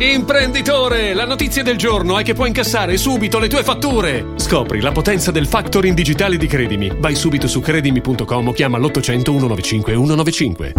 [0.00, 4.26] Imprenditore, la notizia del giorno è che puoi incassare subito le tue fatture.
[4.36, 6.88] Scopri la potenza del factoring digitale di Credimi.
[6.96, 10.72] Vai subito su credimi.com o chiama l'800 195 195.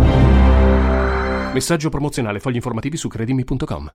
[1.52, 3.92] Messaggio promozionale, fogli informativi su credimi.com.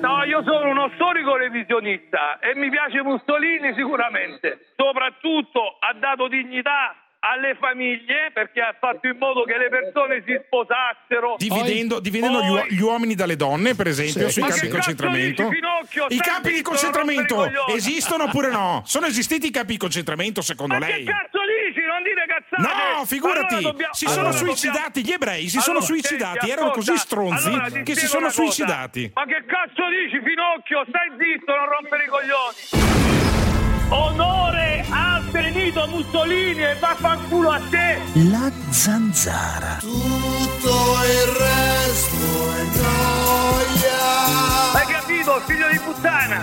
[0.00, 4.70] No, io sono uno storico revisionista e mi piace Mussolini sicuramente.
[4.76, 10.34] Soprattutto ha dato dignità alle famiglie perché ha fatto in modo che le persone si
[10.44, 11.36] sposassero.
[11.38, 14.32] Dividendo, dividendo gli, uo- gli uomini dalle donne, per esempio, Sì.
[14.32, 15.48] sui Ma campi che di cazzo concentramento.
[15.48, 16.14] dici?
[16.14, 18.82] I campi di concentramento esistono oppure no?
[18.86, 21.04] Sono esistiti i campi di concentramento secondo Ma lei?
[21.04, 21.80] che cazzo dici?
[21.86, 22.62] Non dite cazzate!
[22.98, 26.50] No, figurati, Allora dobbiamo- si sono allora suicidati, gli ebrei si sono Allora, suicidati, senti,
[26.50, 29.10] erano così stronzi allora che si sono suicidati.
[29.14, 30.84] Ma che cazzo dici, Finocchio?
[30.88, 33.61] Stai zitto, non rompere i coglioni!
[33.92, 38.00] Onore al Benito Mussolini e vaffanculo a te!
[38.30, 39.76] La zanzara.
[39.80, 42.16] Tutto il resto
[42.56, 44.72] è noia.
[44.72, 46.42] Hai capito, figlio di puttana?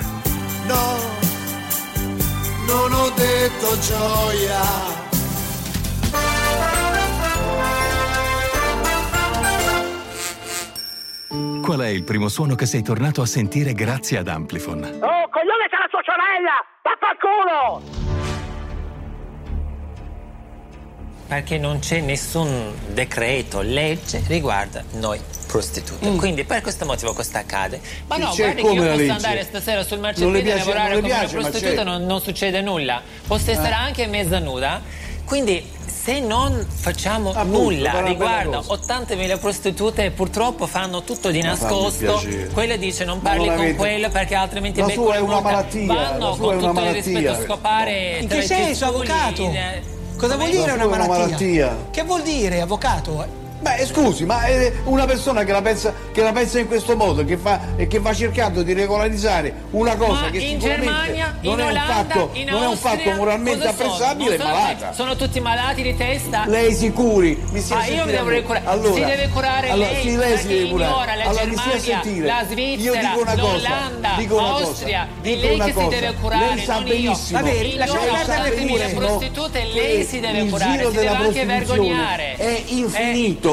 [0.67, 0.97] No,
[2.67, 5.00] non ho detto gioia.
[11.70, 14.80] Qual è il primo suono che sei tornato a sentire grazie ad Amplifon?
[14.81, 16.66] Oh, coglione c'è la sua sorella!
[16.81, 18.08] Vaffanculo!
[21.28, 26.16] perché non c'è nessun decreto, legge riguardo noi prostitute.
[26.16, 27.80] Quindi per questo motivo questo accade.
[28.08, 29.12] Ma no, C'è guardi che io posso legge.
[29.12, 33.00] andare stasera sul marciapiede a piace- lavorare come piace, una prostituta, non, non succede nulla.
[33.28, 34.81] Posso essere anche mezza nuda.
[35.23, 35.64] Quindi
[36.10, 42.20] se non facciamo Appunto, nulla riguardo bella 80.000 prostitute purtroppo fanno tutto di nascosto,
[42.52, 45.40] quella dice non parli non con avete- quello perché altrimenti La becco sua è una
[45.40, 46.92] malattia, Vanno con tutto il malattia.
[47.02, 49.44] rispetto a scopare In che senso, avvocato?
[49.52, 51.78] eh, Cosa vuol dire una malattia.
[51.92, 53.26] Che vuol dire, avvocato?
[53.62, 57.26] Beh, scusi, ma è una persona che la pensa, che la pensa in questo modo,
[57.26, 61.60] che, fa, che va cercando di regolarizzare una cosa Ma che in Germania, non, in
[61.60, 64.94] è un Olanda, fatto, in non è un Austria, fatto moralmente apprezzabile, è sono- malata.
[64.94, 66.46] Sono tutti malati di testa.
[66.48, 68.66] Lei si curi, mi stia Ma io mi devo curare.
[68.66, 70.90] Allora, si deve curare allora, lei, sì, lei si deve curare.
[70.92, 72.25] ignora la Allora, Germania, sentire.
[72.25, 75.08] la Io Svizzera, dico una cosa, l'Olanda, dico una cosa, l'Austria.
[75.22, 75.88] È lei che si cosa.
[75.90, 76.94] deve curare, Lei sa non io.
[76.94, 82.36] benissimo, Vabbè, lei lasciamo sa benissimo prostitute, lei si deve curare, si deve anche vergognare.
[82.38, 83.49] È infinito.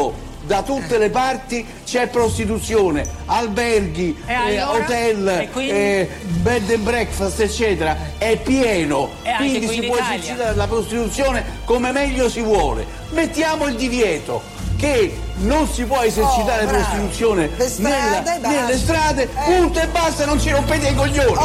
[0.46, 5.72] Da tutte le parti c'è prostituzione, alberghi, E eh, hotel, E quindi?
[5.72, 7.96] eh, bed and breakfast, eccetera.
[8.16, 9.10] È pieno.
[9.22, 10.14] E Quindi qui si può Italia.
[10.18, 12.86] esercitare la prostituzione come meglio si vuole.
[13.10, 14.40] Mettiamo il divieto
[14.76, 19.28] che non si può esercitare Oh, prostituzione Le strade, nella- nelle strade, Eh.
[19.46, 21.36] punto e basta, non ci rompete i coglioni.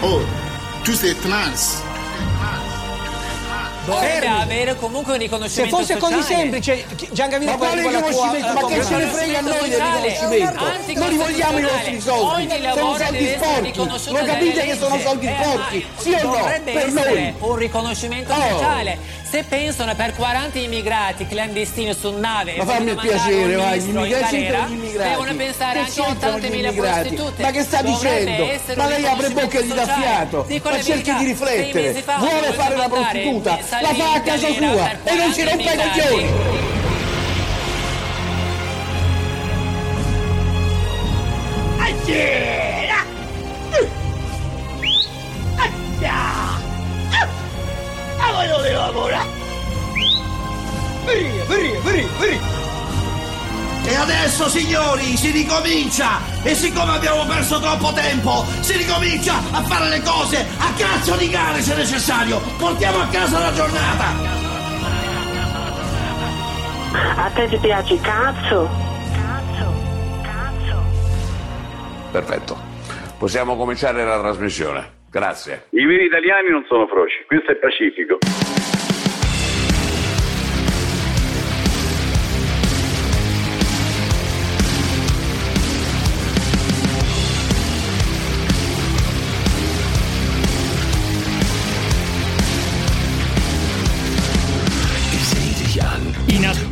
[0.00, 0.24] Oh,
[0.82, 1.82] tu sei trans.
[3.84, 6.36] Dovrebbe avere comunque un Se riconoscimento fosse così sociale.
[6.36, 11.00] semplice, Giangamino Ma quale tua- Ma che ce ne frega a noi del riconoscimento?
[11.00, 12.48] Non li vogliamo i vostri soldi.
[12.74, 13.72] Sono soldi sporchi.
[14.12, 15.86] Lo capite che sono soldi sporchi?
[15.98, 16.50] Sì o no?
[16.64, 17.34] Per noi.
[17.38, 18.48] un riconoscimento Oh.
[18.50, 18.98] sociale.
[19.32, 24.36] Se pensano per 40 immigrati clandestini su nave Ma fammi il piacere, vai, gli immigrati
[24.36, 25.08] galera, gli immigrati.
[25.08, 27.00] devono pensare Che anche a c'entrano gli 80.000 immigrati?
[27.00, 27.42] prostitute.
[27.42, 28.46] Ma che sta dicendo?
[28.76, 30.36] Ma lei apre bocca e gli dà riconoscimento fiato.
[30.42, 30.46] sociale.
[30.48, 32.04] Dico Ma cerchi di riflettere.
[32.18, 35.78] Vuole fare la prostituta, la fa a casa sua e non ci 40 rompe i
[35.78, 36.30] coglioni.
[41.78, 41.88] Ah,
[51.04, 52.40] Vieni, vieni, vieni, vieni!
[53.84, 56.20] E adesso, signori, si ricomincia!
[56.42, 61.28] E siccome abbiamo perso troppo tempo, si ricomincia a fare le cose a cazzo di
[61.28, 62.40] gare se necessario!
[62.58, 64.40] Portiamo a casa la giornata!
[67.16, 68.68] A te ti piace il cazzo?
[72.12, 72.56] Perfetto.
[73.18, 75.00] Possiamo cominciare la trasmissione.
[75.10, 75.66] Grazie.
[75.70, 78.18] I veri italiani non sono froci, questo è pacifico.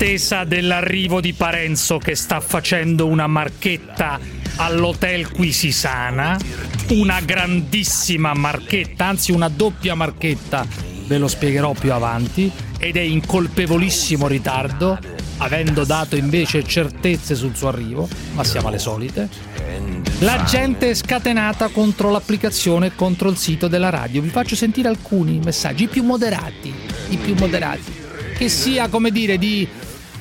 [0.00, 4.18] Attesa dell'arrivo di Parenzo che sta facendo una marchetta
[4.56, 6.38] all'hotel Quisisana,
[6.88, 10.66] una grandissima marchetta, anzi una doppia marchetta,
[11.06, 14.98] ve lo spiegherò più avanti, ed è in colpevolissimo ritardo,
[15.36, 19.28] avendo dato invece certezze sul suo arrivo, ma siamo alle solite.
[20.20, 24.22] La gente è scatenata contro l'applicazione e contro il sito della radio.
[24.22, 26.72] Vi faccio sentire alcuni messaggi, i più moderati,
[27.10, 27.98] i più moderati.
[28.38, 29.68] Che sia, come dire, di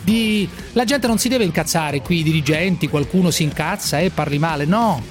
[0.02, 0.48] di...
[0.74, 4.66] La gente non si deve incazzare qui, i dirigenti, qualcuno si incazza e parli male.
[4.66, 5.02] No,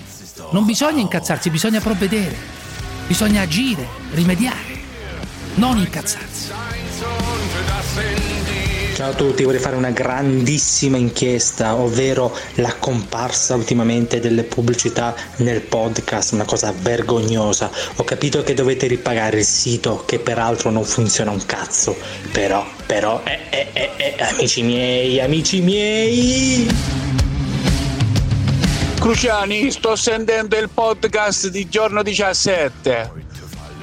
[0.51, 2.37] non bisogna incazzarsi, bisogna provvedere,
[3.07, 4.79] bisogna agire, rimediare,
[5.55, 6.78] non incazzarsi.
[8.99, 15.61] Ciao a tutti, vorrei fare una grandissima inchiesta, ovvero la comparsa ultimamente delle pubblicità nel
[15.61, 17.71] podcast, una cosa vergognosa.
[17.95, 21.97] Ho capito che dovete ripagare il sito, che peraltro non funziona un cazzo,
[22.33, 26.69] però, però, eh, eh, eh, eh, amici miei, amici miei!
[28.99, 33.27] Cruciani, sto sentendo il podcast di giorno 17.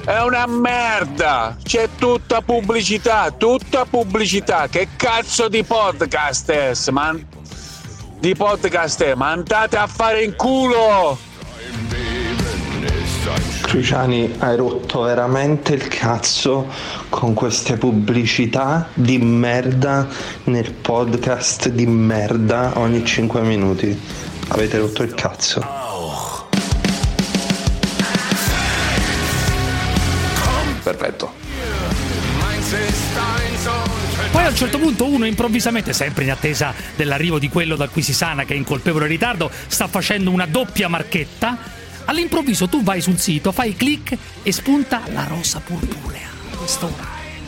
[0.06, 1.56] È una merda!
[1.60, 4.68] C'è tutta pubblicità, tutta pubblicità.
[4.68, 6.72] Che cazzo di podcast è?
[6.92, 7.26] Man-
[8.20, 9.14] di podcast è?
[9.16, 11.18] Ma andate a fare in culo!
[13.62, 16.68] Cruciani, hai rotto veramente il cazzo
[17.08, 20.06] con queste pubblicità di merda
[20.44, 24.00] nel podcast di merda ogni 5 minuti.
[24.50, 25.85] Avete rotto il cazzo.
[34.56, 38.44] Un certo punto uno improvvisamente, sempre in attesa dell'arrivo di quello da cui si sana
[38.44, 41.58] che è in colpevole ritardo, sta facendo una doppia marchetta.
[42.06, 46.28] All'improvviso tu vai sul sito, fai clic e spunta la rosa purpurea.
[46.56, 46.90] Questo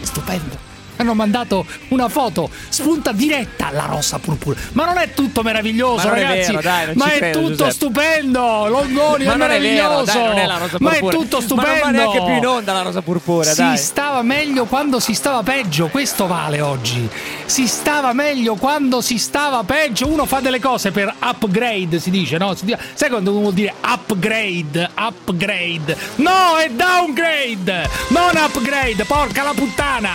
[0.03, 0.68] è stupendo.
[0.99, 4.61] Hanno mandato una foto, spunta diretta la rosa purpurea.
[4.73, 6.51] Ma non è tutto meraviglioso, Ma non è ragazzi.
[6.51, 7.71] vero, dai, ma è credo, tutto Giuseppe.
[7.73, 8.67] stupendo.
[8.69, 10.13] Longoni Ma è non è vero, meraviglioso.
[10.19, 10.47] dai, è
[10.81, 11.71] ma è tutto Ma stupendo.
[11.71, 13.77] non va neanche più in onda la rosa purpurea, si dai.
[13.79, 17.09] stava meglio quando si stava peggio, questo vale oggi.
[17.47, 20.07] Si stava meglio quando si stava peggio.
[20.09, 22.55] Uno fa delle cose per upgrade, si dice, no?
[22.55, 24.91] Si dice- Sai quando vuol dire upgrade?
[24.97, 25.97] Upgrade.
[26.17, 27.89] No, è downgrade!
[28.09, 30.11] Non upgrade, porca la puttana!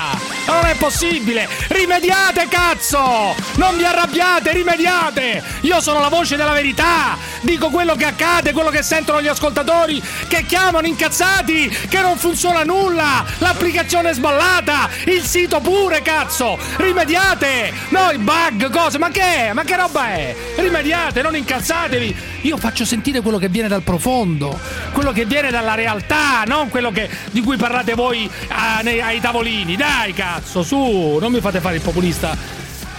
[0.46, 1.48] Ma Non è possibile!
[1.68, 3.36] Rimediate, cazzo!
[3.56, 5.44] Non vi arrabbiate, rimediate!
[5.62, 7.18] Io sono la voce della verità!
[7.42, 12.64] Dico quello che accade, quello che sentono gli ascoltatori che chiamano incazzati, che non funziona
[12.64, 13.26] nulla!
[13.40, 14.90] L'applicazione è sballata!
[15.06, 16.58] Il sito pure, cazzo!
[16.78, 17.74] Rimediate!
[17.90, 19.54] No, i bug, cose, ma che è?
[19.54, 20.36] Ma che roba è?
[20.56, 22.33] Rimediate, non incazzatevi!
[22.44, 24.60] Io faccio sentire quello che viene dal profondo,
[24.92, 29.20] quello che viene dalla realtà, non quello che- di cui parlate voi ah, nei- ai
[29.22, 29.76] tavolini.
[29.78, 32.36] Dai, cazzo, su, non mi fate fare il populista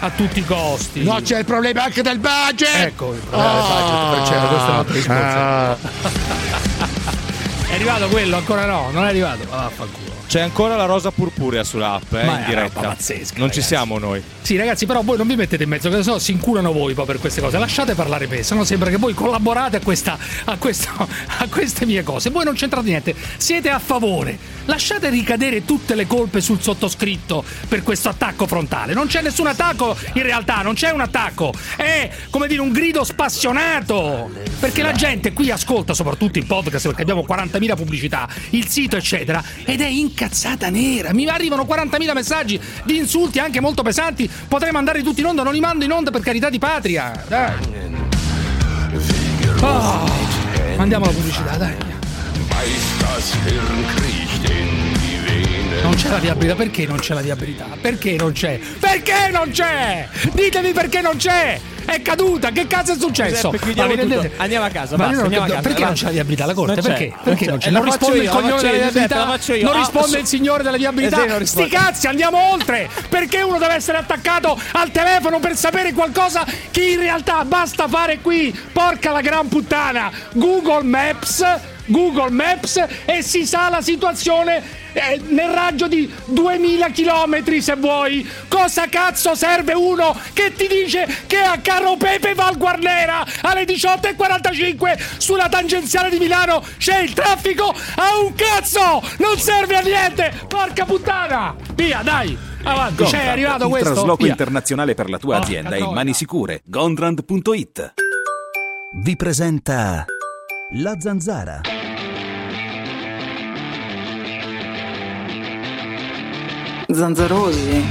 [0.00, 1.02] a tutti i costi.
[1.02, 2.74] No, c'è il problema anche del budget!
[2.74, 5.38] Ecco, il problema del budget, per certo, questo è un altro discorso.
[5.38, 5.76] Ah.
[7.68, 8.36] È arrivato quello?
[8.36, 9.42] Ancora no, non è arrivato.
[9.50, 10.12] Ah, vaffanculo.
[10.34, 12.80] C'è ancora la rosa purpurea sull'app, eh, Ma in diretta.
[12.80, 13.62] pazzesca, non ci ragazzi.
[13.62, 14.20] siamo noi.
[14.42, 17.06] Sì, ragazzi, però voi non vi mettete in mezzo, che sennò si inculano voi poi
[17.06, 17.56] per queste cose.
[17.56, 20.90] Lasciate parlare me, sennò sembra che voi collaborate a, questa, a, questa,
[21.38, 22.30] a queste mie cose.
[22.30, 24.36] Voi non c'entrate niente, siete a favore.
[24.64, 28.92] Lasciate ricadere tutte le colpe sul sottoscritto per questo attacco frontale.
[28.92, 31.52] Non c'è nessun attacco in realtà, non c'è un attacco.
[31.76, 34.30] È come dire un grido spassionato.
[34.58, 39.42] Perché la gente qui ascolta soprattutto il podcast perché abbiamo 40.000 pubblicità, il sito, eccetera,
[39.64, 39.86] ed è
[40.24, 41.12] incazzata nera.
[41.12, 44.28] Mi arrivano 40.000 messaggi di insulti anche molto pesanti.
[44.48, 47.24] Potrei mandarli tutti in onda, non li mando in onda per carità di patria.
[47.28, 47.52] Dai.
[49.60, 50.10] Oh,
[50.76, 51.76] mandiamo la pubblicità, dai.
[55.82, 57.66] Non c'è la viabilità, perché non c'è la viabilità?
[57.80, 58.58] Perché non c'è?
[58.78, 60.08] Perché non c'è?
[60.32, 61.60] Ditemi perché non c'è!
[61.84, 63.50] È caduta, che cazzo è successo?
[63.50, 66.46] Giuseppe, Andiamo a casa, basta, non andiamo a casa, perché non c'è la viabilità?
[66.46, 66.80] La corte?
[66.80, 67.08] Perché?
[67.08, 67.68] non Perché non c'è?
[67.68, 69.24] Eh, Non la faccio risponde il faccio della viabilità?
[69.64, 71.36] Non Ah, risponde il signore della viabilità?
[71.36, 71.44] Eh.
[71.44, 72.88] Sti cazzi, andiamo oltre!
[73.08, 78.20] Perché uno deve essere attaccato al telefono per sapere qualcosa che in realtà basta fare
[78.22, 78.58] qui?
[78.72, 80.10] Porca la gran puttana!
[80.32, 81.44] Google Maps
[81.86, 84.62] Google Maps e si sa la situazione
[84.92, 88.28] eh, nel raggio di 2000 km se vuoi.
[88.48, 94.98] Cosa cazzo serve uno che ti dice che a Carro Pepe Val Guarnera alle 18.45
[95.18, 97.74] sulla tangenziale di Milano c'è il traffico?
[97.96, 99.02] A un cazzo!
[99.18, 100.32] Non serve a niente!
[100.48, 101.54] Porca puttana!
[101.74, 102.36] Via, dai!
[102.66, 103.92] Avanti, c'è è arrivato il questo?
[103.92, 104.30] trasloco Via.
[104.32, 106.62] internazionale per la tua Porca azienda in mani sicure.
[106.64, 107.92] Gondrand.it
[109.02, 110.06] Vi presenta
[110.76, 111.73] La Zanzara.
[116.94, 117.84] Zanzarosi,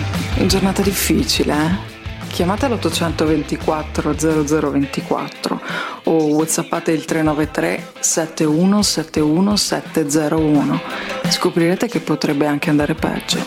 [0.46, 1.92] giornata difficile, eh?
[2.28, 5.62] Chiamate l'824 0024
[6.06, 10.82] o whatsappate il 393 7171 701.
[11.30, 13.40] Scoprirete che potrebbe anche andare peggio.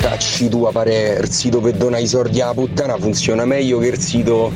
[0.00, 3.98] Dacci tua parere, il sito per donare i soldi alla puttana funziona meglio che il
[3.98, 4.50] sito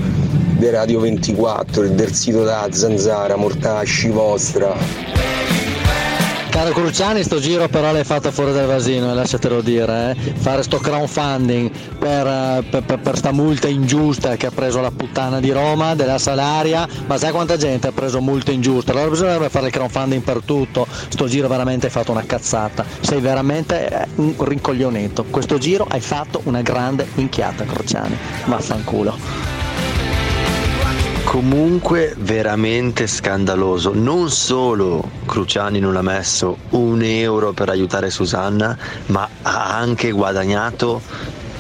[0.57, 5.62] di Radio 24 e del sito da Zanzara, mortacci vostra.
[6.52, 10.32] Caro Cruciani, sto giro però l'hai fatta fuori dal vasino, eh, lasciatelo dire, eh.
[10.35, 14.90] Fare sto crowdfunding per, eh, per, per- per sta multa ingiusta che ha preso la
[14.90, 18.90] puttana di Roma, della Salaria, ma sai quanta gente ha preso multe ingiuste?
[18.90, 23.21] Allora bisognerebbe fare il crowdfunding per tutto, sto giro veramente hai fatto una cazzata, sei
[23.23, 29.62] veramente eh, un rincoglionetto, questo giro hai fatto una grande minchiata Cruciani, vaffanculo.
[31.32, 33.92] Comunque veramente scandaloso.
[33.94, 41.00] Non solo Cruciani non ha messo un euro per aiutare Susanna, ma ha anche guadagnato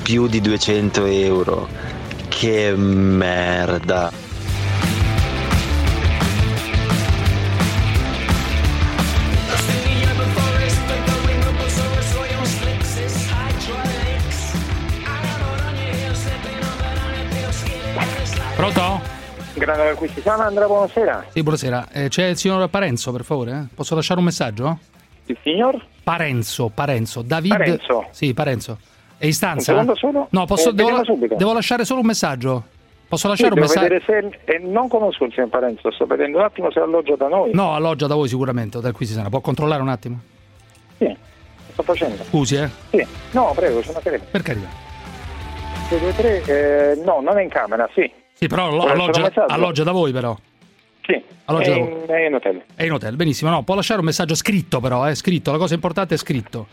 [0.02, 1.68] più di 200 euro.
[2.28, 4.12] Che merda.
[18.54, 19.21] Pronto?
[19.62, 21.26] Grande si chiama Andrea, buonasera.
[21.28, 21.88] Sì, buonasera.
[21.92, 23.52] Eh, c'è il signor Parenzo, per favore?
[23.52, 23.74] eh?
[23.74, 24.78] Posso lasciare un messaggio?
[25.26, 25.80] Il signor?
[26.02, 27.22] Parenzo, Parenzo.
[27.22, 27.56] David...
[27.56, 28.06] Parenzo.
[28.10, 28.78] Sì, Parenzo.
[29.16, 29.70] È in stanza?
[29.72, 30.26] Un secondo solo?
[30.30, 31.00] No, posso, Eh, devo,
[31.36, 32.64] devo lasciare solo un messaggio.
[33.06, 34.02] Posso Sì, lasciare un devo messaggio?
[34.04, 34.52] se...
[34.52, 37.52] eh, non conosco il signor Parenzo, sto vedendo un attimo se alloggia da noi.
[37.54, 39.28] No, alloggia da voi sicuramente, Hotel Quisisana.
[39.28, 40.18] Può controllare un attimo?
[40.98, 41.16] Sì,
[41.70, 42.24] sto facendo.
[42.24, 42.68] Scusi, eh?
[42.90, 44.24] Sì, no, prego, sono mancherebbe.
[44.28, 44.66] Per carità.
[45.88, 48.10] 6, 2, 3, eh, no, non è in camera, sì.
[48.42, 50.36] Sì, però alloggia, alloggia da voi, però.
[51.06, 52.06] Sì, Alloggia è da in, voi.
[52.06, 52.62] è in hotel.
[52.74, 53.50] È in hotel, benissimo.
[53.50, 55.14] No, può lasciare un messaggio scritto, però, eh?
[55.14, 55.52] Scritto.
[55.52, 56.66] La cosa importante è scritto.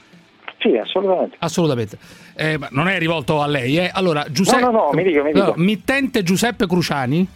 [0.58, 1.36] Sì, assolutamente.
[1.40, 1.98] Assolutamente.
[2.36, 3.92] Eh, non è rivolto a lei, eh?
[3.94, 4.62] Allora, Giuseppe.
[4.62, 5.54] No, no, no, mi dica, mi dica.
[5.58, 7.28] Mittente Giuseppe Cruciani.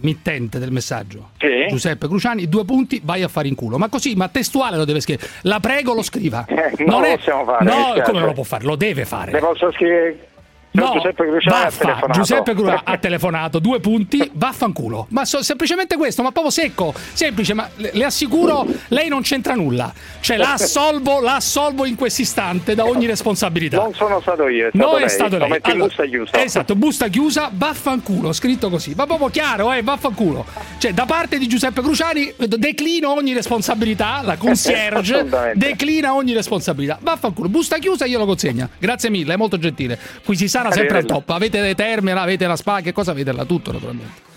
[0.00, 1.30] Mittente del messaggio.
[1.38, 1.68] Sì.
[1.70, 3.78] Giuseppe Cruciani, due punti, vai a fare in culo.
[3.78, 5.26] Ma così, ma testuale lo deve scrivere.
[5.42, 6.44] La prego, lo scriva.
[6.46, 8.02] Eh, non lo possiamo fare, No, spiace.
[8.02, 8.64] come non lo può fare?
[8.64, 9.32] Lo deve fare.
[9.32, 10.28] Le posso scrivere...
[10.84, 12.12] No, Giuseppe Cruciani ha telefonato.
[12.12, 15.06] Giuseppe Cruciani ha telefonato, due punti, vaffanculo.
[15.10, 19.54] Ma so- semplicemente questo, ma proprio secco, semplice, ma le, le assicuro, lei non c'entra
[19.54, 19.92] nulla.
[20.20, 23.76] Cioè, la assolvo, la assolvo in questo istante da ogni responsabilità.
[23.78, 25.04] Non sono stato io, è stato No, lei.
[25.04, 25.58] è stato lei.
[25.62, 26.42] Allora, busta chiusa.
[26.42, 28.92] Esatto, busta chiusa, vaffanculo, scritto così.
[28.96, 30.44] Ma proprio chiaro, eh, vaffanculo.
[30.78, 36.98] Cioè, da parte di Giuseppe Cruciani declino ogni responsabilità, la concierge declina ogni responsabilità.
[37.00, 38.68] Vaffanculo, busta chiusa io lo consegna.
[38.78, 39.98] Grazie mille, è molto gentile.
[40.24, 41.30] Qui si sempre al top.
[41.30, 43.44] Avete le terme, avete la spa, che cosa avete là?
[43.44, 44.34] Tutto naturalmente.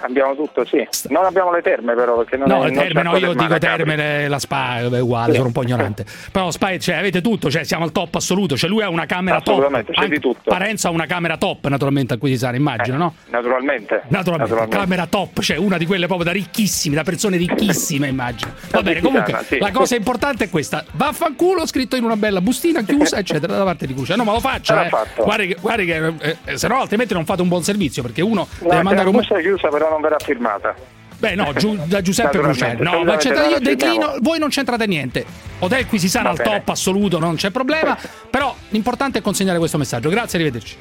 [0.00, 0.86] Abbiamo tutto, sì.
[1.08, 3.96] Non abbiamo le terme però, perché non No, è, le terme no, io dico terme,
[3.96, 5.36] le- la spa è uguale, Sì.
[5.36, 6.04] sono un po' ignorante.
[6.32, 8.56] Però spa, cioè, avete tutto, cioè siamo al top assoluto.
[8.56, 9.54] Cioè, lui ha una camera top.
[9.58, 10.50] Assolutamente, c'è di tutto.
[10.50, 13.14] Parenzo ha una camera top, naturalmente, a cui si sa, immagino, no?
[13.30, 14.02] Naturalmente.
[14.08, 18.52] Naturalmente, camera top, cioè una di quelle proprio da ricchissimi, da persone ricchissime, immagino.
[18.70, 19.58] Va bene, comunque, sì.
[19.58, 23.86] la cosa importante è questa: vaffanculo scritto in una bella bustina chiusa, eccetera, da parte
[23.86, 24.16] di Crucia.
[24.16, 25.22] No, ma lo faccia, Sarà eh.
[25.22, 28.22] Guardi che, guardi che eh, eh, se no, altrimenti non fate un buon servizio, perché
[28.22, 30.74] uno No, deve mandare busta chiusa però non verrà firmata.
[31.18, 32.82] Beh, no, giù- da Giuseppe Cruciani.
[32.82, 35.24] No, ma c'entra- io declino, voi non c'entrate niente.
[35.60, 37.96] Hotel qui si Va al top assoluto, non c'è problema.
[38.30, 40.08] Però l'importante è consegnare questo messaggio.
[40.08, 40.76] Grazie, arrivederci.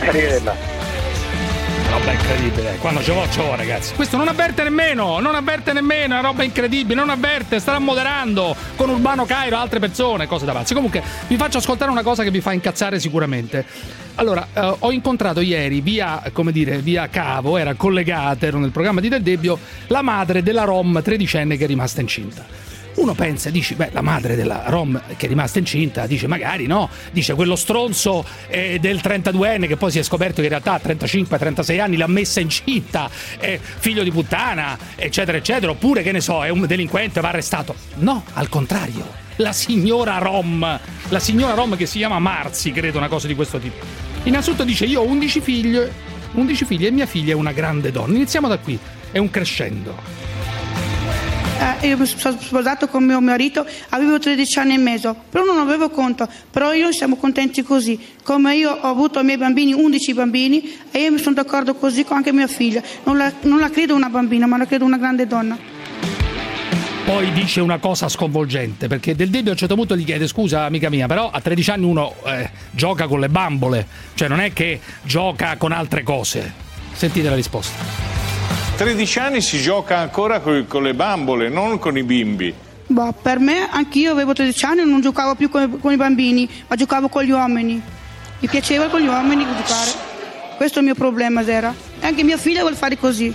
[0.00, 0.54] Arrivederla.
[1.90, 2.78] Roba incredibile, eh.
[2.78, 3.94] quando ce l'ho, ce l'ho, ragazzi.
[3.94, 8.56] Questo non avverte nemmeno, non avverte nemmeno, è una roba incredibile, non avverte, starà moderando
[8.76, 10.72] con Urbano Cairo, altre persone, cose da pazzi.
[10.72, 13.66] Comunque, vi faccio ascoltare una cosa che vi fa incazzare sicuramente.
[14.16, 19.00] Allora, eh, ho incontrato ieri via, come dire, via cavo, era collegata, ero nel programma
[19.00, 22.44] di Del Debbio, la madre della Rom tredicenne che è rimasta incinta.
[22.94, 26.90] Uno pensa, dici, beh, la madre della Rom che è rimasta incinta, dice magari no,
[27.10, 30.80] dice quello stronzo eh, del 32enne che poi si è scoperto che in realtà a
[30.84, 36.44] 35-36 anni l'ha messa incinta, è figlio di puttana, eccetera, eccetera, oppure che ne so,
[36.44, 37.74] è un delinquente, va arrestato.
[37.96, 43.08] No, al contrario, la signora Rom, la signora Rom che si chiama Marzi, credo, una
[43.08, 43.84] cosa di questo tipo.
[44.22, 45.78] Innanzitutto dice, io ho 11 figli,
[46.32, 48.14] 11 figli e mia figlia è una grande donna.
[48.14, 48.78] Iniziamo da qui,
[49.10, 50.30] è un crescendo.
[51.80, 55.58] Eh, io mi sono sposato con mio marito, avevo 13 anni e mezzo, però non
[55.58, 60.14] avevo conto, però io siamo contenti così, come io ho avuto i miei bambini, 11
[60.14, 63.70] bambini, e io mi sono d'accordo così con anche mia figlia, non la, non la
[63.70, 65.71] credo una bambina, ma la credo una grande donna.
[67.04, 70.64] Poi dice una cosa sconvolgente, perché Del Debbio a un certo punto gli chiede scusa
[70.64, 74.52] amica mia, però a 13 anni uno eh, gioca con le bambole, cioè non è
[74.52, 76.52] che gioca con altre cose.
[76.92, 77.82] Sentite la risposta.
[78.76, 82.54] 13 anni si gioca ancora coi- con le bambole, non con i bimbi.
[82.86, 86.48] Boh, per me, anch'io avevo 13 anni e non giocavo più con, con i bambini,
[86.68, 87.82] ma giocavo con gli uomini.
[88.38, 89.90] Mi piaceva con gli uomini giocare.
[90.56, 91.74] Questo è il mio problema, Zera.
[92.00, 93.32] E anche mia figlia vuole fare così.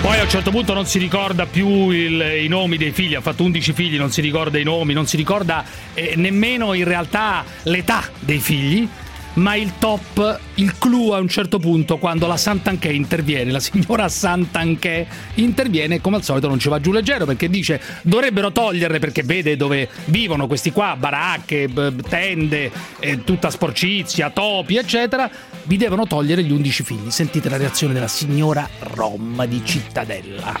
[0.00, 3.20] Poi a un certo punto non si ricorda più il- i nomi dei figli, ha
[3.20, 5.62] fatto 11 figli, non si ricorda i nomi, non si ricorda
[5.94, 8.88] eh, nemmeno in realtà l'età dei figli.
[9.34, 14.08] ma il top, il clou a un certo punto, quando la Santanché interviene, la signora
[14.08, 19.22] Santanché interviene, come al solito non ci va giù leggero perché dice dovrebbero toglierle perché
[19.22, 21.70] vede dove vivono questi qua, baracche,
[22.08, 25.30] tende, eh, tutta sporcizia, topi, eccetera.
[25.70, 27.10] Vi devono togliere gli 11 figli.
[27.12, 30.58] Sentite la reazione della signora Rom di Cittadella.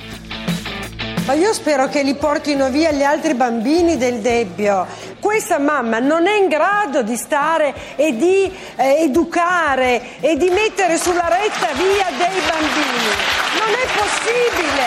[1.26, 4.86] Ma io spero che li portino via gli altri bambini del Debbio.
[5.18, 10.96] Questa mamma non è in grado di stare e di eh, educare e di mettere
[10.96, 13.10] sulla retta via dei bambini.
[13.58, 14.86] Non è possibile.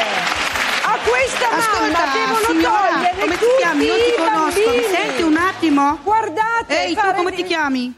[0.84, 3.88] A questa mamma Ascolta, devono signora, togliere come ti tutti chiami?
[3.88, 4.96] Non ti i conosco, mi bambini.
[4.96, 6.00] senti un attimo?
[6.01, 7.94] Guardate, Ehi, tu come di- ti chiami?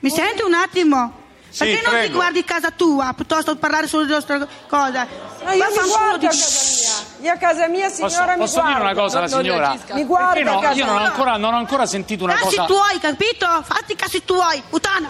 [0.00, 1.19] Mi senti un attimo?
[1.50, 4.38] Sì, Perché non ti guardi casa tua piuttosto che parlare solo di nostra
[4.68, 5.04] cosa?
[5.42, 6.46] No, io mi Vaffanculo guardo di- a casa
[7.18, 7.28] mia.
[7.28, 8.82] Io a casa mia, signora, mi posso dire guardo.
[8.84, 9.76] una cosa alla signora?
[9.92, 10.58] Mi guarda Perché no?
[10.58, 11.08] a casa Io non ho mia.
[11.08, 12.64] ancora, non ho ancora sentito una Cazzi cosa.
[12.66, 13.46] tuoi, capito?
[13.64, 15.08] Fatti i cazzi tuoi, puttana!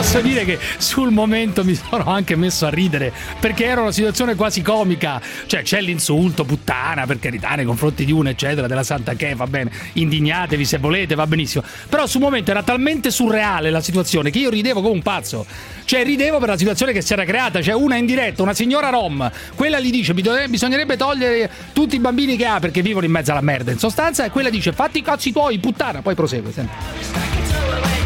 [0.00, 4.34] Posso dire che sul momento mi sono anche messo a ridere perché era una situazione
[4.34, 5.20] quasi comica.
[5.44, 9.46] Cioè, c'è l'insulto, puttana, per carità, nei confronti di una, eccetera, della Santa Che, va
[9.46, 11.64] bene, indignatevi se volete, va benissimo.
[11.86, 15.44] Però sul momento era talmente surreale la situazione che io ridevo come un pazzo.
[15.90, 17.60] Cioè, ridevo per la situazione che si era creata.
[17.60, 21.96] Cioè, una in diretta, una signora Rom, quella gli dice: "Mi dove- bisognerebbe togliere tutti
[21.96, 24.72] i bambini che ha perché vivono in mezzo alla merda, in sostanza, e quella dice:
[24.72, 26.00] fatti i cazzi tuoi, puttana.
[26.00, 27.38] Poi prosegue, sempre.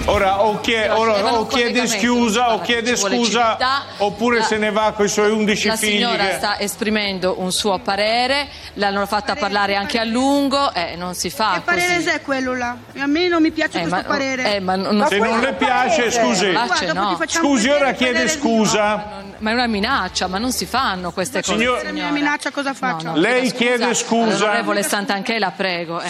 [0.06, 3.16] Ora o, chie- No, ora, o chiede scusa, o chiede scusa,
[3.56, 3.82] civiltà.
[3.98, 5.90] oppure La- se ne va con i suoi 11 La figli.
[5.92, 11.14] signora che- sta esprimendo un suo parere, l'hanno fatta parlare anche a lungo, eh, non
[11.14, 12.08] si fa Che parere così.
[12.08, 12.76] è quello là?
[12.98, 14.56] A me non mi piace Eh, questo ma- parere.
[14.56, 16.50] eh, ma non- Se non le piace, scusi.
[16.50, 17.18] Guarda, no.
[17.26, 19.22] Scusi, vedere ora il chiede scusa.
[19.38, 21.58] Ma è una minaccia, ma non si fanno queste cose.
[21.58, 23.08] Signor- Se mi minaccia cosa faccio?
[23.08, 24.36] no, Lei chiedo chiede scusa.
[24.36, 26.00] All'onorevole Santanché, la prego.
[26.00, 26.08] eh.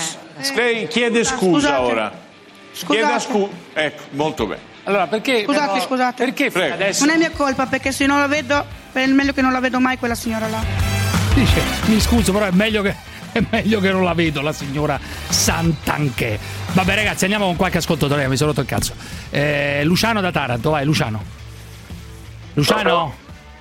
[0.55, 1.83] Lei chiede scusa scusate.
[1.93, 2.13] ora.
[2.73, 3.49] Chieda scusa.
[3.73, 4.61] Ecco, molto bene.
[4.85, 5.45] Allora, perché.
[5.45, 6.25] Scusate, però- scusate.
[6.25, 6.75] Perché Prego.
[6.75, 7.05] adesso.
[7.07, 9.81] Non è mia colpa perché se non la vedo, è meglio che non la vedo
[9.81, 10.63] mai quella signora là.
[11.35, 12.95] Dice, mi scuso, però è meglio che,
[13.33, 16.39] è meglio che non la vedo, la signora Santanché.
[16.73, 18.95] Vabbè, ragazzi, andiamo con qualche ascoltatore, mi sono rotto il cazzo.
[19.31, 21.23] Eh, Luciano da Taranto, vai, Luciano.
[22.55, 23.13] Luciano,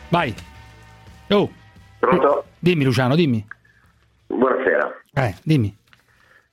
[0.10, 0.34] vai.
[1.30, 1.50] Oh,
[2.00, 2.46] Pronto?
[2.60, 3.46] dimmi, Luciano, dimmi.
[4.28, 5.02] Buonasera.
[5.14, 5.76] Eh, dimmi.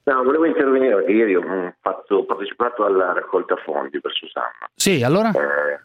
[0.05, 4.69] No, volevo intervenire perché ieri ho mm, fatto- ho partecipato alla raccolta fondi per Susanna.
[4.75, 5.31] Sì, allora?
[5.31, 5.81] Eh,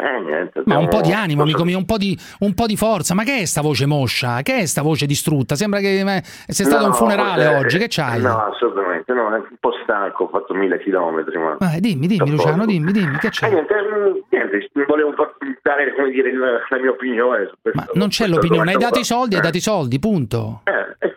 [0.00, 0.62] eh, niente.
[0.64, 3.14] Ma un po' di animo, amico mio, un po' di, un po' di forza.
[3.14, 4.42] Ma che è sta voce moscia?
[4.42, 5.54] Che è sta voce distrutta?
[5.54, 7.78] Sembra che eh, sei stato a un No, funerale eh, oggi.
[7.78, 8.20] Che c'hai?
[8.20, 11.38] No, assolutamente, no, è un po' stanco, ho fatto mille chilometri.
[11.38, 11.56] Ma...
[11.74, 13.50] Eh, dimmi, dimmi, Luciano, dimmi, dimmi, che Eh, c'è?
[13.50, 15.14] niente, mm, niente, volevo
[15.62, 16.30] dare come dire,
[16.68, 17.80] la mia opinione su questo.
[17.80, 20.60] Ma non c'è l'opinione, hai dato i soldi, hai Eh, dato i soldi, punto.
[20.64, 21.16] eh, eh,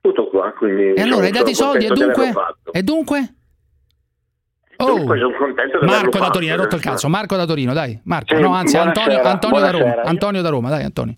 [0.00, 0.92] tutto qua, quindi...
[0.94, 2.32] E allora hai dato i soldi e dunque?
[2.72, 3.34] E dunque?
[4.92, 7.08] Oh, sono contento di Marco da Torino, hai rotto il cazzo.
[7.08, 7.98] Marco da Torino, dai.
[8.04, 10.02] Marco, Sì, no, anzi, Antonio, Antonio da Roma.
[10.02, 11.14] Antonio da Roma, dai, Antonio.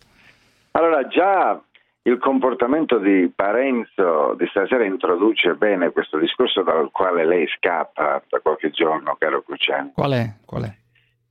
[0.72, 1.60] Allora, già
[2.02, 8.38] il comportamento di Parenzo di stasera introduce bene questo discorso dal quale lei scappa da
[8.40, 9.92] qualche giorno, caro Cruciani.
[9.94, 10.32] Qual è?
[10.44, 10.74] Qual è?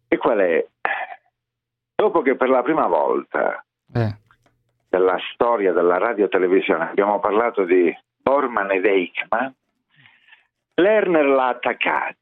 [0.07, 0.65] E qual è?
[1.95, 4.15] Dopo che per la prima volta Eh.
[4.89, 9.47] della storia della radio-televisione abbiamo parlato di Borman ed Eichmann,
[10.75, 12.15] Lerner l'ha attaccata.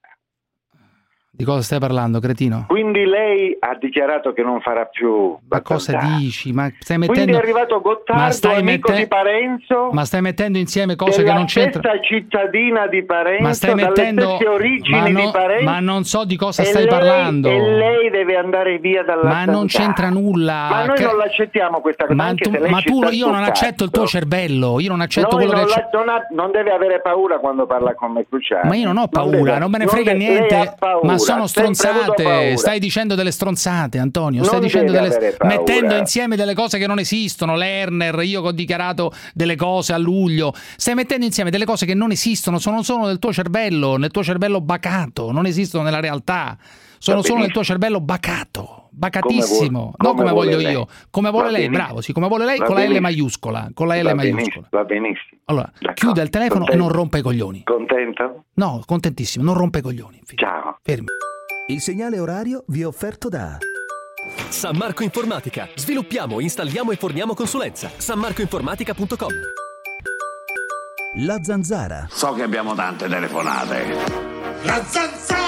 [1.35, 2.65] Di cosa stai parlando, cretino?
[2.67, 6.53] Quindi lei ha dichiarato che non farà più Ma cosa dici?
[6.53, 7.39] Ma stai Quindi mettendo.
[7.39, 11.33] è arrivato Gottardo, Ma stai amico mette- di Parenzo, Ma stai mettendo insieme cose che
[11.33, 11.87] non c'entrano.
[11.89, 14.37] stessa cittadina di Parenzo, Ma stai mettendo.
[14.47, 15.63] origini Ma, di no- Parenzo.
[15.63, 17.49] ma non so di cosa stai lei- parlando.
[17.49, 20.67] E lei deve andare via dalla Ma non c'entra nulla.
[20.69, 22.15] Ma noi Che- non l'accettiamo questa cosa.
[22.15, 24.79] Ma, tu- ma tu, io non accetto il tuo cervello.
[24.79, 25.79] Io non accetto Noi quello non, che.
[25.91, 28.69] la- non ha- non deve avere paura quando parla con me Cruciani.
[28.69, 30.75] Ma io non ho paura, deve- non me ne frega niente.
[31.01, 32.57] Ma sono stronzate.
[32.57, 34.43] Stai dicendo delle stronzate, Antonio.
[34.43, 35.37] Stai Non dicendo deve delle.
[35.43, 37.55] mettendo insieme delle cose che non esistono.
[37.55, 40.53] Lerner, io che ho dichiarato delle cose a luglio.
[40.75, 44.23] Stai mettendo insieme delle cose che non esistono, sono solo nel tuo cervello, nel tuo
[44.23, 46.57] cervello bacato, non esistono nella realtà.
[46.97, 49.45] Sono solo nel tuo cervello bacato, bacatissimo.
[49.47, 50.71] Come vuole- non come come voglio lei.
[50.71, 51.85] io, come vuole Va lei, benissimo.
[51.85, 54.41] bravo, sì, come vuole lei Va con la L maiuscola, con la L Va maiuscola.
[54.41, 55.41] benissimo, va benissimo.
[55.45, 56.83] Allora, chiude il telefono e Contento.
[56.87, 57.63] non rompe i coglioni.
[57.63, 58.43] Contento?
[58.53, 60.21] No, contentissimo, non rompe i coglioni.
[60.35, 60.77] Ciao.
[60.81, 61.07] Fermi.
[61.67, 63.57] Il segnale orario vi è offerto da
[64.49, 65.67] San Marco Informatica.
[65.75, 67.89] Sviluppiamo, installiamo e forniamo consulenza.
[67.95, 69.31] sanmarcoinformatica.com
[71.25, 72.07] La Zanzara.
[72.09, 73.85] So che abbiamo tante telefonate.
[74.63, 75.42] La zanzara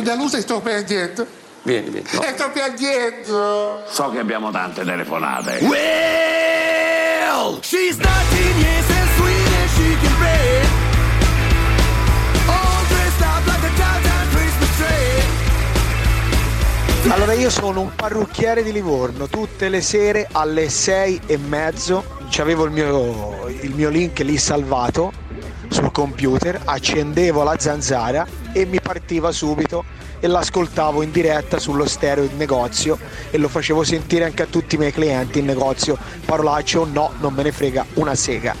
[0.00, 1.26] sono delusa e sto piangendo.
[1.62, 2.06] Vieni, vieni.
[2.06, 3.84] E sto piangendo.
[3.86, 5.58] So che abbiamo tante telefonate.
[5.60, 10.66] Well, she's 19 years as sweet as she can be.
[12.46, 15.22] All dressed up like a downtown Christmas tree.
[17.12, 22.64] Allora io sono un parrucchiere di Livorno, tutte le sere alle sei e mezzo avevo
[22.64, 25.12] il mio, il mio link lì salvato
[25.68, 29.84] sul computer, accendevo la zanzara e mi partiva subito
[30.20, 32.98] e l'ascoltavo in diretta sullo stereo in negozio
[33.30, 35.96] e lo facevo sentire anche a tutti i miei clienti in negozio.
[36.24, 38.54] Parolaccio no, non me ne frega una sega.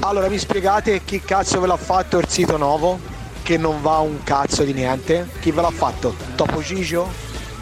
[0.00, 2.98] Allora mi spiegate chi cazzo ve l'ha fatto il sito nuovo?
[3.42, 5.28] Che non va un cazzo di niente?
[5.40, 6.14] Chi ve l'ha fatto?
[6.34, 7.08] Topo Gigio?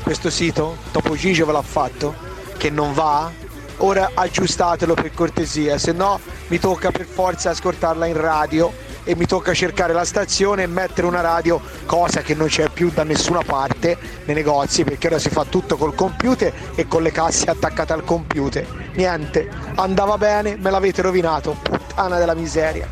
[0.03, 0.77] Questo sito?
[0.91, 2.15] Topo Gigio ve l'ha fatto?
[2.57, 3.31] Che non va?
[3.79, 8.73] Ora aggiustatelo per cortesia, se no mi tocca per forza ascoltarla in radio
[9.05, 12.91] e mi tocca cercare la stazione e mettere una radio, cosa che non c'è più
[12.93, 17.13] da nessuna parte nei negozi perché ora si fa tutto col computer e con le
[17.13, 18.67] casse attaccate al computer.
[18.95, 22.89] Niente, andava bene, me l'avete rovinato, puttana della miseria.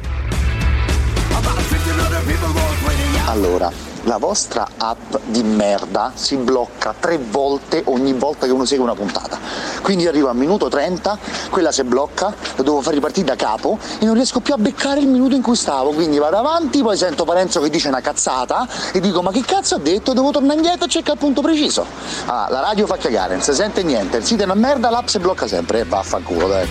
[3.27, 8.85] Allora, la vostra app di merda si blocca tre volte ogni volta che uno segue
[8.85, 9.39] una puntata.
[9.81, 14.05] Quindi arrivo al minuto 30, quella si blocca, lo devo far ripartire da capo e
[14.05, 15.93] non riesco più a beccare il minuto in cui stavo.
[15.93, 19.77] Quindi vado avanti, poi sento Parenzo che dice una cazzata e dico ma che cazzo
[19.77, 20.13] ha detto?
[20.13, 21.87] Devo tornare indietro e cercare il punto preciso.
[22.27, 25.07] Ah, la radio fa cagare, non si sente niente, il sito è una merda, l'app
[25.07, 26.69] si blocca sempre e vaffanculo dai.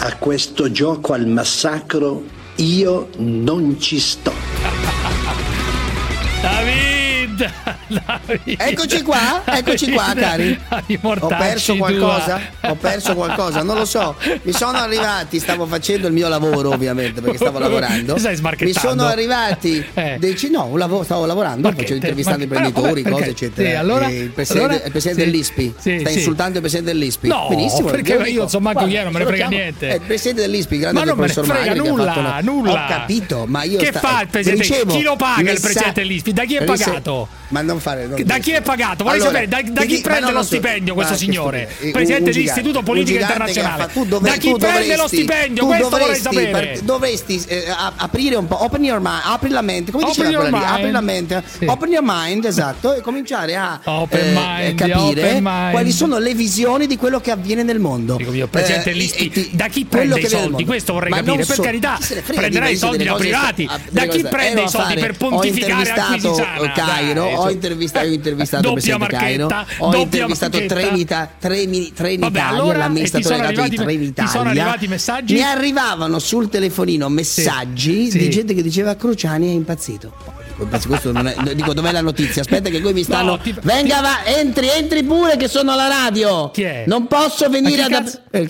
[0.00, 2.22] A questo gioco al massacro
[2.56, 4.69] io non ci sto.
[6.42, 6.89] Está bien.
[7.40, 8.02] David!
[8.06, 8.56] David!
[8.60, 10.58] Eccoci qua, eccoci qua, cari.
[11.02, 12.40] Ho perso qualcosa?
[12.62, 14.14] Ho perso qualcosa, non lo so.
[14.42, 18.16] Mi sono arrivati, stavo facendo il mio lavoro, ovviamente, perché stavo lavorando.
[18.60, 20.16] Mi sono arrivati Eh.
[20.18, 20.68] dei no,
[21.04, 23.44] stavo lavorando, che facevo te- intervistando imprenditori, ah, vabbè, cose, perché?
[23.46, 23.68] eccetera.
[23.68, 27.28] Sì, allora- il presidente, allora- il presidente sì, dell'ISPI sì, sta insultando il presidente dell'ISPI.
[27.28, 29.88] No, Benissimo, perché io manco Guarda, chi era, non me ne frega niente.
[29.88, 32.70] È il presidente dell'ISPI, grande Ma non me ne professor frega ha nulla, nulla.
[32.72, 34.86] Ho capito, ma io Che sta- fa il presidente?
[34.86, 36.32] Chi lo paga il presidente dell'ISPI?
[36.32, 37.28] Da chi è pagato?
[37.50, 38.06] Ma non fare.
[38.06, 39.02] non Da chi è pagato?
[39.02, 40.46] Vorrei Allora, sapere da, da di chi ma prende lo lo so.
[40.46, 41.68] stipendio questo signore?
[41.80, 43.88] Un Presidente dell'Istituto Politico Internazionale.
[44.06, 45.66] dove- da chi prende lo stipendio?
[45.66, 46.50] Questo vorrei sapere.
[46.50, 50.26] par- dovresti eh, a- aprire un po', open your mind, apri la mente, come Open
[50.26, 51.64] diceva quella apri la mente, Sì.
[51.64, 53.80] open your mind, esatto, e cominciare a
[54.20, 55.70] eh, mind, capire open mind.
[55.72, 58.14] quali sono le visioni di quello che avviene nel mondo.
[58.14, 60.64] Dico io, presidente Eh, dell'ISPI, ti- da chi prende i soldi?
[60.64, 61.36] Questo vorrei Ma capire.
[61.36, 63.68] non Per carità, chi di i soldi da privati.
[63.90, 66.72] Da chi prende i a soldi per pontificare Acquisisana?
[66.72, 67.48] Cairo, Dai, ho su.
[67.48, 70.66] intervistato, ho intervistato Doppia presidente Cairo, marchetta, ho intervistato.
[70.66, 74.62] Trenita, Treni, Trenitalia, allora, l'amministratore ti delegato di arrivati- ti sono Trenitalia.
[74.62, 75.34] arrivati messaggi?
[75.34, 78.18] Mi arrivavano sul telefonino messaggi Sì.
[78.18, 80.12] di gente che diceva Cruciani è impazzito.
[80.58, 82.42] Dico, questo non è- dico dov'è la notizia?
[82.42, 85.88] Aspetta che qui mi stanno No, ti- Venga va, entri, entri pure che sono alla
[85.88, 86.50] radio.
[86.86, 88.46] Non posso venire ad cazzo- eh,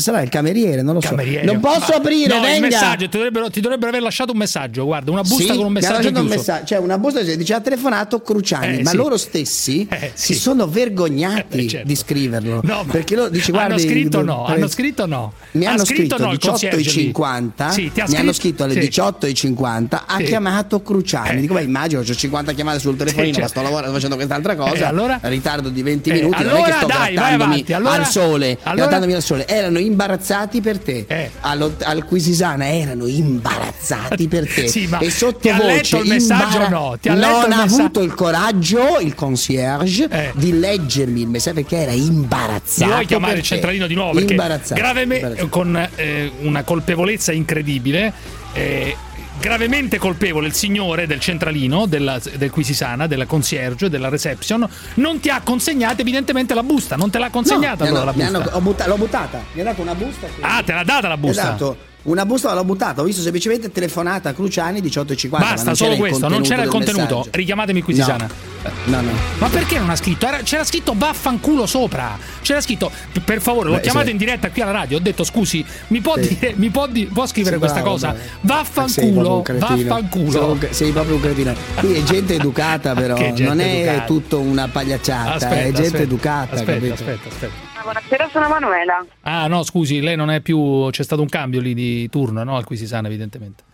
[0.00, 1.08] sarà il cameriere, non lo so.
[1.10, 1.44] Cameriere.
[1.44, 2.66] Non posso Ma- aprire, no, il venga.
[2.68, 4.84] messaggio ti dovrebbero, ti dovrebbero aver lasciato un messaggio.
[4.84, 6.36] Guarda, una busta Sì, con un messaggio lasciato un chiuso.
[6.38, 8.96] messaggio, cioè una busta che dice ha telefonato Cruciani, Eh, ma sì.
[8.96, 10.38] loro stessi Eh, si sì.
[10.40, 11.86] sono vergognati Eh, certo.
[11.86, 12.60] di scriverlo.
[12.64, 15.32] No, perché loro dice hanno guardi, scritto no, eh, hanno scritto no.
[15.52, 16.36] Mi Ha hanno scritto no lì.
[16.36, 18.80] 18.50 Sì, Mi hanno scritto- alle sì.
[18.80, 21.40] 18.50 Ha chiamato Cruciani Eh.
[21.40, 23.60] Dico beh immagino Ho 50 chiamate sul telefonino Sì, Ma certo.
[23.60, 25.18] sto lavorando facendo quest'altra cosa Eh, allora?
[25.22, 29.46] Ritardo di 20 Eh, minuti Non è che sto grattandomi al sole Grattandomi al sole
[29.46, 31.30] Erano imbarazzati per te Eh.
[31.40, 36.08] Allo- Al Quisisana erano imbarazzati per te Sì, ma E ti sottovoce ha letto il
[36.08, 36.96] messaggio o imbara- no?
[37.00, 40.30] Ti ha Non ha messa- avuto il coraggio Il concierge Eh.
[40.34, 44.12] Di leggermi il messaggio Perché era imbarazzato vuoi chiamare il centralino di nuovo?
[44.12, 45.48] Perché Imbarazzato, graveme- imbarazzato.
[45.48, 48.12] con eh, una colpevolezza incredibile.
[48.52, 48.96] eh,
[49.40, 55.28] gravemente colpevole il signore del centralino della, del Quisisana, della concierge, della reception, non ti
[55.30, 58.38] ha consegnato evidentemente la busta, non te l'ha consegnata No, allora hanno- la busta.
[58.38, 59.44] hanno- ho butta- l'ho buttata.
[59.52, 60.26] Mi ha dato una busta.
[60.40, 61.42] Ah, te l'ha data la busta?
[61.42, 61.76] Esatto.
[62.00, 65.28] Una busta l'ho buttata, ho visto semplicemente telefonata a Cruciani 18.50.
[65.30, 67.16] ma Basta, solo questo, non c'era il contenuto.
[67.18, 67.28] messaggio.
[67.32, 68.26] Richiamatemi Quisisana.
[68.26, 68.70] No.
[68.86, 69.10] No, no.
[69.38, 70.26] Ma perché non ha scritto?
[70.26, 72.16] Era- c'era scritto vaffanculo sopra.
[72.42, 72.90] C'era scritto,
[73.24, 74.12] per favore, l'ho Beh, chiamato sì.
[74.12, 74.96] in diretta qui alla radio.
[74.96, 76.28] Ho detto, scusi, mi può, Sì.
[76.38, 78.12] dire, mi può, di- può scrivere Sì, questa bravo, cosa?
[78.12, 78.62] bravo.
[78.62, 79.42] Vaffanculo.
[79.44, 80.58] Sei, vaffanculo.
[80.70, 81.54] sei proprio un cretino.
[81.76, 83.16] Qui è gente educata, però.
[83.16, 84.04] Gente non è educata.
[84.06, 86.54] tutto una pagliacciata, Aspetta, è gente aspetta, educata.
[86.56, 87.67] Aspetta, aspetta, aspetta.
[87.88, 89.02] Buonasera, sono Manuela.
[89.22, 90.88] Ah, no, scusi, lei non è più.
[90.90, 92.54] C'è stato un cambio lì di turno, no?
[92.56, 93.64] Al Quisisana, evidentemente.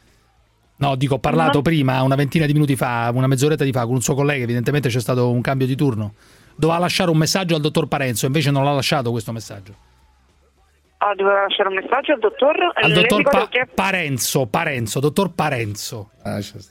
[0.76, 1.62] No, dico, ho parlato No.
[1.62, 4.44] prima, una ventina di minuti fa, una mezz'oretta di fa, con un suo collega.
[4.44, 6.14] Evidentemente c'è stato un cambio di turno.
[6.54, 9.74] Doveva lasciare un messaggio al dottor Parenzo, invece non l'ha lasciato questo messaggio.
[10.98, 12.70] Oh, devo lasciare un messaggio al dottor.
[12.72, 16.10] Al Le dottor Pa- che- Parenzo, Parenzo, dottor Parenzo.
[16.22, 16.64] Ah, stare.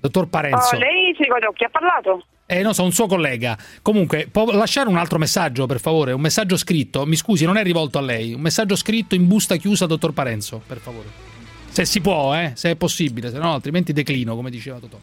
[0.00, 0.74] Dottor Parenzo.
[0.74, 2.24] Oh, lei si ricorda chi ha parlato?
[2.46, 3.58] Eh, non so, un suo collega.
[3.82, 6.12] Comunque, può lasciare un altro messaggio, per favore?
[6.12, 7.04] Un messaggio scritto.
[7.04, 8.32] Mi scusi, non è rivolto a lei.
[8.32, 11.34] Un messaggio scritto in busta chiusa, dottor Parenzo, per favore.
[11.68, 12.52] Se si può, eh?
[12.54, 14.98] Se è possibile, se no altrimenti declino, come diceva Totò.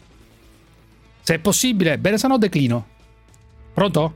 [1.20, 2.86] Se è possibile, bene, se no declino.
[3.74, 4.14] Pronto?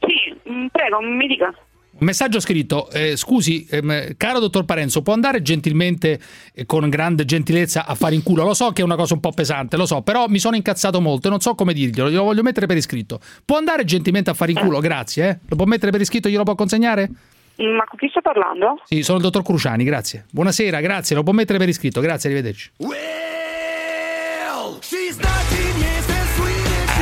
[0.00, 1.52] Sì, mm, prego, mi dica.
[1.90, 6.20] Un messaggio scritto, eh, scusi, ehm, caro dottor Parenzo, può andare gentilmente,
[6.54, 8.44] eh, con grande gentilezza, a fare in culo?
[8.44, 11.00] Lo so che è una cosa un po' pesante, lo so, però mi sono incazzato
[11.00, 13.18] molto e non so come dirglielo, glielo voglio mettere per iscritto.
[13.44, 14.78] Può andare gentilmente a fare in culo?
[14.78, 15.38] Grazie, eh?
[15.48, 17.10] Lo può mettere per iscritto, glielo può consegnare?
[17.56, 18.80] Ma con chi sto parlando?
[18.84, 20.26] Sì, sono il dottor Cruciani, grazie.
[20.30, 22.70] Buonasera, grazie, lo può mettere per iscritto, grazie, arrivederci.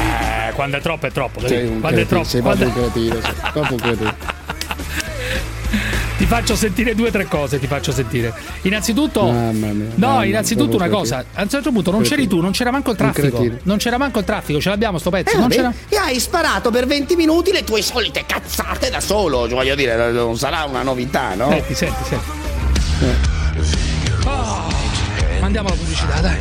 [0.09, 1.73] Eh, quando è troppo è troppo, Sei capito?
[1.73, 2.29] un quando è cretino, troppo.
[2.29, 4.15] sei quando un cretino, sei proprio un cretino.
[6.27, 8.35] Ti faccio sentire due o tre cose, ti faccio sentire.
[8.63, 12.39] Innanzitutto Mamma mia, No, mamma, innanzitutto una cosa, a un certo punto non c'eri Cretino.
[12.39, 13.47] tu, non c'era manco il traffico.
[13.63, 16.73] Non c'era manco il traffico, ce l'abbiamo sto pezzo, Eh, non c'era e hai sparato
[16.73, 19.45] per 20 minuti le tue solite cazzate da solo.
[19.47, 21.49] Cioè, voglio dire, non sarà una novità, no?
[21.49, 22.25] Senti, senti, senti.
[24.25, 24.65] Oh,
[25.39, 26.39] mandiamo la pubblicità, dai.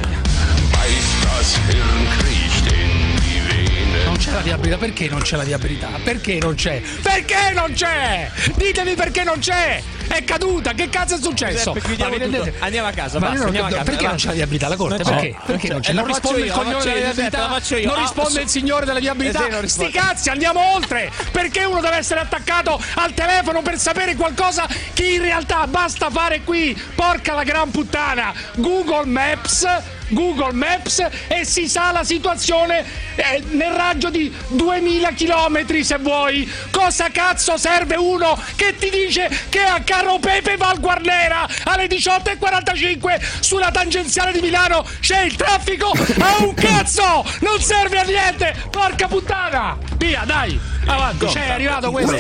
[4.36, 5.88] La viabilità, perché non c'è la viabilità?
[6.04, 6.82] Perché non c'è?
[7.02, 8.30] Perché non c'è?
[8.56, 9.82] Ditemi perché non c'è!
[10.08, 11.74] È caduta, che cazzo è successo?
[11.74, 12.54] Giuseppe.
[12.60, 15.04] Andiamo a casa, Ma basta, andiamo a casa, perché non c'è la viabilità la corte?
[15.04, 15.36] Perché?
[15.46, 15.92] Perché non c'è?
[15.92, 17.48] Eh, Non risponde io, il faccio della viabilità?
[17.48, 19.48] Non risponde il signore della viabilità?
[19.48, 21.12] Eh Sti cazzi, andiamo oltre!
[21.32, 26.42] Perché uno deve essere attaccato al telefono per sapere qualcosa che in realtà basta fare
[26.44, 26.78] qui?
[26.94, 28.34] Porca la gran puttana!
[28.56, 29.66] Google Maps
[30.10, 36.52] Google Maps e si sa la situazione eh, nel raggio di 2000 km se vuoi.
[36.72, 43.22] Cosa cazzo serve uno che ti dice che a Carro Pepe Val Guarnera alle 18.45
[43.40, 45.92] sulla tangenziale di Milano c'è il traffico?
[46.20, 47.26] A un cazzo!
[47.42, 48.56] Non serve a niente!
[48.70, 49.78] Porca puttana!
[49.98, 50.60] Via, dai!
[50.86, 52.16] Avanti, c'è arrivato questo.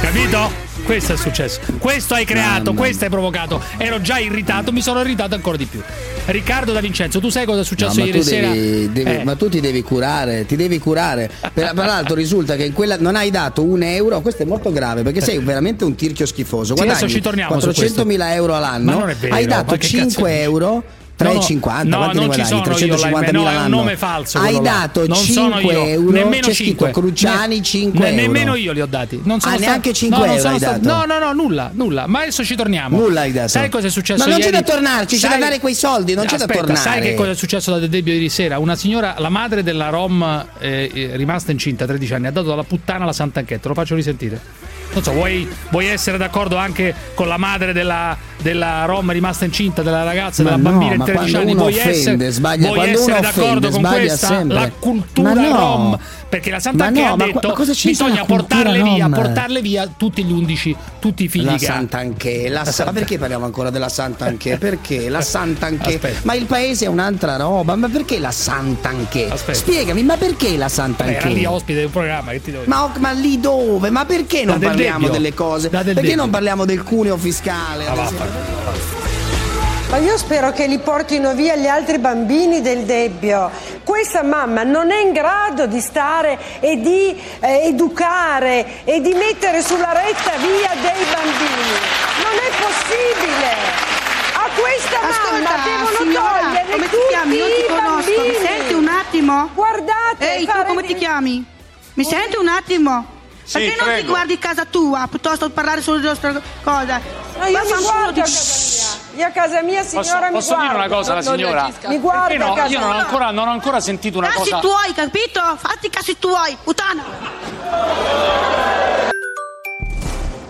[0.00, 0.65] Capito?
[0.86, 1.58] Questo è successo.
[1.80, 3.60] Questo hai creato, questo hai provocato.
[3.76, 5.82] Ero già irritato, mi sono irritato ancora di più.
[6.26, 8.48] Riccardo Da Vincenzo, tu sai cosa è No, successo ma, ieri sera?
[8.50, 9.24] devi, devi- Eh.
[9.24, 11.28] ma tu ti devi curare, ti devi curare.
[11.52, 14.70] Per, tra l'altro risulta che in quella non hai dato un euro, questo è molto
[14.72, 16.76] grave perché sei veramente un tirchio schifoso.
[16.76, 19.78] Sì, adesso ci torniamo su 400.000 euro all'anno, Ma non è vero, hai dato che
[19.80, 20.42] cazzo 5 dici?
[20.42, 20.84] euro.
[21.18, 23.96] No, no, 3,50 no, ne non ci sono io 350 live, no, è un nome
[23.96, 26.86] falso Hai dato Non sono 5 io, euro, nemmeno c'è 5.
[26.88, 28.20] scritto Cruciani 5 Ne- euro.
[28.20, 29.20] Nemmeno io li ho dati.
[29.24, 30.86] Non sono Ah, neanche 5 no, non euro sono dato?
[30.86, 32.06] No, no, no, nulla, nulla.
[32.06, 32.98] Ma adesso ci torniamo.
[32.98, 33.48] Nulla hai dato.
[33.48, 34.56] Sai cosa è successo Ma non c'è ieri?
[34.58, 36.76] da tornarci, c'è da dare quei soldi, non c'è da tornare.
[36.76, 38.58] Sai che cosa è successo da Debbio ieri sera?
[38.58, 42.48] Una signora, la madre della Rom eh, eh, rimasta incinta a 13 anni, ha dato
[42.48, 43.68] dalla puttana la Sant'Anchetta.
[43.68, 44.38] Lo faccio risentire.
[44.96, 49.82] Non so, vuoi, vuoi essere d'accordo anche con la madre della, della Rom rimasta incinta,
[49.82, 51.50] della ragazza, Ma della no, bambina di ma 13 quando anni?
[51.52, 52.66] uno Vuoi offende, essere, sbaglia.
[52.66, 54.26] vuoi Quando essere uno d'accordo offende, con sbaglia questa?
[54.26, 54.54] sempre.
[54.58, 55.56] La cultura Ma no.
[55.56, 55.98] Rom.
[56.28, 59.12] Perché la Sant'Anchetta Ma no, ha ma detto ma c'entra bisogna portarle via, Rom?
[59.14, 61.72] portarle via tutti gli 11, tutti i figli La che ha.
[61.72, 64.56] Sant'Anché, la La Sa- Santa- ma perché parliamo ancora della Sant'Anché?
[64.58, 65.94] Perché la Sant'Anché?
[65.94, 66.20] Aspetta.
[66.22, 69.28] Ma il paese è un'altra roba, ma perché la Sant'Anché?
[69.30, 69.58] Aspetta.
[69.58, 71.16] Spiegami, ma perché la Beh, Sant'Anché?
[71.16, 72.74] era lì ospite del programma, che ti devo dire?
[72.74, 73.90] Ma, ma lì dove?
[73.90, 75.68] Ma perché non del parliamo delle cose?
[75.68, 77.86] Perché non parliamo del cuneo fiscale?
[77.86, 78.10] Ah?
[79.88, 83.50] Ma io spero che li portino via gli altri bambini del Debbio.
[83.84, 89.62] Questa mamma non è in grado di stare e di eh, educare e di mettere
[89.62, 91.72] sulla retta via dei bambini.
[92.18, 93.54] Non è possibile.
[94.34, 97.38] A questa mamma Ascolta, devono signora, togliere come ti tutti chiami?
[97.38, 98.10] Non i ti conosco.
[98.10, 98.28] bambini.
[98.28, 99.50] Mi senti un attimo?
[99.54, 101.44] Guardate, Ehi, tu come di- ti chiami?
[101.94, 103.06] Mi senti un attimo?
[103.46, 104.08] Sì, Perché non ti prego.
[104.08, 107.00] guardi casa tua piuttosto che parlare solo di nostre cose?
[107.38, 109.22] Ma io mi guardo di- a casa mia.
[109.22, 110.76] Io a casa mia, Posso, signora, mi posso dire guardo.
[110.84, 111.60] una cosa alla Non- non signora?
[111.62, 111.88] reagisca.
[111.88, 113.02] Mi guarda Perché no, io non ho, mia.
[113.04, 114.58] ancora, non ho ancora sentito una Cazzi cosa.
[114.58, 115.40] tuoi, capito?
[115.58, 117.04] Fatti i cazzi tuoi, puttana!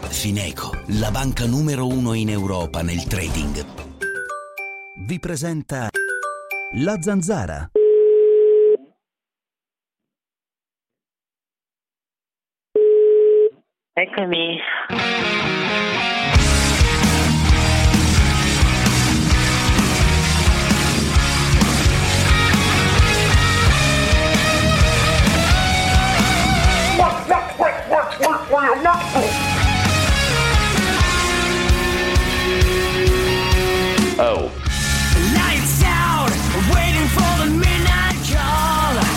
[0.09, 3.65] Fineco, la banca numero uno in Europa nel trading.
[4.97, 5.89] Vi presenta
[6.79, 7.69] La Zanzara.
[13.99, 14.61] Eccomi.
[34.19, 34.51] Oh.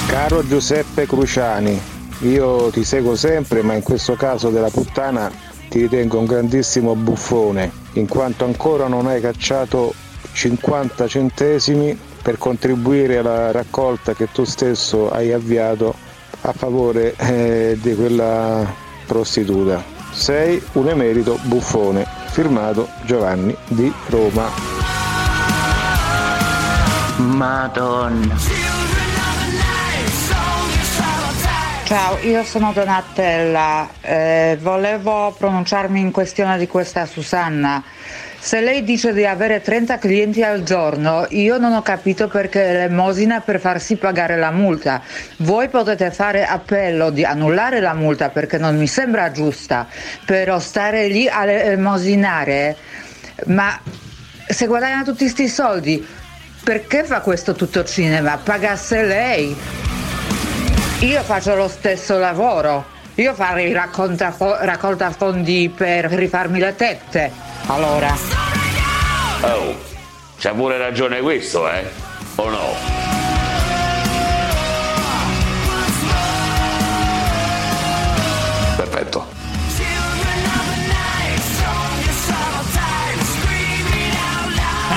[0.07, 5.31] Caro Giuseppe Cruciani, io ti seguo sempre, ma in questo caso della puttana
[5.69, 9.93] ti ritengo un grandissimo buffone, in quanto ancora non hai cacciato
[10.31, 15.95] 50 centesimi per contribuire alla raccolta che tu stesso hai avviato
[16.41, 18.65] a favore eh, di quella
[19.05, 19.83] prostituta.
[20.11, 24.49] Sei un emerito buffone, firmato Giovanni di Roma.
[27.17, 28.58] Madonna.
[31.89, 37.83] Ciao, io sono Donatella, eh, volevo pronunciarmi in questione di questa Susanna.
[38.37, 43.39] Se lei dice di avere 30 clienti al giorno, io non ho capito perché l'emosina
[43.39, 45.01] per farsi pagare la multa.
[45.37, 49.87] Voi potete fare appello di annullare la multa perché non mi sembra giusta,
[50.25, 52.77] però stare lì a emosinare,
[53.47, 53.81] ma
[54.47, 56.07] se guadagna tutti questi soldi,
[56.63, 58.37] perché fa questo tutto cinema?
[58.37, 59.97] Pagasse lei.
[61.01, 62.85] Io faccio lo stesso lavoro.
[63.15, 67.31] Io farei raccolta, raccolta fondi per rifarmi le tette.
[67.67, 68.13] Allora.
[69.41, 69.77] Oh,
[70.37, 71.85] c'ha pure ragione questo, eh?
[72.35, 72.67] O no?
[78.75, 79.27] Perfetto.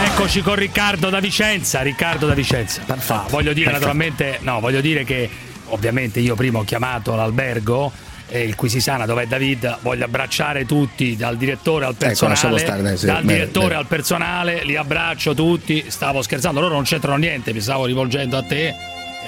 [0.04, 1.80] Eccoci con Riccardo da Vicenza.
[1.82, 2.82] Riccardo da Vicenza.
[2.86, 3.70] Ah, voglio dire Perfetto.
[3.70, 5.30] naturalmente, no, voglio dire che
[5.72, 7.92] ovviamente io prima ho chiamato l'albergo.
[8.34, 12.80] E il Quisisana dove è David voglio abbracciare tutti dal direttore al Ecco, personale stare,
[12.80, 13.04] dai, sì.
[13.04, 13.78] dal Bene, direttore bene.
[13.80, 18.42] al personale li abbraccio tutti stavo scherzando loro non c'entrano niente mi stavo rivolgendo a
[18.42, 18.74] te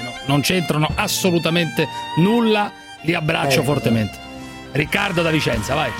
[0.00, 4.16] no, non c'entrano assolutamente nulla li abbraccio Eh, fortemente
[4.72, 5.90] Riccardo da Vicenza vai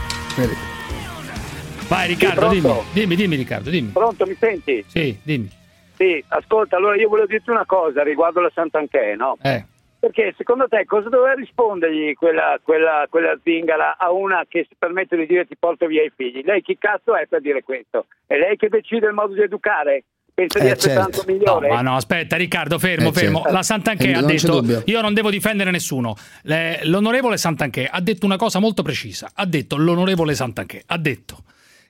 [1.89, 2.85] vai Sì, Riccardo pronto?
[2.93, 4.83] dimmi dimmi dimmi Riccardo dimmi Pronto, mi senti?
[4.89, 5.51] sì dimmi
[5.99, 9.37] Sì, ascolta, allora io volevo dirti una cosa riguardo la Sant'Anché, no?
[9.43, 9.65] Eh.
[10.05, 15.17] Perché secondo te cosa doveva rispondergli quella, quella, quella zingara a una che si permette
[15.17, 16.43] di dire ti porto via i figli?
[16.45, 18.07] Lei chi cazzo è per dire questo?
[18.27, 20.05] È lei che decide il modo di educare?
[20.35, 21.11] Pensa di Eh, essere certo.
[21.11, 21.69] tanto migliore?
[21.69, 23.39] No, ma no, aspetta, Riccardo, fermo, Eh, fermo.
[23.39, 23.53] certo.
[23.55, 24.83] La Sant'Anché Eh, ha detto.
[24.85, 26.15] Io non devo difendere nessuno.
[26.43, 29.31] Le- l'onorevole Sant'Anché ha detto una cosa molto precisa.
[29.33, 31.45] Ha detto: L'onorevole Sant'Anché ha detto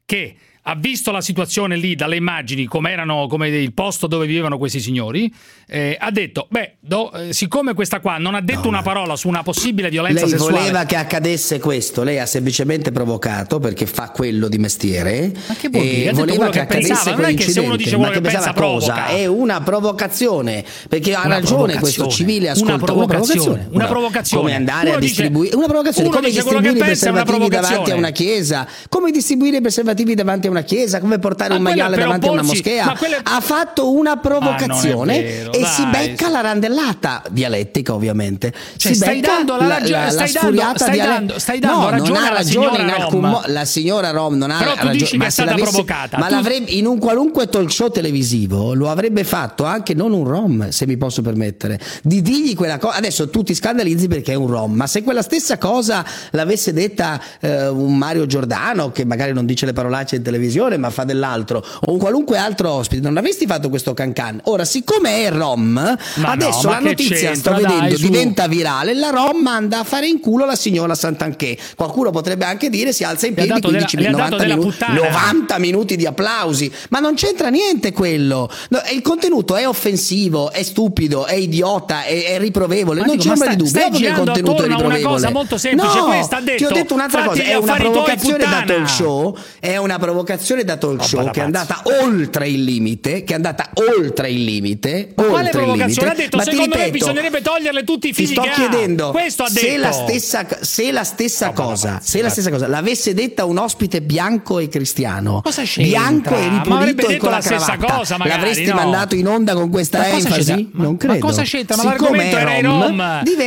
[0.04, 4.56] che ha visto la situazione lì dalle immagini, come erano, come il posto dove vivevano
[4.58, 5.32] questi signori.
[5.66, 9.28] eh, ha detto: Beh, do- eh, siccome questa qua non ha detto una parola su
[9.28, 10.58] una possibile violenza Lei sessuale.
[10.58, 15.32] voleva che accadesse questo, lei ha semplicemente provocato perché fa quello di mestiere.
[15.48, 16.08] Ma che vuol dire?
[16.08, 18.52] Ha voleva che che accadesse pensava, non è che se uno dice quello che pensava
[18.52, 18.92] pensa, cosa?
[18.94, 19.14] provoca.
[19.16, 23.68] È una provocazione, perché ha Una ragione questo civile Una ascolta provocazione.
[23.70, 24.42] Una provocazione.
[24.42, 27.90] Come andare Uno a dice- distribuire una provocazione, come che distribuire i una preservativi davanti
[27.90, 30.53] a una chiesa, come distribuire i preservativi davanti a una chiesa,
[31.00, 32.84] come portare Ma un maiale davanti a una moschea.
[32.86, 38.52] ma quelle- Ha fatto una provocazione vero, e dai, si becca la randellata dialettica, ovviamente.
[38.76, 42.18] Cioè, si stai dando la ragione- stai dando- sfuriata stai dando- stai dando no, ragione
[42.18, 43.30] non ha ragione in alcun Rom.
[43.30, 46.18] mo- la signora Rom non ha Però ragione dici che ma è stata provocata.
[46.18, 50.24] ma Tu- l'avrebbe in un qualunque talk show televisivo lo avrebbe fatto anche non un
[50.26, 54.36] Rom se mi posso permettere di dirgli quella cosa adesso tu ti scandalizzi perché è
[54.36, 59.32] un Rom ma se quella stessa cosa l'avesse detta eh, un Mario Giordano che magari
[59.32, 60.42] non dice le parolacce in televisione
[60.78, 65.24] ma fa dell'altro o un qualunque altro ospite non avresti fatto questo cancan ora siccome
[65.24, 65.72] è Rom
[66.16, 67.50] Ma adesso no, la notizia sto?
[67.50, 68.02] Dai, vedendo su.
[68.08, 72.68] diventa virale la Rom manda a fare in culo la signora Sant'Anché qualcuno potrebbe anche
[72.70, 74.94] dire si alza in piedi dato della- 15 le ha dato 90 della minuti, puttana.
[74.94, 78.48] 90 minuti di applausi, ma non c'entra niente quello.
[78.70, 83.30] No, il contenuto è offensivo, è stupido, è idiota, è, è riprovevole, Ma non c'è
[83.30, 83.70] ombra di dubbio.
[83.70, 85.02] stai che il contenuto è a una riprovevole.
[85.14, 85.98] cosa molto semplice.
[85.98, 89.36] No, Questa ha ti ho detto, detto un'altra cosa, è una provocazione da talk show,
[89.60, 90.33] è una provocazione
[90.64, 95.12] da talk show che è andata oltre il limite, che è andata oltre il limite,
[95.14, 96.08] Ma quale oltre il provocazione?
[96.08, 96.10] limite.
[96.10, 98.48] Ha detto Ma ti secondo me ripeto, bisognerebbe toglierle tutti i ti figli sto che
[98.48, 98.52] ha.
[98.52, 99.80] chiedendo Questo ha se detto.
[99.80, 104.58] la stessa, se la stessa cosa, se la stessa cosa l'avesse detta un ospite bianco
[104.58, 108.68] e cristiano, Cosa bianco e ripulito e con la la stessa cravatta, cosa, magari, l'avresti
[108.68, 108.74] no?
[108.74, 110.68] mandato in onda con questa Ma enfasi?
[110.72, 111.14] Ma- non credo.
[111.14, 111.76] Ma cosa c'entra?
[111.76, 112.96] Ma Siccome l'argomento era i rom,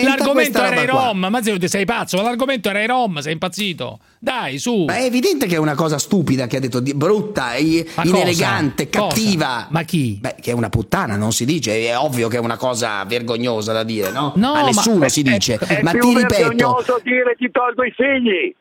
[0.04, 0.86] L'argomento era i.
[0.86, 1.28] Rom.
[1.30, 2.18] Ma sei pazzo?
[2.18, 3.20] Ma l'argomento era i Rom.
[3.20, 4.00] Sei impazzito?
[4.20, 4.86] Dai, su.
[4.86, 8.04] Ma è evidente che è una cosa stupida che ha detto, di- brutta, i- Ma
[8.04, 9.08] inelegante, cosa?
[9.08, 9.68] cattiva.
[9.70, 10.18] Ma chi?
[10.20, 13.74] Beh, che è una puttana, non si dice, è ovvio che è una cosa vergognosa
[13.74, 14.34] da dire, no?
[14.36, 15.58] No, A ma- nessuno si dice.
[15.58, 18.56] È ma più ti ripeto, vergognoso dire ti tolgo i figli.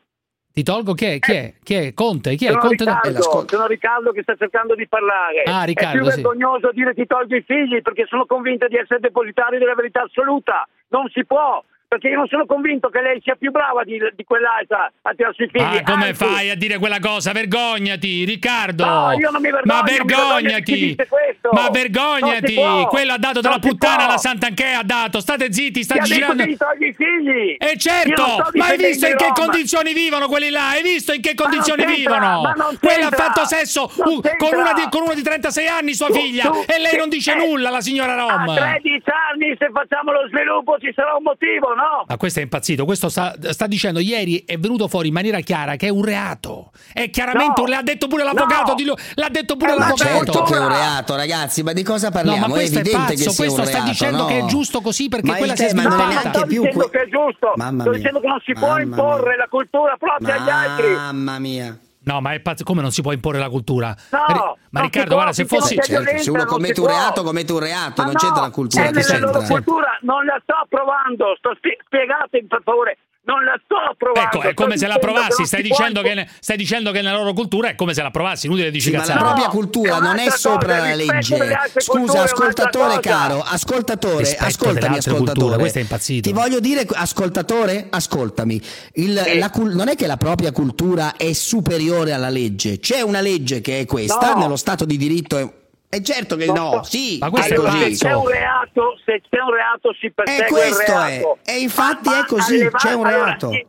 [0.57, 1.19] Ti tolgo chi è?
[1.19, 1.53] Chi è?
[1.61, 1.93] Chi è?
[1.93, 2.35] Conte?
[2.35, 2.49] Chi è?
[2.49, 5.43] Sono Conte da- Riccardo, sono Riccardo che sta cercando di parlare.
[5.45, 6.15] Ah, Riccardo, è più sì.
[6.21, 10.67] vergognoso dire ti tolgo i figli perché sono convinto di essere depositari della verità assoluta.
[10.89, 11.63] Non si può.
[11.87, 15.33] Perché io non sono convinto che lei sia più brava di, di quell'altra a tirare
[15.33, 15.61] sui figli.
[15.63, 17.31] Ma come Anzi, fai a dire quella cosa?
[17.31, 18.83] Vergognati, Riccardo!
[18.85, 20.95] No, io non mi vergogno, Ma vergogno vergognati!
[20.95, 21.49] questo.
[21.53, 22.55] Ma vergognati!
[22.89, 25.21] Quello ha dato della puttana alla Sant'Anché, ha dato!
[25.21, 26.43] State zitti, sta Ti ha detto girando.
[26.43, 27.55] gli togli i figli.
[27.57, 28.23] E Io certo!
[28.23, 29.33] sto Ma hai visto in che Rom.
[29.33, 30.69] condizioni vivono quelli là?
[30.69, 32.41] Hai visto in che Ma condizioni vivono?
[32.41, 36.07] ma Quella ha fatto sesso uh, con, una di, con uno di 36 anni, sua
[36.07, 38.49] Tu- figlia, tu- e lei non dice eh, nulla, la signora Rom.
[38.49, 42.05] A 13 anni, se facciamo lo sviluppo, ci sarà un motivo, no?
[42.07, 45.75] Ma questo è impazzito, questo sta, sta dicendo ieri è venuto fuori in maniera chiara
[45.75, 46.71] che è un reato.
[46.91, 47.63] È chiaramente No.
[47.67, 48.75] un l'ha detto pure l'avvocato No.
[48.75, 50.09] di lui, l'ha detto pure Eh, Ma l'avvocato.
[50.09, 52.39] certo che è un reato, ragazzi, ma di cosa No, parliamo?
[52.39, 54.25] ma è questo è, evidente pazzo, questo un sta reato, dicendo no?
[54.27, 56.03] che è giusto così perché Ma quella si è è sviluppata.
[56.03, 57.99] non sto più dicendo que- che è giusto, Mamma sto mia.
[57.99, 59.37] dicendo che non si può Mamma imporre mia.
[59.37, 60.87] la cultura propria agli altri.
[60.93, 61.77] Mamma mia.
[62.07, 63.93] No, ma è pazzo, come non si può imporre la cultura?
[64.11, 67.59] No, ma Riccardo, guarda, se fossi c'è Certo, se uno commette un reato, commette un
[67.59, 68.83] reato, Ma non no, c'entra la cultura.
[68.85, 69.41] è che c'entra?
[69.45, 72.97] cultura, non la sto approvando, sto spie- spiegatemi per favore,
[73.27, 74.29] non la sto approvando.
[74.37, 77.33] Ecco, è sto come se la provassi, stai dicendo, che, stai dicendo che nella loro
[77.33, 80.17] cultura è come se la provassi, inutile dici Sì, ma la propria cultura è non
[80.17, 81.57] è sopra cosa, la legge.
[81.77, 85.57] Scusa, ascoltatore caro, ascoltatore, Rispetto ascoltami, culture, ascoltatore.
[85.57, 86.29] questo è impazzito.
[86.29, 88.61] Ti voglio dire, ascoltatore, ascoltami.
[88.93, 89.37] Il- Sì.
[89.39, 92.79] la non è che la propria cultura è superiore alla legge.
[92.79, 94.39] C'è una legge che è questa, No.
[94.39, 95.56] nello Stato di diritto è...
[95.89, 96.53] è certo che No.
[96.75, 97.95] no, sì, Ma questo è è Allora, così.
[97.95, 101.37] se c'è un reato, se c'è un reato si E persegue questo il è, reato.
[101.45, 103.51] e infatti Ma- è così, alleva- c'è un allora, reato.
[103.51, 103.65] sì,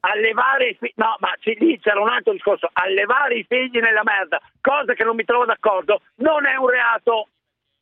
[0.00, 2.68] allevare i figli, no, ma lì c'era un altro discorso.
[2.72, 7.28] Allevare i figli nella merda, cosa che non mi trovo d'accordo, non è un reato.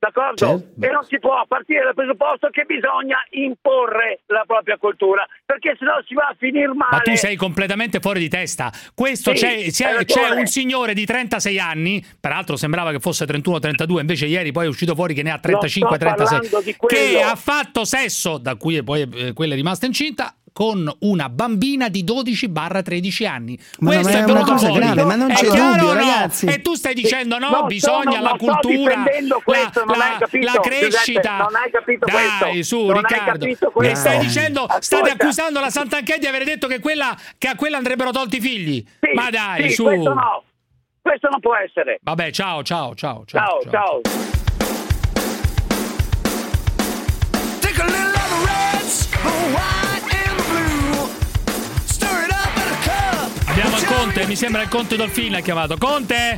[0.01, 0.37] D'accordo?
[0.37, 0.87] Certo.
[0.87, 6.01] E non si può partire dal presupposto che bisogna imporre la propria cultura, perché sennò
[6.07, 6.97] si va a finire male.
[6.97, 8.71] Ma tu sei completamente fuori di testa.
[8.95, 13.99] Questo Sì, c'è, c'è- c'è un signore di 36 anni, peraltro sembrava che fosse 31-32,
[14.01, 16.97] invece ieri poi è uscito fuori che ne ha Non sto 35-36, parlando di quello.
[16.97, 21.89] che ha fatto sesso, da cui poi eh, quella è rimasta incinta, con una bambina
[21.89, 23.57] di 12-13 anni.
[23.79, 24.83] Ma Questo è è una venuto cosa fuori.
[24.83, 25.93] grave, ma non È c'è chiaro dubbio, no?
[25.93, 26.47] ragazzi.
[26.47, 29.05] E tu stai dicendo no, Non bisogna sono- la cultura,
[29.45, 31.37] questo, la, non hai la- capito, la crescita.
[31.37, 32.63] non hai capito Dai, questo.
[32.77, 33.39] su Non hai Riccardo.
[33.39, 35.13] capito Mi stai dicendo, state Ascolta.
[35.25, 38.85] accusando la Sant'Anché di aver detto che, quella, che a quella andrebbero tolti i figli.
[39.01, 39.85] Sì, Ma dai, sì, su.
[39.85, 40.43] Questo no,
[41.01, 42.01] questo non può essere.
[42.03, 43.23] Vabbè, ciao, ciao, ciao.
[43.27, 44.01] Ciao, ciao.
[47.61, 47.87] Take a
[53.99, 55.77] Conte, mi sembra il Conte Dolfini ha chiamato.
[55.77, 56.37] Conte?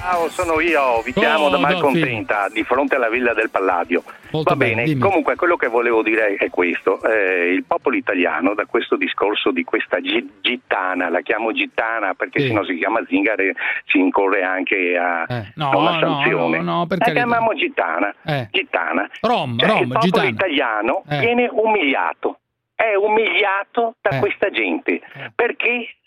[0.00, 1.58] Ciao, sono io, vi chiamo Oh, da.
[1.58, 4.02] Malcontenta, di fronte alla Villa del Palladio.
[4.32, 8.54] Molto Va bene, bene, comunque quello che volevo dire è questo, eh, il popolo italiano
[8.54, 12.48] da questo discorso di questa gi- gittana, la chiamo gittana perché Sì.
[12.48, 13.54] se no si chiama zingara e
[13.86, 16.58] si incorre anche a, Eh, no, a una no, sanzione.
[16.60, 18.14] no, no, per la chiamiamo gittana.
[18.24, 18.48] Eh.
[18.50, 19.08] gittana.
[19.20, 20.28] Rom, Cioè, Rom, il popolo gitana.
[20.28, 21.18] italiano Eh.
[21.20, 22.38] viene umiliato,
[22.74, 24.18] è umiliato da Eh.
[24.18, 25.00] questa gente
[25.34, 25.97] perché gli dà,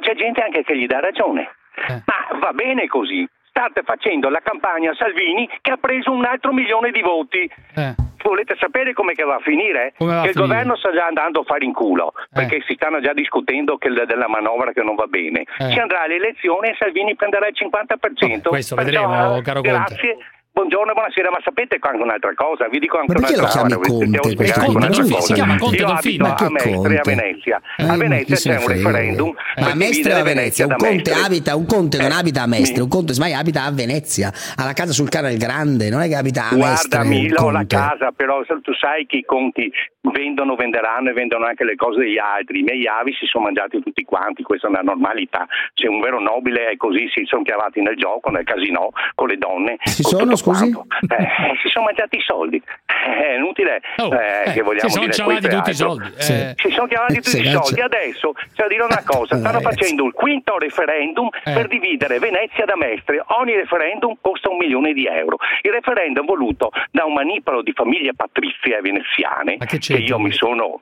[0.00, 1.48] c'è gente anche che gli dà ragione.
[1.88, 2.02] Eh.
[2.04, 3.28] Ma va bene così.
[3.48, 7.50] State facendo la campagna Salvini che ha preso un altro milione di voti.
[7.74, 7.94] Eh.
[8.22, 9.94] Volete sapere come va a finire?
[9.96, 10.52] Come va a che il finire?
[10.52, 14.72] governo sta già andando a fare in culo perché si stanno già discutendo della manovra
[14.72, 15.44] che non va bene.
[15.58, 15.70] Eh.
[15.70, 17.96] Si andrà alle elezioni e Salvini prenderà il 50%.
[17.96, 19.70] Vabbè, questo vedremo, eh, caro Conte.
[19.70, 20.16] Grazie.
[20.52, 22.68] Buongiorno e buonasera, ma sapete anche un'altra cosa?
[22.68, 23.88] Vi dico anche Ma perché lo un'altra chiami cosa.
[23.94, 25.20] Conte questo un'altra Ma lui cosa.
[25.26, 26.16] si chiama Conte Io Dolfini.
[26.26, 27.00] abito a Mestre, a Conte?
[27.14, 27.60] Venezia.
[27.76, 29.34] Eh, a Venezia c'è un referendum.
[29.60, 30.66] Ma a Mestre o a Venezia?
[30.66, 31.14] Un conte Mestre.
[31.24, 34.72] abita, un conte non Eh, abita a Mestre, un conte sbaglia abita a Venezia, alla
[34.72, 36.88] casa sul canale grande, non è che abita a Mestre.
[36.88, 37.76] Guardami, un ho la conte.
[37.76, 39.70] casa, però tu sai che i conti
[40.02, 42.60] vendono, venderanno e vendono anche le cose degli altri.
[42.60, 45.46] I miei avi si sono mangiati tutti quanti, questa è una normalità.
[45.74, 49.36] Se un vero nobile è così, si sono chiavati nel gioco, nel casino, con le
[49.36, 49.76] donne.
[49.84, 50.72] Si con sono, tutto scusi?
[50.72, 50.94] quanto.
[51.14, 52.56] Eh, si sono mangiati i soldi.
[52.86, 55.70] Eh, È inutile Oh, eh, eh, che vogliamo si sono dire ciavati questo e tutti
[55.70, 56.08] i soldi.
[56.18, 57.80] Eh, Si sono chiamati tutti i soldi.
[57.80, 61.52] Adesso c'è da dire una cosa: stanno facendo il quinto referendum Eh.
[61.52, 63.22] per dividere Venezia da Mestre.
[63.38, 65.36] Ogni referendum costa un milione di euro.
[65.62, 70.32] Il referendum voluto da un manipolo di famiglie patrizie veneziane Ma che che io mi
[70.32, 70.80] sono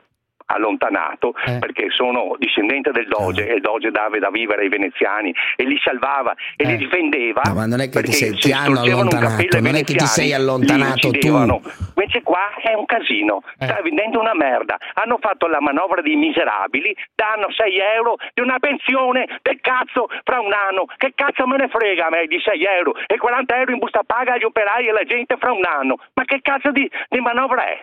[0.50, 1.58] allontanato Eh.
[1.58, 5.78] perché sono discendente del Doge e il Doge dava da vivere ai veneziani e li
[5.84, 6.66] salvava e Eh.
[6.70, 9.94] li difendeva No, ma non è che ti sei- se ti allontanato, non è che
[9.94, 11.28] ti sei allontanato tu.
[11.28, 13.66] invece qua è un casino Eh.
[13.66, 18.58] sta vendendo una merda hanno fatto la manovra dei miserabili danno 6 euro di una
[18.58, 22.64] pensione del cazzo fra un anno che cazzo me ne frega a me di 6
[22.64, 25.98] euro e 40 euro in busta paga agli operai e alla gente fra un anno
[26.14, 27.78] ma che cazzo di, di manovra è?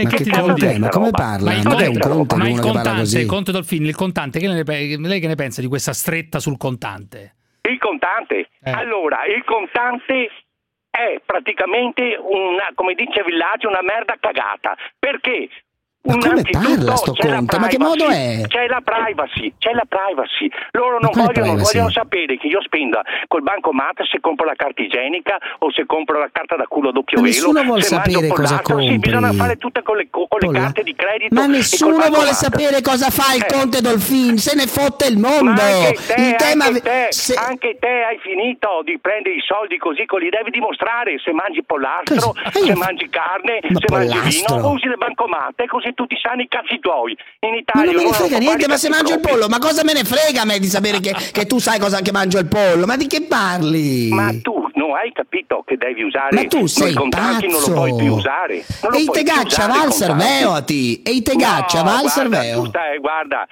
[0.00, 0.78] Eh, Ma che che ti devo conte?
[0.78, 1.50] Ma come parla?
[1.50, 3.26] Ma il Non è un conte, conte ma il contante, così.
[3.26, 7.34] Conte Dolfini, il contante, che ne lei che ne pensa di questa stretta sul contante?
[7.62, 8.48] Il contante.
[8.62, 8.70] Eh.
[8.70, 10.30] Allora, il contante
[10.90, 14.76] è praticamente una, come dice Villaggio, una merda cagata.
[14.98, 15.48] Perché?
[16.06, 17.58] Ma come parla sto c'è la Conte?
[17.58, 18.40] Ma che privacy, modo è?
[18.46, 20.50] C'è la privacy, c'è la privacy.
[20.72, 21.62] Loro non vogliono, privacy?
[21.64, 26.18] vogliono sapere che io spenda col bancomat se compro la carta igienica o se compro
[26.18, 27.34] la carta da culo a doppio Ma velo.
[27.34, 28.78] nessuno vuol se mangio sapere cosa pollaccio.
[28.80, 28.98] Sì, compri.
[28.98, 31.34] bisogna fare tutte con le, con le carte di credito.
[31.34, 33.46] Ma nessuno vuole sapere cosa fa il Eh.
[33.48, 35.56] Conte Dolfin, se ne fotte il mondo.
[35.58, 39.78] Anche te, il tema anche, te, se- anche te hai finito di prendere i soldi
[39.78, 42.50] così, li devi dimostrare se mangi pollastro, Cosa?
[42.52, 44.56] Se mangi carne, Ma se mangi pollastro?
[44.56, 47.16] vino, usi le bancomatte così tutti sanno i cazzi tuoi.
[47.40, 49.38] In Ma Italia non me ne frega niente, ma se mangio il propri.
[49.40, 52.00] pollo, ma cosa me ne frega a me di sapere che, che tu sai cosa
[52.00, 52.86] che mangio il pollo?
[52.86, 54.08] Ma di che parli?
[54.10, 57.70] Ma tu non hai capito che devi usare Ma tu sei i contratti, non lo
[57.72, 58.02] puoi pazzo.
[58.02, 58.54] più usare.
[58.56, 61.02] E i tegaccia va al serveo a ti.
[61.02, 62.62] E i tegaccia No, va al serveo.
[62.62, 63.46] tu stai- guarda,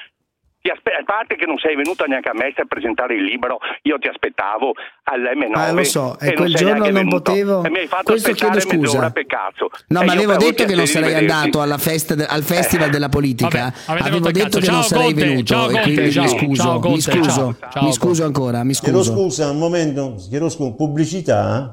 [0.70, 3.98] aspe- a parte che non sei venuto neanche a Mestre a presentare il libro, io
[3.98, 4.72] ti aspettavo
[5.10, 7.16] all'M9 Ah, lo so, e non quel sei giorno non venuto.
[7.22, 9.10] potevo- E mi hai fatto questo chiedo scusa.
[9.10, 9.70] per cazzo.
[9.88, 12.90] No, E ma io avevo detto che non sarei andato alla festa de- al festival
[12.90, 13.72] della politica.
[13.86, 14.60] Vabbè, avevo detto cazzo.
[14.60, 16.22] che non Ciao, sarei Conte, venuto ciao, e Conte, quindi ciao.
[16.22, 17.56] mi scuso, Ciao, mi scuso, ciao.
[17.70, 19.12] Ciao, mi scuso ancora, mi Chiedo scuso.
[19.12, 21.72] scusa un momento, chiedo scusa, pubblicità?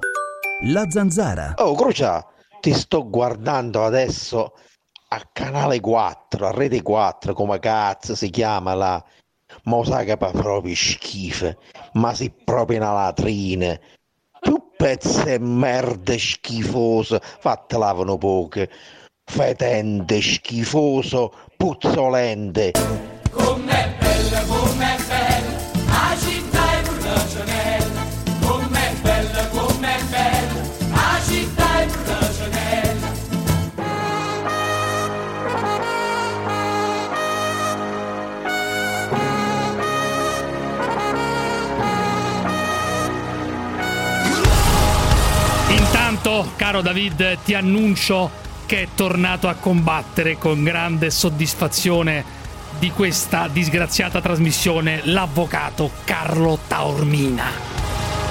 [0.65, 1.53] La zanzara.
[1.57, 2.25] Oh, Crucia,
[2.59, 4.53] ti sto guardando adesso
[5.11, 9.03] a canale 4, a rete 4, come cazzo si chiama là.
[9.63, 11.55] Ma lo sai che fa proprio schifo,
[11.93, 13.79] ma si proprio una latrina.
[14.39, 18.69] Più pezze merda schifose, fatte lavano poche.
[19.23, 22.71] Fetente, schifoso, puzzolente.
[23.31, 24.08] Com'è bella,
[46.69, 48.29] caro David, ti annuncio
[48.67, 52.23] che è tornato a combattere con grande soddisfazione
[52.77, 57.45] di questa disgraziata trasmissione l'avvocato Carlo Taormina.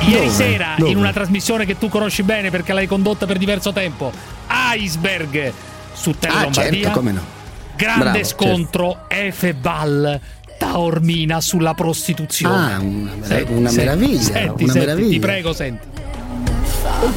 [0.02, 0.28] Ieri Dove?
[0.30, 0.88] sera, Dove?
[0.92, 4.12] in una trasmissione che tu conosci bene perché l'hai condotta per diverso tempo,
[4.76, 5.52] Iceberg
[5.92, 6.82] su Tele Ah, Lombardia.
[6.82, 7.20] certo, come no.
[7.74, 10.20] Grande Bravo, scontro Efebal
[10.58, 12.72] Taormina sulla prostituzione.
[12.74, 15.10] Ah, una merav- una meraviglia, Senti, una senti, meraviglia.
[15.10, 15.86] Ti prego, senti.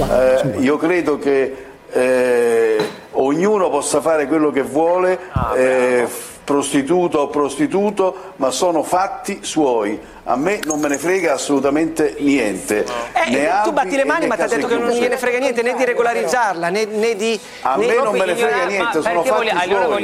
[0.09, 1.55] Eh, io credo che
[1.91, 2.77] eh,
[3.11, 5.19] ognuno possa fare quello che vuole,
[5.55, 6.07] eh,
[6.43, 9.99] prostituto o prostituto, ma sono fatti suoi.
[10.25, 12.85] A me non me ne frega assolutamente niente.
[13.13, 15.73] Eh, tu batti le mani, ma ti ha detto che non gliene frega niente né
[15.75, 17.39] di regolarizzarla né, né di.
[17.61, 19.95] A né- me non me ne frega niente, sono fatti suoi.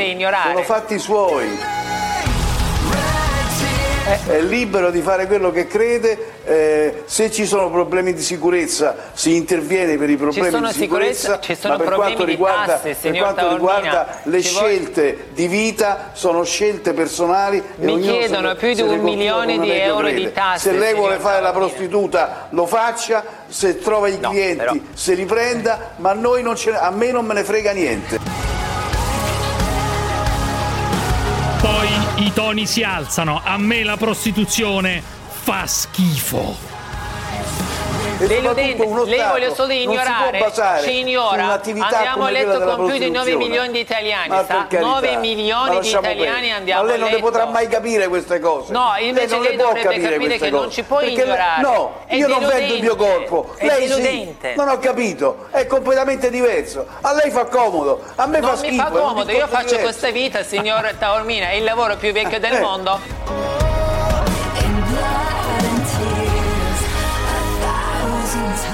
[0.52, 1.60] Sono fatti suoi.
[4.08, 9.36] È libero di fare quello che crede, eh, se ci sono problemi di sicurezza si
[9.36, 13.56] interviene per i problemi di sicurezza, ma per quanto di riguarda, tasse, per quanto Taormina.
[13.56, 17.58] riguarda le scelte di vita sono scelte personali.
[17.58, 20.32] e Mi se chiedono più di un milione di euro di crede.
[20.32, 25.26] tasse, Se lei vuole fare la prostituta lo faccia, se trova i clienti se li
[25.26, 28.37] prenda, ma a, noi non ce ne- a me non me ne frega niente.
[32.38, 33.42] Toni si alzano.
[33.44, 36.77] A me la prostituzione fa schifo.
[38.20, 40.52] Uno lei Stato vuole solo non ignorare,
[40.82, 41.60] ci ignora.
[41.62, 43.36] Andiamo a quella letto con più di 9 prostituzione.
[43.36, 44.44] milioni di italiani, sa?
[44.44, 47.18] per carità, 9 ma milioni di italiani andiamo Ma lei a non letto.
[47.26, 48.72] le potrà mai capire queste cose.
[48.74, 50.64] No, Lei invece non lei le può dovrebbe capire capire queste che cose.
[50.64, 51.62] non ci può Perché lei- ignorare.
[51.62, 53.54] No, È io non vendo il mio corpo.
[53.56, 54.36] È lei sì.
[54.56, 55.46] Non ho capito.
[55.52, 56.88] È completamente diverso.
[57.02, 58.02] A lei fa comodo.
[58.16, 58.82] A me Non fa mi schifo.
[58.82, 62.40] fa è un comodo, io faccio questa vita, signor Taormina, è il lavoro più vecchio
[62.40, 62.60] del Eh.
[62.62, 63.67] mondo.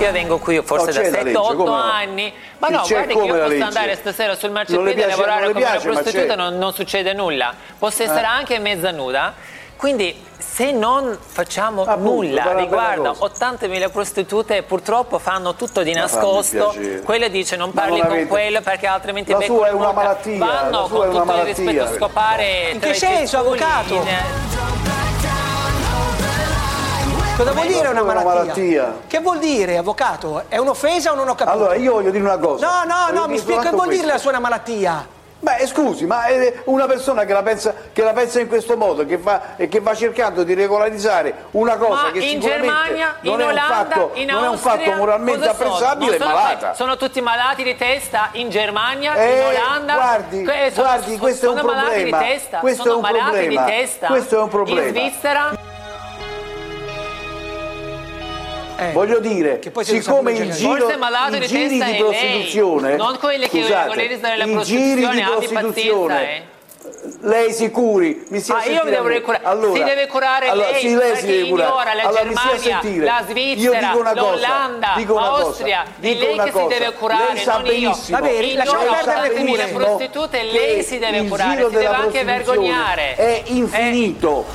[0.04, 1.74] Io vengo qui forse No, da la legge, 7-8 come no?
[1.82, 3.64] anni, ma no, guardi che io posso legge.
[3.64, 7.54] andare stasera sul marciapiede a lavorare come una piace, ma prostituta, non, non succede nulla.
[7.78, 8.26] Posso essere Eh.
[8.26, 9.34] anche mezza nuda,
[9.78, 13.56] quindi se non facciamo nulla quella è una riguardo bella cosa.
[13.68, 16.76] 80.000 prostitute, purtroppo fanno tutto di nascosto.
[17.04, 20.88] Quella dice non parli non con quello perché altrimenti La sua è una malattia, Vanno
[20.88, 21.44] con una tutto il malattia.
[21.54, 24.04] rispetto a scopare In che senso, avvocato?
[27.34, 28.34] In- Cosa vuol dire una Una malattia?
[28.34, 28.94] malattia.
[29.08, 30.44] Che vuol dire, avvocato?
[30.48, 31.58] È un'offesa o non ho capito?
[31.58, 32.66] Allora, io voglio dire una cosa.
[32.66, 35.08] No, no, no, Voglio mi dire spiega che vuol dire la sua una malattia.
[35.40, 39.06] Beh, scusi, ma è una persona che la pensa, che la pensa in questo modo,
[39.06, 43.34] che va, e che va cercando di regolarizzare una cosa Ma che in Germania, non,
[43.34, 45.70] in è un Olanda, fatto, in non è un Austria, fatto moralmente cosa sono?
[45.74, 46.74] apprezzabile, è sono- malata.
[46.76, 49.94] Sono tutti malati di testa in Germania, in Eh, Olanda.
[49.96, 52.18] guardi, Que- sono- guardi, questo è un sono malati problema.
[52.20, 53.66] di testa, Questo sono è un malati problema.
[53.66, 54.08] di testa.
[54.08, 54.82] Questo è un problema.
[54.82, 55.50] In Svizzera
[58.94, 63.18] Voglio dire, siccome il giro, Forse malato i di giri testa di prostituzione, lei, non
[63.20, 67.18] quelli che scusate, regolarizzano la i giri di prostituzione, pazienza, eh.
[67.22, 69.44] lei si curi, mi sia Ah, io mi devo curare.
[69.46, 71.70] Allora, si deve curare allora, lei, sì, lei si deve curare.
[71.70, 73.06] ignora la Allora, mi sia Germania, sentire.
[73.06, 75.84] la Io Svizzera, dico una cosa, l'Olanda, dico una cosa, l'Austria.
[75.84, 77.72] È lei che si deve curare, Lei sa non io.
[77.72, 79.84] benissimo, Vabbè, Ignora lasciamo perdere le 80.000 cure.
[79.86, 83.16] prostitute, lei si deve curare, si deve della anche vergognare.
[83.16, 84.46] È infinito.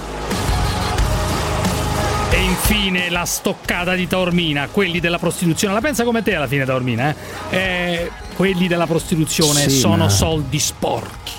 [2.69, 5.73] Infine la stoccata di Taormina, quelli della prostituzione.
[5.73, 7.15] La pensa come te alla fine, Taormina?
[7.51, 7.57] Eh?
[7.57, 11.33] Eh, quelli della prostituzione Sì, sono ma- soldi sporchi.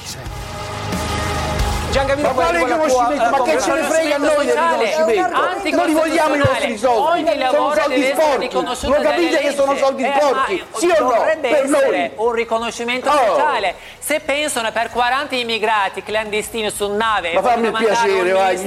[1.92, 3.30] Giangavino, Ma quale riconoscimento?
[3.30, 5.86] Ma che ce ne frega a noi del riconoscimento?
[5.86, 7.26] li vogliamo i nostri soldi.
[7.50, 8.88] Sono soldi essere sporchi.
[8.88, 10.64] Lo capite che sono soldi Eh, sporchi?
[10.76, 11.26] Sì o no?
[11.42, 12.12] Per noi.
[12.16, 13.18] un riconoscimento Oh.
[13.36, 13.76] sociale.
[13.98, 18.66] Se pensano per 40 immigrati clandestini su nave Ma fammi il piacere, vai, gli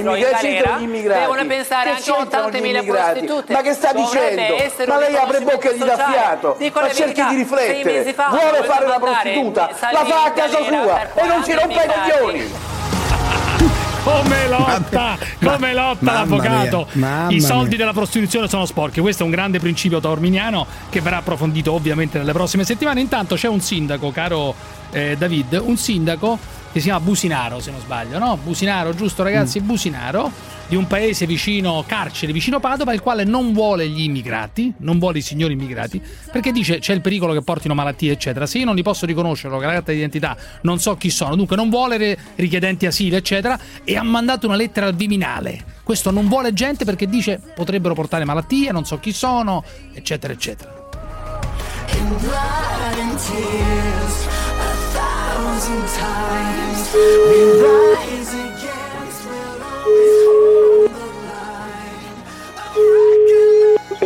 [0.83, 1.19] immigrati?
[1.19, 3.11] devono pensare Che anche a c'entrano gli 80.000 immigrati?
[3.19, 3.53] prostitute.
[3.53, 4.55] Ma che sta dicendo?
[4.87, 6.57] Ma lei apre bocca e gli dà fiato.
[6.73, 8.13] Ma cerchi di riflettere.
[8.29, 12.11] Vuole fare la prostituta, la fa a casa sua e non si 40 rompe i
[12.19, 12.72] coglioni.
[14.03, 16.87] Come lotta, come lotta l'avvocato.
[17.29, 17.77] I soldi mia.
[17.77, 18.99] della prostituzione sono sporchi.
[18.99, 22.99] Questo è un grande principio taorminiano che verrà approfondito ovviamente nelle prossime settimane.
[22.99, 24.55] Intanto c'è un sindaco, caro
[24.91, 26.37] eh, David, un sindaco
[26.73, 28.37] che si chiama Businaro, se non sbaglio, no?
[28.43, 29.61] Businaro, giusto ragazzi?
[29.61, 29.65] Mm.
[29.65, 30.31] Businaro
[30.67, 35.19] di un paese vicino Carcere, vicino Padova, il quale non vuole gli immigrati, non vuole
[35.19, 36.01] i signori immigrati,
[36.31, 38.45] perché dice c'è il pericolo che portino malattie, eccetera.
[38.45, 41.69] Se io non li posso riconoscere, la carta d'identità, non so chi sono, dunque non
[41.69, 45.63] vuole richiedenti asilo, eccetera, e ha mandato una lettera al Viminale.
[45.83, 50.81] Questo non vuole gente perché dice potrebbero portare malattie, non so chi sono, eccetera, eccetera.
[51.95, 52.17] In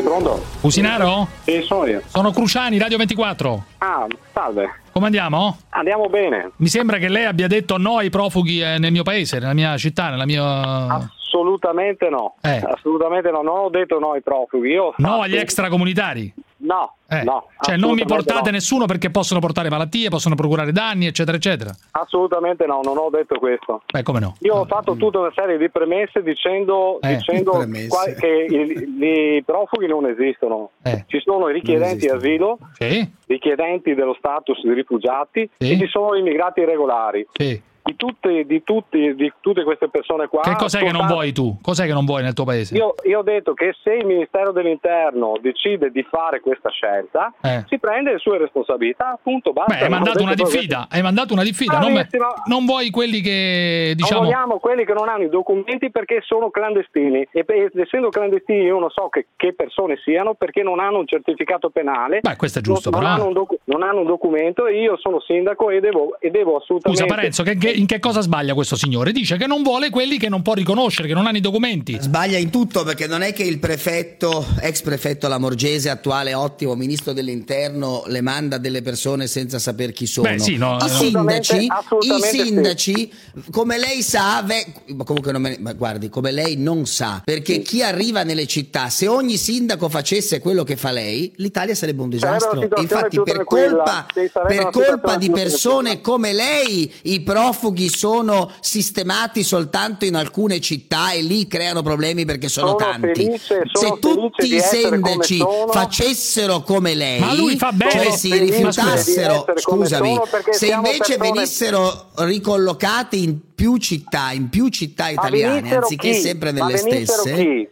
[0.08, 0.44] pronto?
[0.62, 1.28] Businaro?
[1.44, 2.02] Sì, sono io.
[2.06, 3.64] Sono Cruciani, Radio 24.
[3.80, 4.82] Ah, salve.
[4.92, 5.58] Come andiamo?
[5.70, 6.52] Andiamo bene.
[6.58, 9.78] Mi sembra che lei abbia detto no ai profughi eh, nel mio paese, nella mia
[9.78, 11.10] città, nella mia...
[11.42, 12.36] Assolutamente no.
[12.42, 12.62] Eh.
[12.64, 13.42] Assolutamente no.
[13.42, 14.70] Non ho detto no ai profughi.
[14.72, 16.34] Io No agli extracomunitari.
[16.60, 17.22] No, Eh.
[17.24, 17.50] no.
[17.62, 18.56] Cioè non mi portate no.
[18.56, 21.70] nessuno perché possono portare malattie, possono procurare danni, eccetera, eccetera.
[21.92, 23.84] Assolutamente no, non ho detto questo.
[23.94, 24.36] Beh, come no?
[24.40, 27.18] Io ho fatto tutta una serie di premesse dicendo, Eh.
[27.18, 28.16] dicendo Premesse.
[28.16, 30.72] che i, i profughi non esistono.
[30.82, 31.04] Eh.
[31.08, 33.08] Ci sono i richiedenti asilo, Sì?
[33.28, 35.72] richiedenti dello status di rifugiati Sì.
[35.74, 37.28] e ci sono immigrati irregolari.
[37.34, 37.62] Sì.
[37.88, 40.42] Di tutte, di tutti, di tutte queste persone qua.
[40.42, 41.58] Che cos'è che non vuoi tu?
[41.62, 42.76] Cos'è che non vuoi nel tuo paese?
[42.76, 47.64] Io, io ho detto che se il Ministero dell'Interno decide di fare questa scelta, Eh.
[47.70, 49.54] si prende le sue responsabilità, appunto.
[49.54, 49.74] Basta.
[49.74, 52.08] Beh, hai Non mandato una detto che- diffida, hai mandato una diffida, non,
[52.48, 54.22] non vuoi quelli che Non diciamo...
[54.24, 58.90] vogliamo quelli che non hanno i documenti perché sono clandestini e essendo clandestini io non
[58.90, 62.20] so che, che persone siano perché non hanno un certificato penale.
[62.22, 63.12] Beh, questo è giusto, non, però.
[63.12, 66.30] non hanno un docu- non hanno un documento e io sono sindaco e devo, e
[66.32, 67.04] devo assolutamente...
[67.04, 69.12] Scusa Parenzo, che- che- in che cosa sbaglia questo signore?
[69.12, 71.96] Dice che non vuole quelli che non può riconoscere, che non hanno i documenti.
[72.00, 77.14] Sbaglia in tutto perché non è che il prefetto, ex prefetto Lamorgese, attuale ottimo ministro
[77.14, 80.28] dell'interno, le manda delle persone senza saper chi sono.
[80.30, 82.44] Beh, sì, no, I assolutamente- sindaci, i assolutamente sì.
[82.46, 83.12] sindaci,
[83.52, 84.66] come lei sa, ve-
[84.96, 88.48] ma comunque non me ne- ma guardi, come lei non sa, perché chi arriva nelle
[88.48, 92.68] città, se ogni sindaco facesse quello che fa lei, l'Italia sarebbe un disastro.
[92.78, 100.06] Infatti, per colpa, Sì, per colpa di persone come lei, i profughi sono sistemati soltanto
[100.06, 103.14] in alcune città e lì creano problemi perché sono, Sono tanti.
[103.14, 107.92] felice- sono Se tutti i sindaci facessero come lei, Ma lui fa bene.
[107.92, 110.20] cioè si rifiutassero, scusami,
[110.52, 116.14] se invece persone- venissero ricollocati in più città, in più città italiane, anziché chi?
[116.20, 117.68] sempre Ma nelle venissero stesse, chi?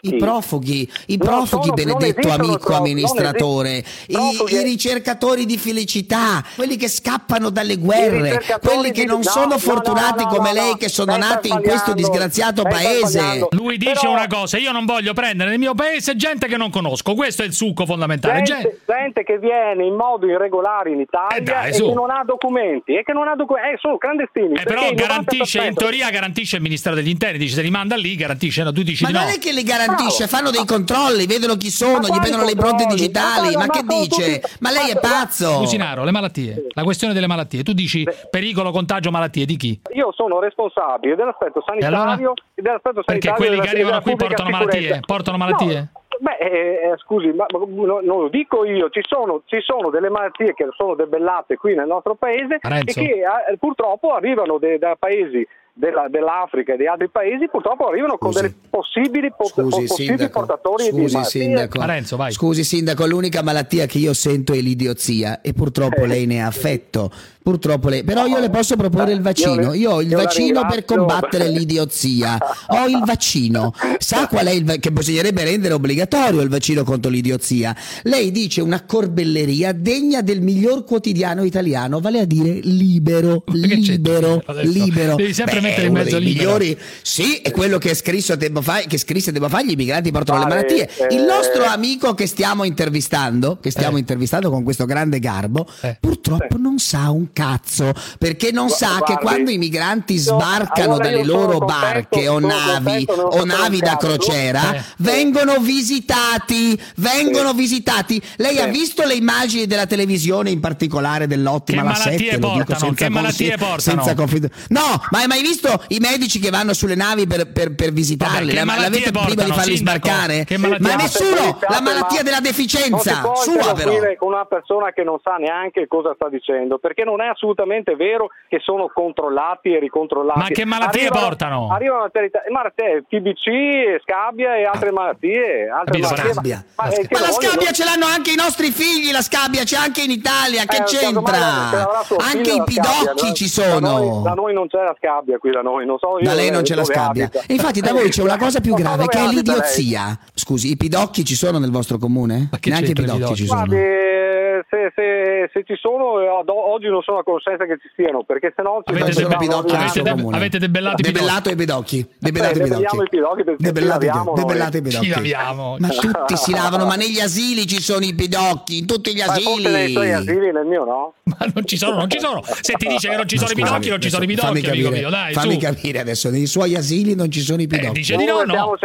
[0.00, 0.14] Chi?
[0.14, 4.16] i profughi, i profughi, sono- benedetto amico non amministratore, i,
[4.48, 9.46] i ricercatori di felicità, quelli che scappano dalle guerre, quelli che di- non no, sono
[9.48, 10.76] no, fortunati no, no, come no, lei no.
[10.76, 13.46] che sono nati in questo disgraziato paese.
[13.50, 16.70] Lui dice Però- una cosa, io non voglio prendere nel mio paese gente che non
[16.70, 18.40] conosco, questo è il succo fondamentale.
[18.42, 21.88] Gente- Gente, gente che viene in modo irregolare in Italia Eh dai, e su.
[21.88, 24.54] che non ha documenti e che non ha documenti, eh, sono clandestini.
[24.54, 24.94] Eh, però il
[25.26, 28.62] garantisce, in 90% teoria garantisce il Ministero degli Interni, dice se li manda lì, garantisce,
[28.62, 29.20] no, tu dici Ma di no.
[29.24, 30.36] non è che li garantisce, Bravo.
[30.36, 33.54] fanno dei controlli, vedono chi sono, gli quali vedono le impronte digitali.
[33.54, 34.40] Ma Ma che ma dice?
[34.40, 35.58] tutti- Ma lei è ma- pazzo?
[35.58, 39.80] Cusinaro, le malattie, la questione delle malattie, tu dici pericolo, contagio, malattie, di chi?
[39.94, 42.14] Io sono responsabile dell'aspetto sanitario allora?
[42.54, 45.00] e dell'aspetto Perché sanitario quelli della- che arrivano qui portano malattie?
[45.04, 45.74] Portano malattie?
[45.92, 49.58] No, Beh, eh, eh, scusi, ma, ma no- non lo dico io, ci sono, ci
[49.60, 53.00] sono delle malattie che sono debellate qui nel nostro paese Renzo.
[53.00, 53.10] e che
[53.50, 58.30] eh, purtroppo arrivano de- da paesi della- dell'Africa e di altri paesi purtroppo arrivano con
[58.32, 60.38] delle possibili, pot- Scusi, possibili sindaco.
[60.38, 61.40] portatori di Scusi, malattie.
[61.42, 62.30] sindaco.
[62.30, 66.06] Scusi, sindaco, l'unica malattia che io sento è l'idiozia e purtroppo Eh.
[66.06, 67.10] lei ne ha affetto.
[67.46, 68.02] Purtroppo lei.
[68.02, 69.72] Però io le posso proporre il vaccino.
[69.72, 72.36] Io ho il vaccino per combattere l'idiozia.
[72.66, 73.72] Ho il vaccino.
[73.98, 77.72] Sa qual è il va- che bisognerebbe rendere obbligatorio il vaccino contro l'idiozia?
[78.02, 85.14] Lei dice una corbelleria degna del miglior quotidiano italiano, vale a dire libero, libero, libero.
[85.14, 86.58] devi sempre Beh, mettere in mezzo libero.
[86.58, 90.10] migliori sì, è quello che, è scritto tempo fa, che scrisse tempo fa, gli immigranti
[90.10, 90.88] portano le Vale, malattie.
[91.10, 95.64] Il eh, nostro amico che stiamo intervistando, che stiamo intervistando con questo grande garbo,
[96.00, 101.04] purtroppo non sa un cazzo, perché non Gu- sa che quando i migranti sbarcano allora
[101.10, 104.82] dalle loro contento- barche o navi contento, o navi da crociera, Eh.
[104.98, 108.20] vengono visitati, vengono visitati.
[108.36, 108.70] Lei ha Sì.
[108.70, 112.78] visto le immagini della televisione, in particolare dell'ottima Che la malattie 7, lo dico portano?
[112.78, 113.80] senza Che malattie portano?
[113.80, 114.56] senza confidenza.
[114.68, 118.54] No, ma hai mai visto i medici che vanno sulle navi per, per, per visitarli?
[118.54, 120.06] Vabbè, che La- L'avete prima di portano, farli sindaco?
[120.06, 120.46] sbarcare?
[120.56, 120.96] Ma portano?
[121.02, 121.58] nessuno!
[121.68, 123.92] La malattia ma della deficienza può sua però.
[124.18, 128.28] con una persona che non sa neanche cosa sta dicendo, perché non è assolutamente vero
[128.48, 130.38] che sono controllati e ricontrollati.
[130.38, 131.68] Ma che malattie Arrivano- portano?
[131.72, 135.68] Arrivano una terità- malattie, TBC, scabbia e altre malattie.
[135.68, 136.64] Altre La malattie scabbia.
[136.76, 139.64] ma- ma, eh, Ma la voglio- scabbia ce l'hanno anche i nostri figli, la scabbia
[139.64, 141.94] c'è anche in Italia, che Eh, c'entra?
[142.18, 144.22] Anche i pidocchi ci Da noi, sono.
[144.22, 146.62] da noi non c'è la scabbia qui da noi, non so io Da lei non
[146.62, 147.24] c'è la scabbia.
[147.26, 147.44] abita.
[147.46, 150.18] E infatti da voi c'è una cosa più grave che è l'idiozia.
[150.34, 152.48] Scusi, i pidocchi ci sono nel vostro comune?
[152.60, 153.80] che Neanche i c'entra i pidocchi ci Guardi, sono.
[153.80, 154.35] eh,
[154.68, 158.22] se, se- se ci sono, eh, ad- oggi non sono a conoscenza che ci siano,
[158.24, 159.74] perché sennò ci Avete, debe- ordinati.
[159.74, 162.06] avete, de- avete debellato i Debellato i pidocchi.
[162.18, 164.26] Debellato i pidocchi Debellato i pidocchi.
[164.26, 164.34] noi.
[164.36, 165.08] Debellato i Ci pidocchi.
[165.08, 165.76] laviamo.
[165.78, 169.32] Ma tutti si lavano, ma negli asili ci sono i pidocchi, in tutti gli Ma
[169.34, 170.30] forse nei suoi asili.
[170.32, 171.12] asili, nel mio no.
[171.24, 172.42] Ma non ci sono, non ci sono.
[172.42, 174.66] Se ti dice che non ci sono i pidocchi, non ci sono i pidocchi, amico
[174.68, 175.10] capire, mio.
[175.10, 177.92] Dai, fammi capire adesso, nei suoi asili non ci sono i pidocchi.
[177.98, 178.76] dice di no, no.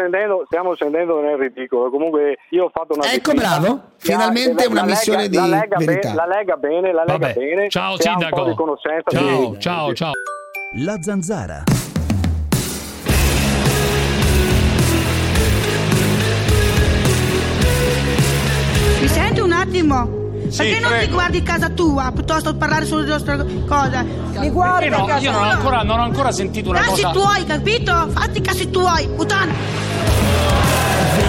[0.45, 1.89] Stiamo scendendo, nel ridicolo.
[1.89, 3.89] Comunque io ho fatto una Ecco, bravo.
[3.97, 5.99] Finalmente una missione di la Lega.
[6.01, 7.33] Bene, la Lega bene, la Lega Vabbè.
[7.33, 7.69] bene.
[7.69, 8.43] Ciao, sindaco.
[8.45, 8.55] di
[9.17, 10.11] Ciao, di- ciao, ciao.
[10.77, 11.63] La zanzara.
[19.01, 20.19] Mi senti un attimo?
[20.55, 21.13] Perché non ti prego.
[21.13, 24.03] guardi casa tua piuttosto che parlare solo delle nostre cose?
[24.39, 25.05] Mi guardi no?
[25.05, 27.11] casa Io non ho, ancora, non ho ancora sentito una Cazzi cosa.
[27.11, 27.93] tuoi, capito?
[28.09, 29.53] Fatti i cazzi tuoi, puttana.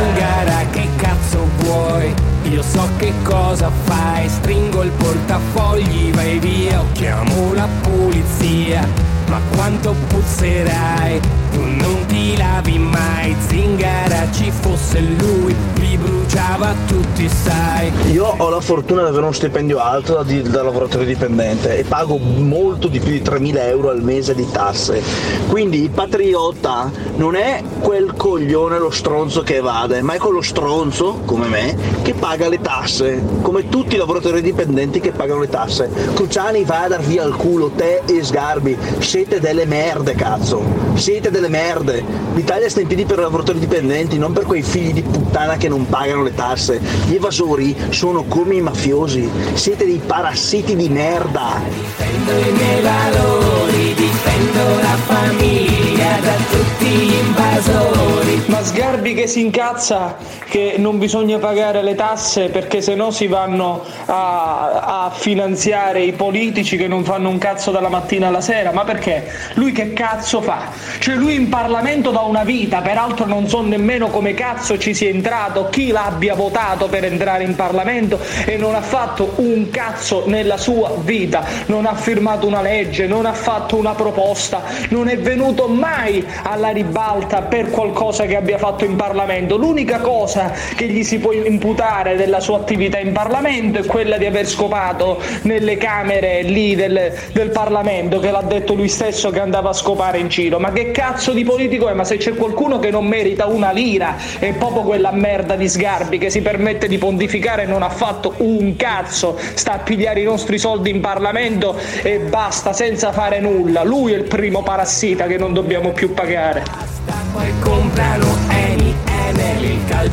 [0.03, 2.13] Zingara che cazzo vuoi?
[2.51, 8.85] Io so che cosa fai, stringo il portafogli, vai via, o chiamo la polizia.
[9.29, 11.21] Ma quanto puzzerai,
[11.53, 15.55] tu non ti lavi mai, Zingara ci fosse lui,
[16.03, 17.93] bruciava tutti, sai.
[18.13, 21.85] Io ho la fortuna di avere uno stipendio alto da, di- da lavoratore dipendente e
[21.85, 25.03] pago molto di più di 3.000 euro al mese di tasse.
[25.49, 31.21] Quindi il patriota non è quel coglione, lo stronzo che evade, ma è quello stronzo,
[31.25, 35.91] come me, che paga le tasse, come tutti i lavoratori dipendenti che pagano le tasse.
[36.15, 40.63] Cruciani va a dar via il culo, te e Sgarbi, siete delle merde cazzo,
[40.95, 42.05] siete delle merde.
[42.35, 45.69] L'Italia sta in piedi per i lavoratori dipendenti, non per quei figli di puttana che
[45.69, 46.81] non pagano le tasse.
[47.07, 51.61] Gli evasori sono come i mafiosi, siete dei parassiti di merda.
[51.69, 55.92] Difendo i miei valori, difendo la famiglia
[56.23, 58.43] da tutti gli invasori.
[58.47, 60.17] Ma Sgarbi che si incazza
[60.49, 66.77] che non bisogna pagare le tasse perché sennò si vanno a, a finanziare i politici
[66.77, 68.71] che non fanno un cazzo dalla mattina alla sera.
[68.71, 69.29] Ma perché?
[69.55, 70.69] Lui che cazzo fa?
[70.99, 75.09] Cioè lui in Parlamento da una vita, peraltro non so nemmeno come cazzo ci sia
[75.09, 80.57] entrato, chi l'abbia votato per entrare in Parlamento e non ha fatto un cazzo nella
[80.57, 85.67] sua vita, non ha firmato una legge, non ha fatto una proposta, non è venuto
[85.67, 86.12] mai
[86.43, 89.57] alla ribalta per qualcosa che abbia fatto in Parlamento.
[89.57, 94.27] L'unica cosa che gli si può imputare della sua attività in Parlamento è quella di
[94.27, 99.71] aver scopato nelle camere lì del, del Parlamento, che l'ha detto lui stesso che andava
[99.71, 100.59] a scopare in giro.
[100.59, 101.93] Ma che cazzo di politico è?
[101.93, 106.19] Ma se c'è qualcuno che non merita una lira, è proprio quella merda di Sgarbi
[106.19, 110.25] che si permette di pontificare e non ha fatto un cazzo, sta a pigliare i
[110.25, 113.83] nostri soldi in Parlamento e basta, senza fare nulla.
[113.83, 116.65] Lui è il primo parassita che non dobbiamo più pagare.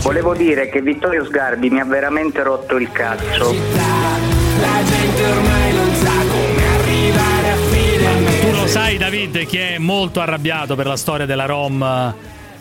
[0.02, 3.54] Volevo dire che Vittorio Sgarbi mi ha veramente rotto il cazzo.
[3.54, 8.52] La gente ormai non sa come arrivare a fine.
[8.52, 12.14] Tu lo sai, David, che è molto arrabbiato per la storia della Rom.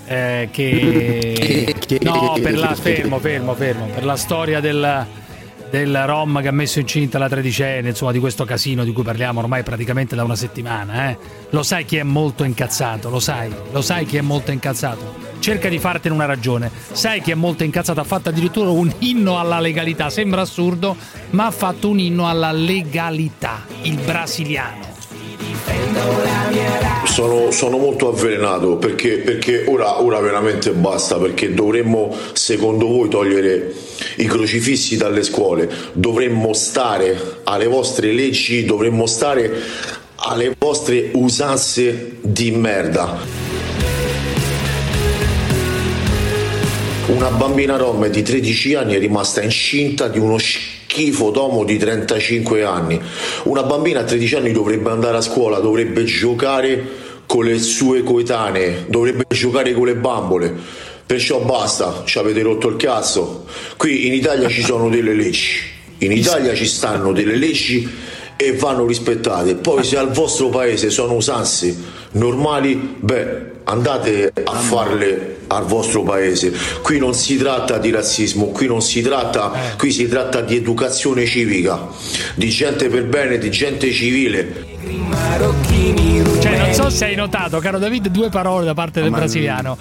[0.06, 3.86] eh, che no, per la fermo, fermo, fermo.
[3.86, 5.06] Per la storia del,
[5.70, 9.40] del Rom che ha messo incinta la tredicenne, insomma di questo casino di cui parliamo
[9.40, 11.18] ormai praticamente da una settimana, eh?
[11.50, 15.26] Lo sai chi è molto incazzato, lo sai, lo sai chi è molto incazzato.
[15.38, 16.70] Cerca di fartene una ragione.
[16.92, 20.96] Sai chi è molto incazzato, ha fatto addirittura un inno alla legalità, sembra assurdo,
[21.30, 24.97] ma ha fatto un inno alla legalità, il brasiliano.
[27.04, 33.74] Sono, sono molto avvelenato perché, perché ora, ora veramente basta perché dovremmo secondo voi togliere
[34.16, 35.68] i crocifissi dalle scuole?
[35.92, 39.50] Dovremmo stare alle vostre leggi dovremmo stare
[40.14, 43.18] alle vostre usanze di merda.
[47.06, 50.36] Una bambina rom di 13 anni è rimasta incinta di uno
[50.98, 53.00] schifo d'uomo di 35 anni.
[53.44, 58.86] Una bambina a 13 anni dovrebbe andare a scuola, dovrebbe giocare con le sue coetanee,
[58.88, 60.52] dovrebbe giocare con le bambole.
[61.06, 63.44] Perciò basta, ci avete rotto il cazzo.
[63.76, 65.60] Qui in Italia ci sono delle leggi.
[65.98, 67.88] In Italia ci stanno delle leggi
[68.40, 69.56] e vanno rispettate.
[69.56, 71.76] Poi se al vostro paese sono usanze
[72.12, 76.52] normali, beh, andate a farle al vostro paese.
[76.80, 81.26] Qui non si tratta di razzismo, qui non si tratta, qui si tratta di educazione
[81.26, 81.88] civica,
[82.36, 84.66] di gente per bene, di gente civile.
[86.40, 89.76] Cioè, non so se hai notato, caro David, due parole da parte del brasiliano.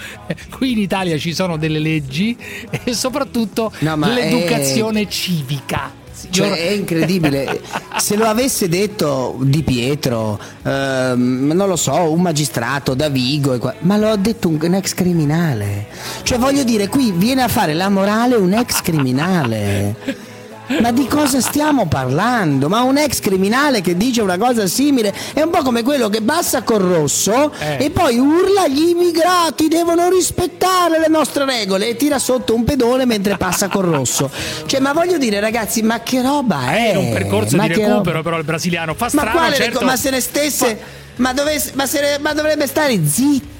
[0.49, 2.35] Qui in Italia ci sono delle leggi
[2.83, 5.96] e soprattutto No, ma l'educazione civica.
[6.29, 7.61] Cioè, è incredibile.
[7.97, 13.57] Se lo avesse detto Di Pietro, ehm, non lo so, un magistrato da Vigo, e
[13.59, 15.87] qua- ma lo ha detto un, un ex criminale.
[16.23, 20.25] Cioè, voglio dire, qui viene a fare la morale un ex criminale.
[20.81, 22.67] Ma di cosa stiamo parlando?
[22.67, 26.21] Ma un ex criminale che dice una cosa simile è un po' come quello che
[26.21, 27.85] passa col rosso Eh.
[27.85, 33.05] e poi urla gli immigrati devono rispettare le nostre regole e tira sotto un pedone
[33.05, 34.29] mentre passa col rosso.
[34.65, 36.91] Cioè, ma voglio dire, ragazzi, ma che roba è?
[36.91, 39.85] È in un percorso Ma di recupero, però il brasiliano fa Ma strano, quale certo.
[39.85, 40.79] ma se ne stesse.
[41.17, 42.93] Ma, dove- ma se ma dovrebbe stare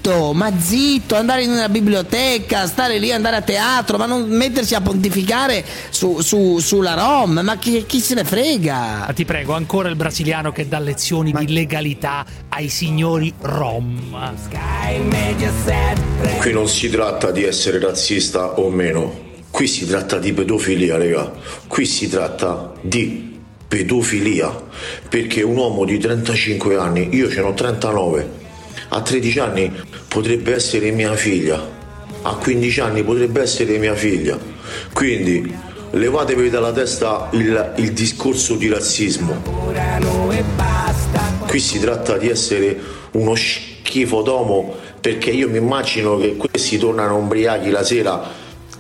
[0.08, 4.74] zitto, ma zitto, andare in una biblioteca, stare lì, andare a teatro, ma non mettersi
[4.74, 9.06] a pontificare su- su- sulla Rom, ma chi, chi se ne frega?
[9.08, 14.16] Ma ti prego, ancora il brasiliano che dà lezioni di legalità ai signori rom.
[16.40, 21.34] Qui non si tratta di essere razzista o meno, qui si tratta di pedofilia, raga.
[21.68, 23.36] Qui si tratta di
[23.68, 24.56] pedofilia,
[25.10, 28.46] perché un uomo di 35 anni, io ce n'ho 39,
[28.90, 29.72] a 13 anni
[30.18, 31.64] potrebbe essere mia figlia,
[32.24, 34.36] a 15 anni potrebbe essere mia figlia.
[34.92, 35.56] Quindi
[35.92, 39.44] levatevi dalla testa il, il discorso di razzismo.
[41.48, 42.76] Qui si tratta di essere
[43.12, 48.24] uno schifo d'uomo perché io mi immagino che questi tornano ubriachi la sera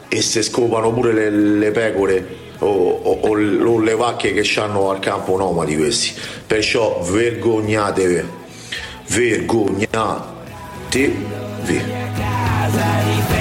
[0.07, 2.25] e se scopano pure le, le pecore
[2.59, 6.13] o, o- o le vacche che hanno al campo nomadi questi.
[6.47, 8.23] Perciò vergognatevi,
[9.09, 10.35] vergognatevi.
[10.97, 11.87] TV.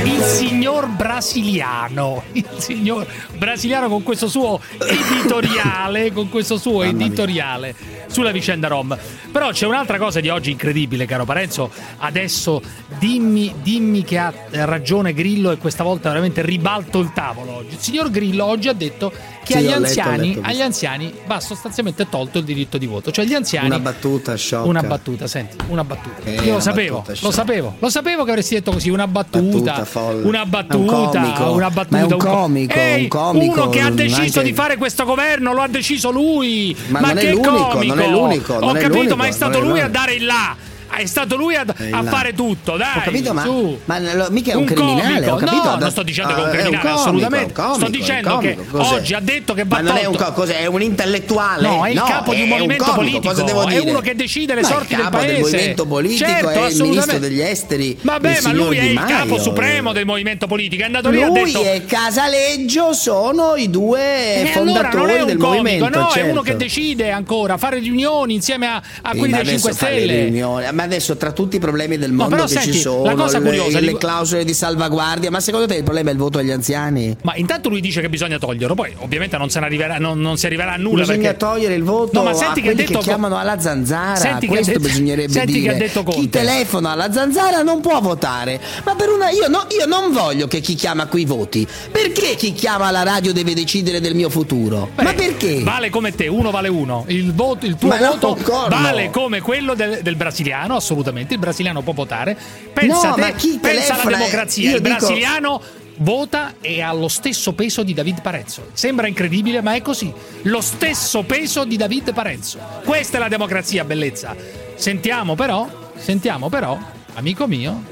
[0.07, 7.75] Il signor brasiliano, il signor brasiliano con questo suo editoriale, con questo suo editoriale
[8.07, 8.97] sulla vicenda Rom.
[9.33, 11.71] Però c'è un'altra cosa di oggi incredibile, caro Parenzo.
[11.99, 12.63] Adesso
[12.99, 17.75] dimmi, dimmi che ha ragione Grillo e questa volta veramente ribalto il tavolo oggi.
[17.75, 19.13] Il signor Grillo oggi ha detto
[19.45, 23.11] che Sì, agli, letto, anziani, letto, agli anziani va sostanzialmente tolto il diritto di voto.
[23.11, 24.69] Cioè gli anziani Una battuta sciocca.
[24.69, 26.23] una battuta, senti, una battuta.
[26.25, 29.07] Eh, Io una lo sapevo, battuta lo sapevo, lo sapevo che avresti detto così, una
[29.07, 29.41] battuta,
[29.73, 30.27] Battuta folle.
[30.27, 31.99] una È un battuta, comico, una ma battuta.
[31.99, 35.05] è un co- comico, Ehi, un comico, uno che ha deciso anche- di fare questo
[35.05, 36.77] governo, lo ha deciso lui.
[36.89, 37.95] Ma Ma, non è che l'unico, comico!
[37.95, 40.15] non è l'unico, Ho non è capito, l'unico, ma è stato è lui a dare
[40.15, 40.57] il là.
[40.89, 42.99] È stato lui a, a fare tutto, dai.
[42.99, 43.79] Ho capito, ma, su.
[43.85, 45.33] ma lo- mica è un, Un criminale, comico.
[45.33, 45.65] ho capito.
[45.71, 47.47] No, non sto dicendo che è un Ah, criminale, comico, assolutamente.
[47.47, 48.95] un comico, Sto un dicendo che cos'è?
[48.95, 50.59] oggi ha detto che va Ma non è un co- cos'è?
[50.61, 51.69] È un intellettuale?
[51.69, 53.29] No, è il capo di un è movimento comico, politico.
[53.29, 55.41] Cosa devo È uno che decide le sorti del capo del paese.
[55.43, 57.29] movimento politico Certo, è il ministro assolutamente.
[57.29, 57.99] degli esteri.
[58.01, 59.43] Vabbè, ma lui è il capo Maio.
[59.43, 60.83] supremo del movimento politico.
[60.83, 65.89] È andato lì Lui e Casaleggio sono i due fondatori è un del movimento.
[65.89, 66.31] no, è certo.
[66.31, 68.83] uno che decide ancora, fare riunioni insieme a,
[69.17, 70.31] quelli dei 5 adesso fare le Stelle.
[70.77, 73.15] Ma adesso tra tutti i problemi del No, mondo però che senti, ci sono, la
[73.15, 76.19] cosa le, curiosa le di- clausole di salvaguardia, ma secondo te il problema è il
[76.19, 77.17] voto agli anziani?
[77.23, 80.75] Ma intanto lui dice che bisogna toglierlo, poi ovviamente non, arriverà, non, non si arriverà
[80.75, 81.01] a nulla.
[81.01, 81.37] Bisogna perché...
[81.39, 84.17] togliere il voto No, ma a senti che ha quelli detto- che chiamano alla zanzara.
[84.17, 85.73] Senti che Questo detto- bisognerebbe senti che dire.
[85.75, 88.61] ha detto Chi telefona alla zanzara non può votare.
[88.85, 91.67] Ma per una io, no- io non voglio che chi chiama qui voti.
[91.91, 94.91] Perché chi chiama alla radio deve decidere del mio futuro?
[94.97, 95.63] ma perché?
[95.63, 97.05] Vale come te, uno vale uno.
[97.09, 98.37] Il, voto, il tuo Ma no, voto
[98.69, 101.35] vale come quello del, del brasiliano, assolutamente.
[101.35, 102.37] Il brasiliano può votare.
[102.73, 104.75] Pensa, No, te- pensa alla democrazia.
[104.75, 105.63] Il dico- brasiliano
[105.99, 108.69] vota e ha lo stesso peso di David Parenzo.
[108.73, 110.13] Sembra incredibile, ma è così.
[110.43, 112.59] Lo stesso peso di David Parenzo.
[112.85, 114.35] Questa è la democrazia, bellezza.
[114.75, 116.79] Sentiamo però, sentiamo però,
[117.15, 117.83] amico mio,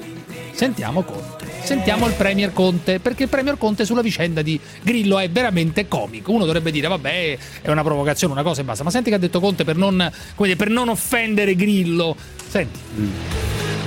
[0.52, 1.33] sentiamo Conte.
[1.64, 6.30] Sentiamo il Premier Conte, perché il Premier Conte sulla vicenda di Grillo è veramente comico.
[6.30, 8.84] Uno dovrebbe dire, vabbè, è una provocazione, una cosa e basta.
[8.84, 9.96] Ma senti che ha detto Conte per non,
[10.34, 12.14] come dire, per non offendere Grillo.
[12.46, 12.78] Senti.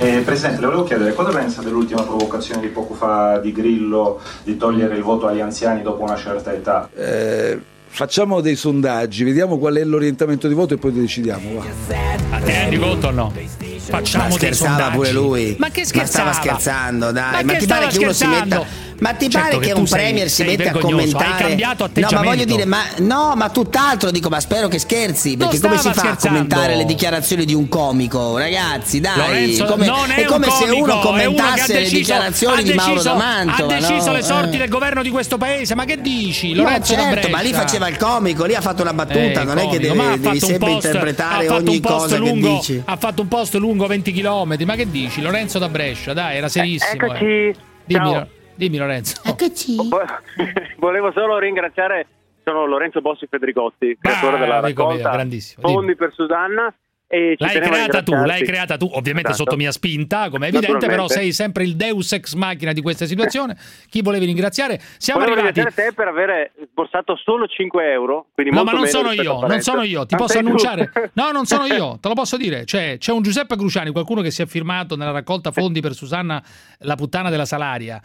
[0.00, 4.56] Eh, Presidente, le volevo chiedere cosa pensa dell'ultima provocazione di poco fa di Grillo di
[4.56, 6.90] togliere il voto agli anziani dopo una certa età?
[6.96, 11.60] Eh, facciamo dei sondaggi, vediamo qual è l'orientamento di voto e poi decidiamo.
[11.60, 12.36] Va.
[12.36, 13.32] A te rendi conto o no?
[13.88, 15.56] Facciamo Ma scherzava pure lui.
[15.58, 16.32] Ma che scherzava?
[16.32, 17.44] stava scherzando, dai.
[17.44, 18.86] Ma Ma, ti pare che uno si metta.
[19.00, 21.54] Ma ti Certo pare che che un sei- premier si sei mette a commentare?
[21.54, 25.36] no, ma voglio dire, ma no, ma tutt'altro dico, ma spero che scherzi.
[25.36, 26.16] Perché come si fa scherzando.
[26.16, 28.36] a commentare le dichiarazioni di un comico?
[28.36, 29.16] Ragazzi, dai.
[29.16, 32.58] Lorenzo come, è, è come un se comico, uno è uno commentasse le deciso- dichiarazioni
[32.58, 33.72] ha di Mauro deciso- D'Amantova.
[33.76, 34.12] Ha deciso no?
[34.16, 34.58] le sorti Eh.
[34.58, 36.52] del governo di questo paese, ma che dici?
[36.54, 39.44] No, Lorenzo da certo, ma lì faceva il comico, lì ha fatto una battuta, Eh,
[39.44, 42.82] non è che comico, devi, ma devi sempre post- interpretare ogni cosa che dici.
[42.84, 45.20] Ha fatto un post lungo 20 km, ma che dici?
[45.22, 47.04] Lorenzo da Brescia, dai, era serissimo.
[47.04, 47.24] Eccoci.
[47.24, 47.54] eh.
[47.84, 48.28] Dimmi, Ciao.
[48.54, 49.20] dimmi Lorenzo.
[49.24, 50.04] Vo-
[50.78, 52.06] Volevo solo ringraziare,
[52.44, 56.74] sono Lorenzo Bossi Federicotti, creatore della amico mio, raccolta grandissimo, Fondi per Susanna.
[57.10, 59.44] L'hai a creata tu, l'hai creata tu, ovviamente Esatto.
[59.44, 63.06] sotto mia spinta, come è evidente, però sei sempre il deus ex machina di questa
[63.06, 63.56] situazione.
[63.88, 64.78] Chi volevi ringraziare?
[64.98, 65.60] Siamo Volevo arrivati.
[65.60, 68.26] ringraziare te per aver sborsato solo 5 euro.
[68.50, 70.46] No, ma non sono a io, non sono io, ti Ah, posso sei tu.
[70.48, 70.92] annunciare.
[71.14, 72.64] No, non sono io, te lo posso dire.
[72.64, 76.42] C'è, c'è un Giuseppe Cruciani, qualcuno che si è firmato nella raccolta fondi per Susanna,
[76.80, 77.98] la puttana della Salaria.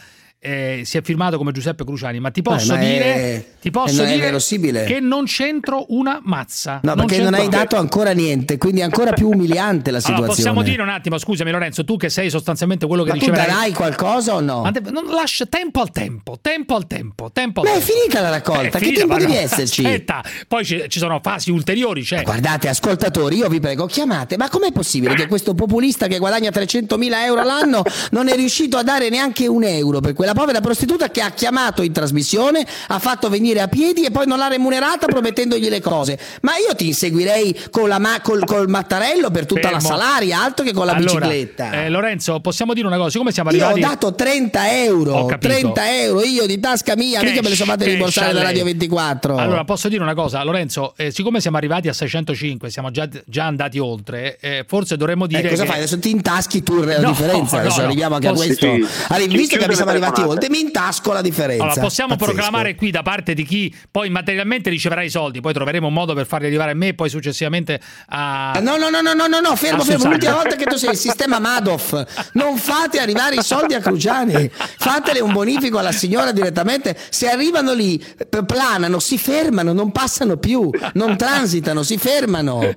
[0.44, 4.02] Eh, si è firmato come Giuseppe Cruciani, ma ti posso ma è- dire, ti posso
[4.04, 6.82] non è dire che non c'entro una mazza.
[6.84, 10.28] No, perché non hai dato ancora niente, quindi è ancora più umiliante la Allora, situazione.
[10.28, 13.48] possiamo dire un attimo, scusami Lorenzo, tu che sei sostanzialmente quello che Ma tu riceverai
[13.48, 14.62] darai qualcosa o no?
[14.64, 17.94] Ma de- non lascia tempo al tempo, tempo al tempo, tempo al Ma è tempo.
[17.94, 19.86] finita la raccolta, È che finita, tempo ma devi esserci?
[19.86, 22.22] Aspetta, poi ci, ci sono fasi ulteriori, cioè.
[22.24, 24.36] Guardate, ascoltatori, io vi prego, chiamate.
[24.38, 28.84] Ma com'è possibile che questo populista che guadagna 300.000 euro all'anno non è riuscito a
[28.84, 33.30] dare neanche un euro per quella povera prostituta che ha chiamato in trasmissione, ha fatto
[33.30, 36.20] venire a piedi e poi non l'ha remunerata promettendogli le cose?
[36.42, 39.98] Ma io ti inseguirei con la ma- col, col mattarello per tutta la Fermo.
[39.98, 41.72] salaria, altro che con la Allora, bicicletta.
[41.84, 45.26] eh, Lorenzo, possiamo dire una cosa, siccome siamo Io ho arrivati dato 30 euro, Ho
[45.26, 45.54] capito.
[45.54, 48.40] 30 euro io di tasca mia, mica me le sono fatte Cash rimborsare a da
[48.40, 48.48] lei.
[48.48, 49.36] Radio 24.
[49.38, 53.46] Allora, posso dire una cosa, Lorenzo, eh, siccome siamo arrivati a 605, siamo già, già
[53.46, 55.78] andati oltre, eh, forse dovremmo dire Eh, cosa che- fai?
[55.80, 57.56] Adesso ti intaschi tu la No, differenza.
[57.58, 57.86] no, Adesso no.
[57.86, 58.66] arriviamo anche a Possi- questo.
[58.74, 58.86] sì.
[59.10, 61.64] Allora, visto che siamo arrivati oltre, mi intasco la differenza.
[61.64, 62.32] Allora, possiamo Pazzesco.
[62.34, 66.14] proclamare qui da parte di chi poi materialmente riceverà i soldi, poi troveremo un modo
[66.14, 68.52] per farli arrivare a me e poi successivamente a...
[68.52, 70.06] Ah, No, no, no, no, no, no, no, fermo, fermo.
[70.10, 72.30] L'ultima volta che tu sei il sistema Madoff.
[72.34, 74.50] Non fate arrivare i soldi a Cruciani.
[74.54, 76.98] Fatele un bonifico alla signora direttamente.
[77.10, 78.04] Se arrivano lì,
[78.46, 82.74] planano, si fermano, non passano più, non transitano, si fermano.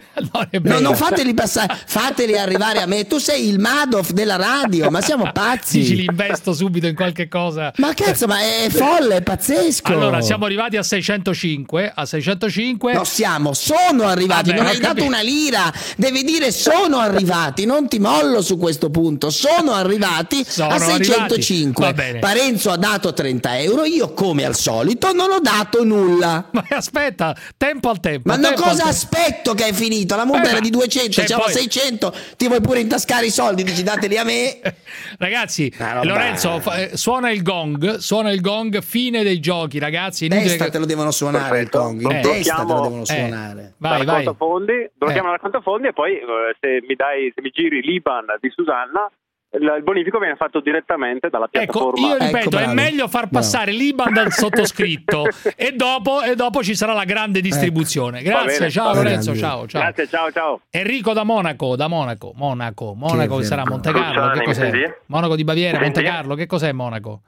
[0.63, 3.07] No, non fateli passare, fateli arrivare a me.
[3.07, 5.79] Tu sei il Madoff della radio, ma siamo pazzi.
[5.81, 7.36] Dici, li investo subito in qualche cosa.
[7.77, 9.93] Ma cazzo, ma è folle, è pazzesco.
[9.93, 11.93] Allora, siamo arrivati a 605.
[11.95, 12.93] A 605.
[12.93, 17.89] No, siamo, sono arrivati, Vabbè, non hai dato una lira, devi dire sono arrivati, non
[17.89, 21.37] ti mollo su questo punto, sono arrivati Sono a 605.
[21.37, 21.83] arrivati.
[21.83, 22.19] Va bene.
[22.19, 26.49] Parenzo ha dato 30 euro, io come al solito non ho dato nulla.
[26.53, 28.29] Ma aspetta, tempo al tempo.
[28.29, 30.17] Ma tempo cosa aspetto che è finito?
[30.17, 32.81] La multa Eh, era ma di 200, c'è siamo a poi- 600, ti vuoi pure
[32.81, 34.59] intascare i soldi, dici dateli a me.
[35.19, 36.05] Ragazzi, vabbè.
[36.07, 36.91] Lorenzo, eh,
[37.27, 40.29] suona il gong, suona il gong, fine dei giochi, ragazzi.
[40.29, 42.21] Testa che- te lo devono suonare il gong, in Eh.
[42.21, 43.07] testa te lo devono Eh.
[43.07, 43.75] suonare.
[43.79, 44.25] Vai, la vai.
[44.25, 45.31] raccolta fondi, blocchiamo Eh.
[45.31, 46.23] la raccolta fondi e poi eh,
[46.61, 49.11] se mi dai, se mi giri l'Iban di Susanna,
[49.59, 52.07] il, bonifico viene fatto direttamente dalla Ecco, piattaforma.
[52.07, 55.27] io ripeto, è meglio far passare l'Iban dal sottoscritto
[55.57, 58.23] e dopo, e dopo ci sarà la grande distribuzione.
[58.23, 58.71] Va Grazie, bene.
[58.71, 58.95] ciao.
[58.95, 59.81] Lorenzo, ciao, ciao.
[59.81, 60.61] Grazie, ciao, ciao.
[60.71, 63.83] Enrico da Monaco, da Monaco, Monaco, Monaco che, sarà vergogna.
[63.83, 64.99] Monte Carlo, Cruciani, che cos'è?
[65.07, 66.17] Monaco di Baviera, Mi Monte senti?
[66.17, 67.21] Carlo, che cos'è Monaco?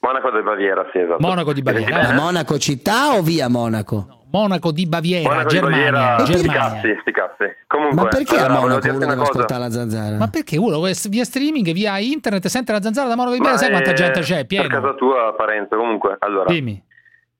[0.00, 1.16] Monaco di Baviera, sì, esatto.
[1.20, 2.02] Monaco di Baviera.
[2.02, 4.21] Ma Monaco città o via Monaco?
[4.32, 6.60] Monaco di Baviera, Monaco di Germania, Baviera, sti Germania.
[6.60, 7.44] cazzi, sti cazzi.
[7.66, 9.30] Comunque, Ma perché a allora, volevo Monaco uno una deve cosa.
[9.30, 10.16] ascoltare la zanzara?
[10.16, 13.70] Ma perché uno via streaming, via internet, sente la zanzara da Monaco di Baviera, sai
[13.70, 14.36] quanta eh, gente c'è?
[14.36, 14.68] Per Pieno.
[14.68, 16.50] casa tua, Parenzo, comunque, allora.
[16.50, 16.82] Dimmi.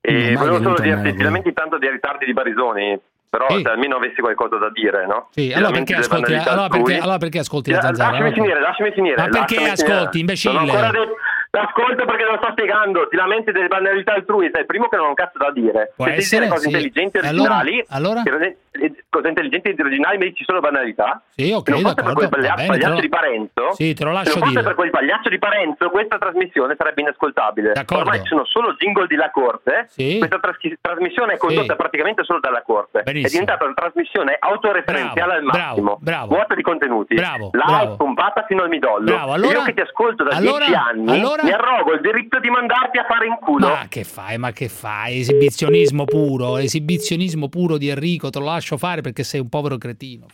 [0.05, 3.61] E volevo solo a dirti, ti lamenti tanto dei ritardi di Barisoni, però Sì.
[3.63, 5.29] se almeno avessi qualcosa da dire, no?
[5.31, 8.09] Sì, allora perché, ascolti, allora, perché, allora perché ascolti Ti- la zanzara?
[8.11, 9.15] Lasciami finire, lasciami finire.
[9.15, 10.19] Ma perché ascolti, finire.
[10.19, 10.53] imbecille?
[10.53, 11.15] Non ho ancora detto-
[11.55, 15.05] Ascolta perché lo sto spiegando, ti lamenti delle banalità altrui, sei il primo che non
[15.05, 15.93] ha un cazzo da dire.
[15.95, 16.73] Può Se essere, dire cose sì.
[16.75, 18.21] intelligenti e Allora- originali, allora?
[18.23, 18.29] ti
[18.73, 21.21] rende- eh, cosa intelligenti e originali mi dici solo banalità?
[21.35, 24.03] Sì, ok, Se non fosse per quel paglia- bene, pagliaccio lo- di Parenzo, Sì, te
[24.03, 24.63] lo se lascio non fosse dire.
[24.63, 27.71] per quel pagliaccio di Parenzo, questa trasmissione sarebbe inascoltabile.
[27.73, 28.03] D'accordo.
[28.03, 29.85] Ormai ci sono solo jingle di La Corte.
[29.89, 30.17] Sì.
[30.17, 31.77] Questa traschi- trasmissione è condotta Sì.
[31.77, 33.01] praticamente solo dalla Corte.
[33.03, 33.27] Benissimo.
[33.27, 36.27] È diventata una trasmissione autoreferenziale al Bravo, massimo, bravo, bravo.
[36.35, 37.15] vuota di contenuti.
[37.15, 37.95] Bravo, bravo.
[37.97, 39.05] pompata fino al midollo.
[39.05, 42.01] Bravo, E allora- io che ti ascolto da allora- dieci anni allora- mi arrogo il
[42.01, 43.67] diritto di mandarti a fare in culo.
[43.67, 45.19] Ma che fai, ma che fai?
[45.19, 50.27] Esibizionismo puro, esibizionismo puro di Enrico, te lo lascio fare perché sei un povero cretino.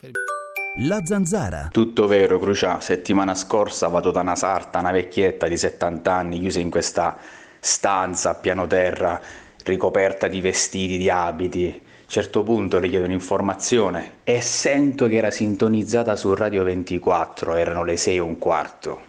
[0.82, 1.70] La zanzara.
[1.72, 2.80] Tutto vero, Crucia.
[2.80, 7.18] Settimana scorsa vado da una sarta, una vecchietta di 70 anni, chiusa in questa
[7.60, 9.20] stanza a piano terra,
[9.64, 11.68] ricoperta di vestiti, di abiti.
[11.68, 17.56] A un certo punto le chiedo un'informazione e sento che era sintonizzata su Radio 24,
[17.56, 19.02] erano le 6 e un quarto.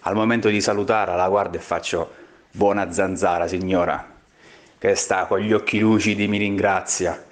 [0.00, 2.10] Al momento di salutare la guardo e faccio
[2.50, 4.12] buona zanzara, signora,
[4.78, 7.30] che sta con gli occhi lucidi, mi ringrazia.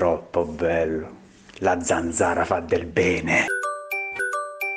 [0.00, 1.08] Troppo bello.
[1.60, 3.46] La zanzara fa del bene.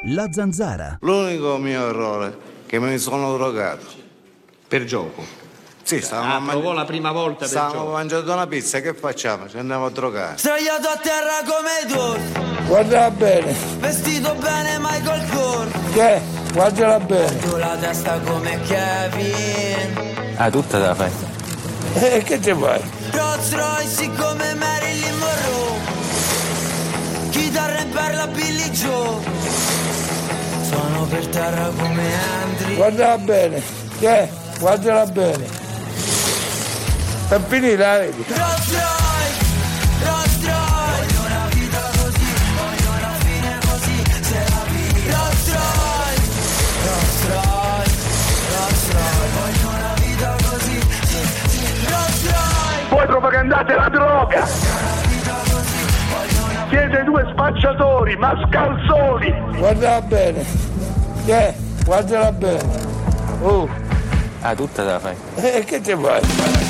[0.06, 0.98] La zanzara.
[1.02, 2.34] L'unico mio errore è
[2.66, 3.86] che mi sono drogato.
[4.66, 5.22] Per gioco?
[5.84, 7.92] Sì, stavamo Ah, provò la prima volta per Stavamo gioco.
[7.92, 9.50] mangiando una pizza, che facciamo?
[9.50, 10.38] Ci andiamo a drogare.
[10.38, 11.92] Sdraiato a terra come
[12.56, 13.54] tu Guarda bene.
[13.80, 16.22] Vestito bene Michael Kors Che?
[16.54, 17.38] Guardala bene.
[17.40, 21.12] Tu la testa come Kevin Ah, tutta da fai.
[21.94, 22.82] E che ti fai?
[23.12, 25.80] Rolls Royce come Marilyn Monroe
[27.32, 29.18] Chitarra in perla Billy Joe
[30.70, 32.04] Sono per terra come
[32.44, 33.62] Andri Guardala bene.
[34.00, 34.30] Che?
[34.60, 35.46] Guardala bene.
[37.28, 38.26] Per finire, la vedi?
[38.28, 38.99] Rolls Royce,
[53.00, 54.46] Voi propagandate la droga!
[56.70, 59.34] Siete due spacciatori, mascalzoni!
[59.58, 60.44] Guardala bene.
[61.26, 61.54] Che?
[61.86, 62.62] Guardala bene.
[63.42, 63.70] Oh,
[64.42, 65.16] Ah, tutta da fai.
[65.36, 66.69] e che ti fai?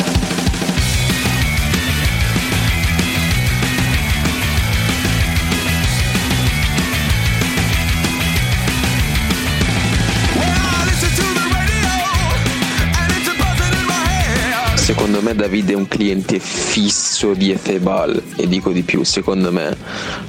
[14.89, 19.77] Secondo me Davide è un cliente fisso di Efebal e dico di più, secondo me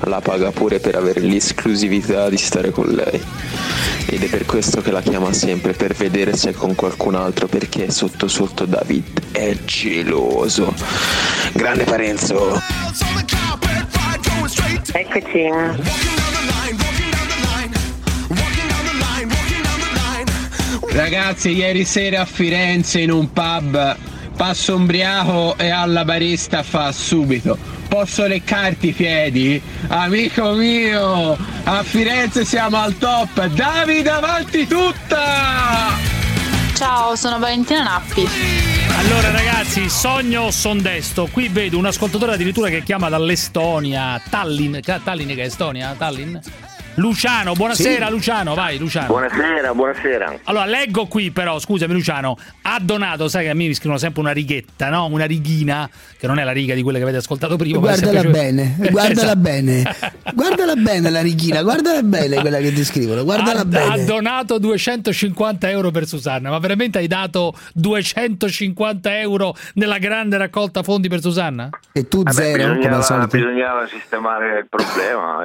[0.00, 3.18] la paga pure per avere l'esclusività di stare con lei.
[4.04, 7.46] Ed è per questo che la chiama sempre, per vedere se è con qualcun altro,
[7.46, 10.74] perché sotto sotto David è geloso.
[11.54, 12.61] Grande Parenzo!
[14.92, 15.48] Eccoci.
[20.90, 24.08] Ragazzi, ieri sera a Firenze in un pub
[24.41, 27.59] passo umbriaco e alla barista fa subito.
[27.88, 29.61] Posso leccarti i piedi?
[29.88, 33.45] Amico mio, a Firenze siamo al top.
[33.49, 35.91] Davide avanti tutta!
[36.72, 38.26] Ciao, sono Valentina Nappi.
[38.97, 41.28] Allora ragazzi, sogno o son desto?
[41.30, 45.95] Qui vedo un ascoltatore addirittura che chiama dall'Estonia, Tallinn, Tallinn che è Estonia?
[45.99, 46.38] Tallinn?
[46.95, 48.12] Luciano, buonasera Sì.
[48.12, 49.07] Luciano, vai Luciano.
[49.07, 50.34] Buonasera, buonasera.
[50.45, 54.20] Allora, leggo qui però, scusami Luciano, ha donato, sai che a me mi scrivono sempre
[54.20, 55.07] una righetta, no?
[55.07, 55.88] Una righina,
[56.18, 57.78] che non è la riga di quelle che avete ascoltato prima.
[57.78, 59.36] Guardala bene, guardala Esatto.
[59.38, 59.82] bene.
[60.34, 63.95] Guardala bene la righina, guardala bene quella che ti scrivono, guardala ha, bene.
[63.95, 70.82] ha donato 250 euro per Susanna, ma veramente hai dato 250 euro nella grande raccolta
[70.82, 71.68] fondi per Susanna?
[71.93, 73.36] E tu Vabbè, zero, come al bisognava, solito.
[73.36, 75.38] bisognava sistemare il problema.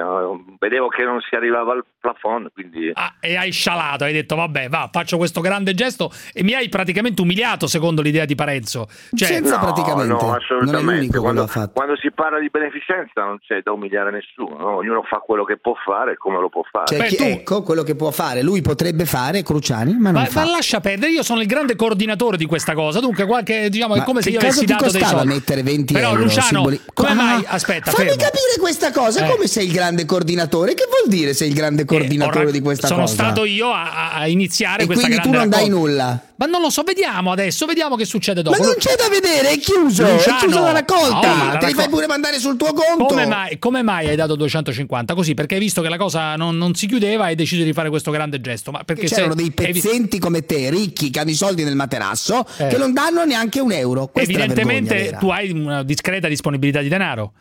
[0.60, 2.92] Vedevo che non si arrivava al plafond, quindi.
[2.94, 6.70] Ah, e hai scialato, hai detto vabbè va, faccio questo grande gesto e mi hai
[6.70, 8.88] praticamente umiliato secondo l'idea di Parenzo.
[9.14, 11.18] Cioè, no, no, assolutamente.
[11.20, 14.76] Quando, quando si parla di beneficenza non c'è da umiliare nessuno, no?
[14.76, 16.86] ognuno fa quello che può fare e come lo può fare.
[16.96, 20.44] Cioè, chi- ecco quello che può fare, lui potrebbe fare Cruciani, ma non Ma, fa.
[20.46, 23.00] ma lascia perdere, io sono il grande coordinatore di questa cosa.
[23.00, 25.28] Dunque, qualche, diciamo, è Ma come se io avessi dato dei soldi.
[25.28, 27.44] mettere 20 Però, euro, Luciano, simboli- come Ah, mai?
[27.48, 28.24] Aspetta, Fammi fermo.
[28.24, 29.30] capire questa cosa, Eh.
[29.30, 30.74] come sei il grande coordinatore?
[30.74, 33.14] Che vuol dire sei il grande coordinatore Ora, di questa sono cosa?
[33.14, 36.20] stato io a, a- iniziare e quindi tu non dai nulla.
[36.38, 38.58] Ma non lo so, vediamo adesso, vediamo che succede dopo.
[38.60, 41.18] Ma non c'è da vedere, è chiuso, è Luciano, chiusa la raccolta.
[41.32, 43.06] oh, la Te li fai pure mandare sul tuo conto.
[43.06, 45.14] Come mai, come mai hai dato 250?
[45.14, 47.72] Così, perché hai visto che la cosa non, non si chiudeva e hai deciso di
[47.72, 48.72] fare questo grande gesto.
[48.72, 52.46] Ma perché c'erano se- dei pezzenti come te, ricchi, che hanno i soldi nel materasso,
[52.58, 52.68] Eh.
[52.68, 54.08] che non danno neanche un euro.
[54.08, 57.32] Questa è Evidentemente tu hai una discreta disponibilità di denaro.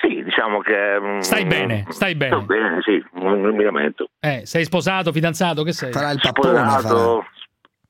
[0.00, 0.98] Sì, diciamo che.
[1.00, 2.36] mm, Stai bene, stai bene.
[2.36, 4.08] Sto bene, sì, non, mi lamento.
[4.20, 5.92] Eh, sei sposato, fidanzato, che sei?
[5.92, 7.26] Sposato,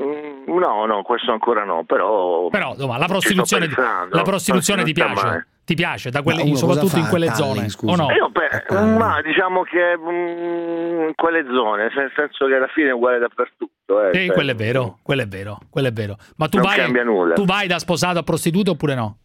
[0.02, 2.48] mm, No, no, questo ancora no, però...
[2.48, 5.24] Però insomma, la prostituzione, pensando, la prostituzione ti piace?
[5.26, 5.44] mai.
[5.64, 7.68] Ti piace, da quelle- uno soprattutto in quelle zone?
[7.68, 7.92] scusa?
[7.92, 8.12] O no?
[8.12, 12.92] Io pe- ma diciamo che mm, in quelle zone, nel senso che alla fine è
[12.92, 14.08] uguale dappertutto.
[14.08, 16.16] Eh, Sì, cioè, quello è vero, quello è vero, quello è vero.
[16.38, 17.34] Ma tu Non vai, cambia nulla.
[17.34, 19.18] tu vai da sposato a prostituto oppure no?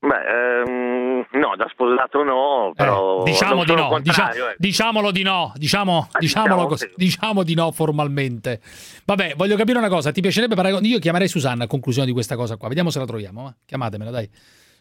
[0.00, 0.95] Beh, ehm,
[1.32, 3.22] no, da sposato no, però...
[3.22, 4.56] Diciamo non di no, contrario, dicia- eh.
[4.58, 6.92] diciamolo di no, diciamo, diciamolo, diciamo così, sì.
[6.96, 8.60] diciamo di no formalmente.
[9.04, 10.84] Vabbè, voglio capire una cosa, ti piacerebbe parlare con...
[10.84, 13.54] Io chiamerei Susanna a conclusione di questa cosa qua, vediamo se la troviamo, va?
[13.64, 14.30] chiamatemela dai.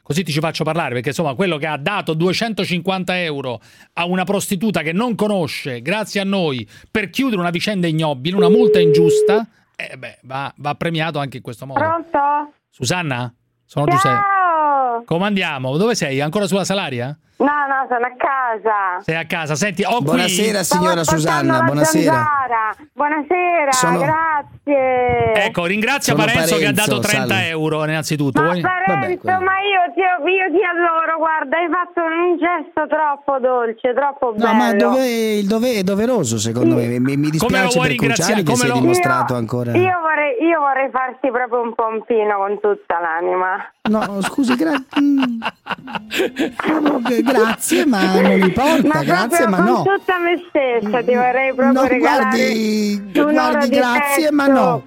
[0.05, 3.59] Così ti ci faccio parlare, perché insomma quello che ha dato 250 euro
[3.93, 8.49] a una prostituta che non conosce, grazie a noi, per chiudere una vicenda ignobile, una
[8.49, 11.79] multa ingiusta, eh beh, va, va premiato anche in questo modo.
[11.79, 12.53] Pronto?
[12.69, 13.33] Susanna?
[13.65, 14.13] Sono tu sei?
[14.95, 15.03] Ciao!
[15.03, 15.75] Come andiamo?
[15.77, 16.21] Dove sei?
[16.21, 17.17] Ancora sulla Salaria?
[17.37, 19.01] No, no, sono a casa.
[19.03, 20.05] Sei a casa, senti, ho qui...
[20.05, 22.13] Buonasera signora Stavo Susanna, buonasera.
[22.13, 22.75] zanzara.
[22.93, 25.33] Buonasera, Sono- grazie.
[25.45, 27.47] Ecco, ringrazia Sono Parenzo, che ha dato Parenzo, 30 salve.
[27.49, 28.41] euro innanzitutto.
[28.41, 33.37] Ma Vuoi- Parenzo, ma io ti, io ti adoro, guarda, hai fatto un gesto troppo
[33.39, 34.45] dolce, troppo bello.
[34.47, 36.87] No, ma dove, il dovere è doveroso secondo me.
[36.87, 38.43] Mi, mi Come lo dispiace vuoi per Cruciani che ringraziare?
[38.45, 39.71] si è Come lo- dimostrato Io- ancora.
[39.75, 43.69] Io vorrei, io vorrei farti proprio un pompino con tutta l'anima.
[43.87, 45.41] No, scusi, gra- mm,
[47.31, 49.83] grazie, ma non importa, Ma grazie, ma con no.
[49.83, 54.83] tutta me stessa ti vorrei proprio No, guardi, guardi, di grazie, ma no.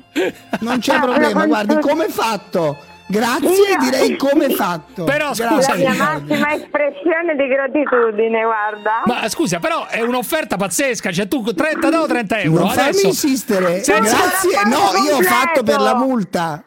[0.60, 2.77] Non c'è Ah, problema, guardi, come è fatto?
[3.10, 5.05] Grazie, Io- direi come fatto.
[5.05, 5.85] Però, Grazie.
[5.85, 9.02] La mia massima espressione di gratitudine, guarda.
[9.06, 12.60] Ma scusa, però è un'offerta pazzesca, cioè tu 30 da o 30 euro.
[12.64, 13.06] Non Adesso...
[13.06, 14.62] insistere, Senza- grazie.
[14.66, 16.62] No, io ho fatto per la multa.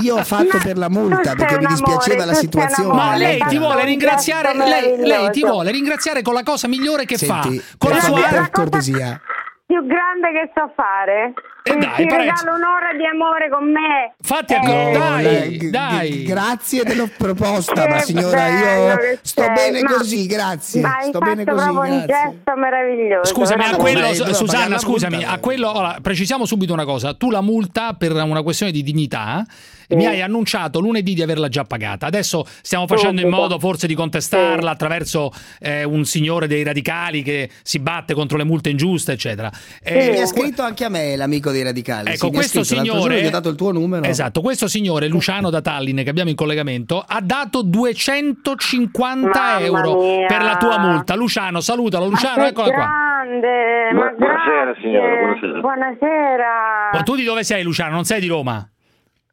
[0.00, 2.92] Io ho fatto per la multa perché mi dispiaceva la situazione.
[2.94, 7.18] Ma lei ti vuole ringraziare, lei, lei ti vuole ringraziare con la cosa migliore che
[7.18, 7.74] Senti, fa.
[7.78, 9.20] Con la sua per cortesia.
[9.66, 11.32] più grande che so fare.
[11.66, 12.16] Eh, Ti- dai, ti Parenzo.
[12.44, 14.14] regalo un'ora di amore con me.
[14.20, 16.10] Fatti Eh, dai, Eh, g- dai.
[16.10, 19.52] g- Grazie della proposta, ma signora, io sto sei.
[19.54, 20.82] bene Ma- così, grazie.
[20.82, 22.30] Ma hai Sto fatto bene così, proprio un grazie.
[22.36, 23.34] gesto meraviglioso.
[23.34, 27.14] Scusami, a quello, pagare Susanna, scusami, multa, a quello, allora, precisiamo subito una cosa.
[27.14, 29.42] Tu la multa per una questione di dignità
[29.90, 32.06] mi hai annunciato lunedì di averla già pagata.
[32.06, 33.36] Adesso stiamo facendo in Subito.
[33.40, 35.30] modo forse di contestarla attraverso
[35.60, 39.50] eh, un signore dei radicali che si batte contro le multe ingiuste, eccetera.
[39.82, 42.10] Eh, mi ha scritto anche a me l'amico dei radicali.
[42.12, 44.04] Ecco, sì, questo signore gli ho dato il tuo numero.
[44.04, 50.00] Esatto, questo signore Luciano da Tallinn che abbiamo in collegamento ha dato 250 Mamma euro
[50.00, 50.26] mia.
[50.26, 51.14] per la tua multa.
[51.14, 52.84] Luciano, salutalo, Luciano, eccola qua.
[52.84, 54.82] grande, Bu- buonasera, grazie.
[54.82, 55.60] signora, buonasera.
[55.60, 56.90] Buonasera.
[56.92, 57.94] Ma tu di dove sei Luciano?
[57.94, 58.68] Non sei di Roma?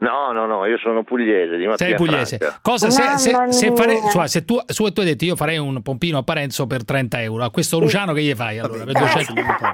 [0.01, 2.37] No, no, no, io sono pugliese, di Sei pugliese.
[2.37, 2.57] Franca.
[2.63, 5.79] Cosa se, se, se fare, cioè, se tu, su, tu hai detto io farei un
[5.83, 8.83] pompino a Parenzo per 30 euro, a questo Luciano che gli fai allora?
[8.83, 9.33] Per 200?
[9.33, 9.73] Tutto.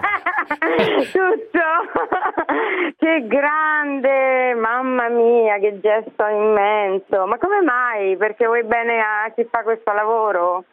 [2.98, 7.26] che grande, mamma mia, che gesto immenso.
[7.26, 8.16] Ma come mai?
[8.18, 10.64] Perché vuoi bene a chi fa questo lavoro?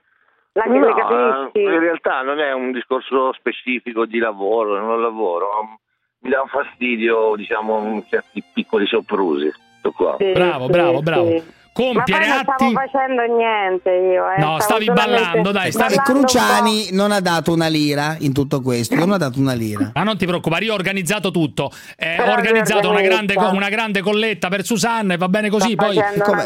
[0.52, 1.64] La che No, capisci?
[1.64, 5.48] in realtà non è un discorso specifico di lavoro, non lavoro.
[6.20, 9.50] Mi dà un fastidio, diciamo, certi piccoli soprusi.
[9.94, 10.16] Qua.
[10.18, 11.02] Sì, Bravo, sì, bravo, sì.
[11.02, 11.42] bravo.
[11.74, 12.52] Compiere Ma poi non atti.
[12.54, 14.30] stavo facendo niente io.
[14.30, 14.38] Eh.
[14.40, 18.32] No, Stavo stavi ballando, dai, stavi- E ballando Cruciani non ha dato una lira in
[18.32, 19.90] tutto questo, non ha dato una lira.
[19.92, 21.72] Ma non ti preoccupare, io ho organizzato tutto.
[21.96, 25.72] Eh, ho organizzato una grande, una grande colletta per Susanna e va bene così.
[25.72, 26.00] Sta Poi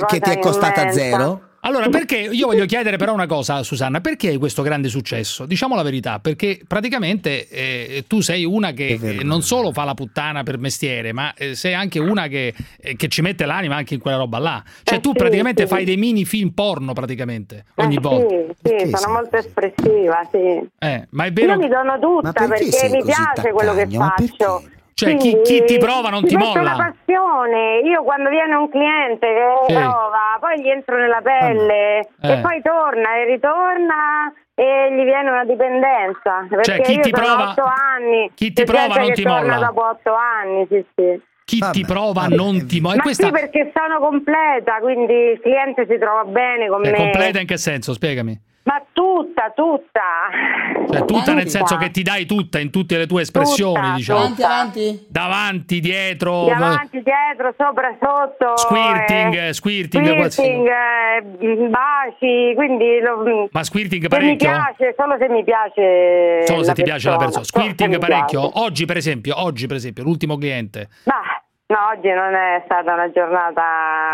[0.06, 0.98] che ti è costata immensa.
[0.98, 1.40] zero?
[1.68, 5.44] Allora, perché io voglio chiedere però una cosa, Susanna, perché hai questo grande successo?
[5.44, 9.92] Diciamo la verità, perché praticamente eh, tu sei una che eh, non solo fa la
[9.92, 13.92] puttana per mestiere, ma eh, sei anche una che, eh, che ci mette l'anima anche
[13.92, 14.62] in quella roba là.
[14.82, 15.68] Cioè Eh, tu sì, praticamente sì.
[15.68, 18.34] fai dei mini film porno praticamente ogni Eh, volta.
[18.62, 20.66] Sì, sì, sono molto espressiva, sì.
[20.78, 24.62] Eh, ma è vero Io mi dono tutta perché perché, mi piace quello che faccio.
[24.98, 26.60] Cioè, chi- Quindi, chi ti prova non ti molla.
[26.60, 27.78] una passione.
[27.84, 29.74] Io quando viene un cliente che Sì.
[29.74, 32.32] prova, poi gli entro nella pelle Eh.
[32.32, 36.46] e poi torna e ritorna e gli viene una dipendenza.
[36.48, 38.30] Perché Cioè, chi io ti prova- otto anni.
[38.34, 39.66] chi ti prova non ti torna molla.
[39.66, 41.20] dopo otto anni, sì, sì.
[41.44, 42.96] Chi ti prova non ti muove.
[42.96, 46.96] Ma Questa sì, perché sono completa, quindi il cliente si trova bene con è me.
[46.96, 47.92] completa in che senso?
[47.94, 48.36] Spiegami.
[48.68, 50.92] Ma tutta, tutta.
[50.92, 54.18] Cioè, tutta nel senso che ti dai tutta in tutte le tue espressioni, Tutta, diciamo.
[54.18, 55.06] Avanti, avanti.
[55.08, 56.44] Davanti, dietro.
[56.44, 58.58] Di avanti, dietro, sopra, sotto.
[58.58, 64.48] Squirting, eh, squirting, squirting, eh, baci, quindi lo- Ma squirting se mi parecchio?
[64.50, 67.44] piace, solo se mi piace Solo se ti piace la persona.
[67.44, 68.60] Squirting parecchio.
[68.60, 70.88] Oggi, per esempio, oggi, per esempio, l'ultimo cliente.
[71.04, 71.22] Ma
[71.68, 73.62] no, oggi non è stata una giornata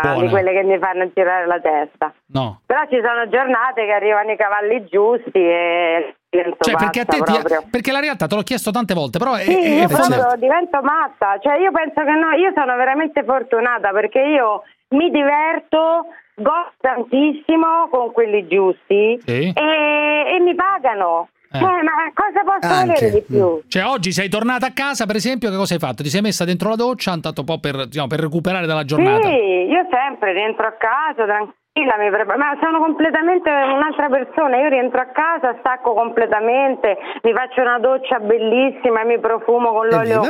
[0.01, 0.19] Buona.
[0.21, 2.13] di quelle che mi fanno girare la testa.
[2.27, 2.61] No.
[2.65, 7.23] Però ci sono giornate che arrivano i cavalli giusti e Cioè, perché, a te ti-
[7.23, 7.63] proprio.
[7.71, 10.37] perché la realtà te l'ho chiesto tante volte, però è, Sì, è- io forte.
[10.37, 16.07] divento matta, cioè io penso che no, io sono veramente fortunata perché io mi diverto,
[16.35, 19.53] gosto tantissimo con quelli giusti Sì.
[19.55, 21.29] e, e mi pagano.
[21.55, 21.59] Eh.
[21.59, 22.85] Cioè, ma cosa posso Anche.
[22.85, 23.61] volere di più?
[23.67, 26.03] Cioè, oggi sei tornata a casa, per esempio, che cosa hai fatto?
[26.03, 29.27] Ti sei messa dentro la doccia, andato un po' per, diciamo, per recuperare dalla giornata.
[29.27, 34.69] Sì, io sempre rientro a casa tranquilla, mi preparo, ma sono completamente un'altra persona, io
[34.69, 40.21] rientro a casa, stacco completamente, mi faccio una doccia bellissima e mi profumo con l'olio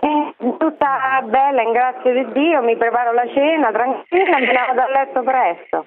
[0.00, 4.80] eh, tutta bella, in grazia di Dio, mi preparo la cena tranquilla e me vado
[4.80, 5.86] a letto presto.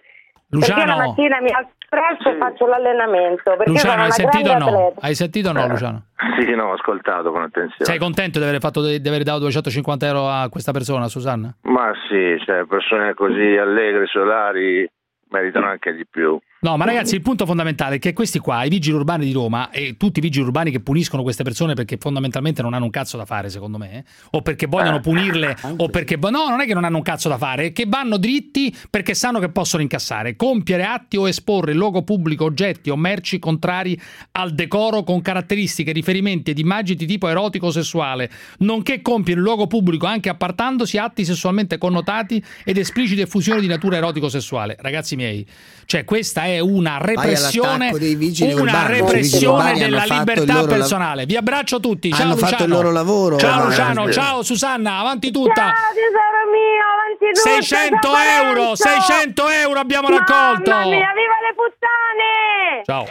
[0.59, 4.49] Perché Luciano- la mattina mi alzo presto e faccio l'allenamento, perché Luciano, sono hai sentito
[4.51, 4.65] o no?
[4.65, 5.01] atleta.
[5.01, 6.03] Hai sentito o no, Luciano?
[6.37, 7.85] Sì, sì, no, ho ascoltato con attenzione.
[7.85, 11.53] Sei contento di aver, fatto, di aver dato 250 euro a questa persona, Susanna?
[11.63, 14.89] Ma sì, cioè, persone così allegre, solari,
[15.29, 16.39] meritano anche di più.
[16.63, 19.69] No, ma ragazzi, il punto fondamentale è che questi qua, i vigili urbani di Roma
[19.69, 23.17] e tutti i vigili urbani che puniscono queste persone perché fondamentalmente non hanno un cazzo
[23.17, 26.15] da fare, secondo me, eh, o perché vogliono punirle, o perché.
[26.15, 29.13] No, non è che non hanno un cazzo da fare, è che vanno dritti perché
[29.13, 30.37] sanno che possono incassare.
[30.37, 33.99] Compiere atti o esporre in luogo pubblico oggetti o merci contrari
[34.31, 39.45] al decoro con caratteristiche, riferimenti ed immagini di tipo erotico o sessuale, nonché compiere in
[39.45, 44.77] luogo pubblico anche appartandosi atti sessualmente connotati ed esplicite fusioni di natura erotico-sessuale.
[44.79, 45.45] Ragazzi miei,
[45.85, 48.83] cioè questa è una repressione, all'attacco dei vigili una urbani.
[48.83, 51.25] I vigili repressione della fatto libertà personale.
[51.25, 52.11] Vi abbraccio tutti.
[52.11, 52.65] Ciao Hanno fatto Luciano.
[52.65, 53.69] il loro lavoro, Ciao ragazzi.
[53.69, 55.53] Luciano, ciao Susanna, avanti tutta.
[55.53, 58.83] Ciao tesoro mio, avanti tutto, 600 ciao euro, Lorenzo!
[58.83, 60.69] 600 euro abbiamo raccolto.
[60.69, 62.83] Mamma mia, viva le puttane!
[62.85, 63.05] Ciao.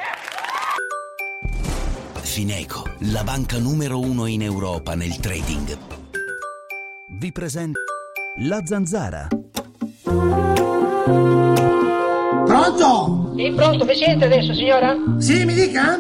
[2.23, 5.77] Fineco, la banca numero uno in Europa nel trading.
[7.19, 7.79] Vi presenta
[8.39, 9.29] la zanzara.
[12.53, 13.33] Pronto?
[13.35, 14.95] Sì, pronto, mi sente adesso, signora?
[15.17, 15.99] Sì, mi dica?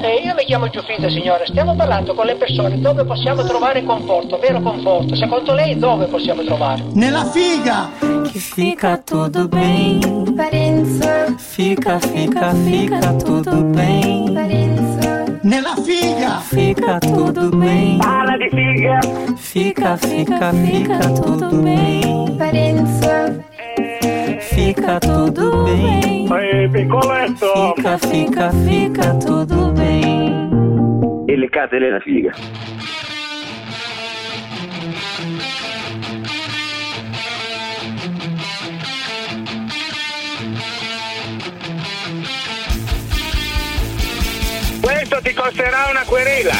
[0.00, 1.46] Eh, io mi chiamo Giuffrida, signora.
[1.46, 5.14] Stiamo parlando con le persone dove possiamo trovare conforto, vero conforto.
[5.14, 6.82] Secondo lei dove possiamo trovare?
[6.94, 7.90] Nella figa!
[8.00, 10.00] Que fica tudo bem.
[11.36, 14.32] Fica, fica, fica tudo bem.
[15.42, 16.40] Nella figa!
[16.40, 17.98] Fica tudo bem.
[17.98, 18.98] Parla di figa!
[19.36, 22.36] Fica, fica, fica tudo bem.
[24.54, 26.28] Fica tudo bem.
[26.32, 27.74] Ehi, piccoletto!
[27.74, 31.24] Fica, fica, fica tudo bem.
[31.26, 32.32] E le catene la figa.
[44.80, 46.54] Questo ti costerà una querela!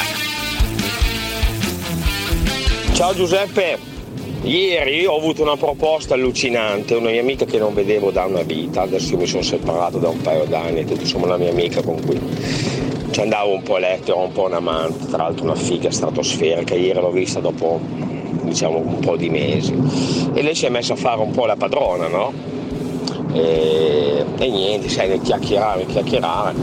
[2.95, 3.79] Ciao Giuseppe,
[4.45, 8.83] ieri ho avuto una proposta allucinante, una mia amica che non vedevo da una vita,
[8.83, 12.01] adesso io mi sono separato da un paio d'anni, tutto, insomma una mia amica con
[12.05, 12.21] cui
[13.11, 16.75] ci andavo un po' letto, ero un po' un amante, tra l'altro una figa stratosferica,
[16.75, 17.81] ieri l'ho vista dopo
[18.43, 19.75] diciamo un po' di mesi.
[20.35, 22.33] E lei si è messa a fare un po' la padrona, no?
[23.33, 26.55] E, e niente, sai, nel chiacchierare, chiacchierare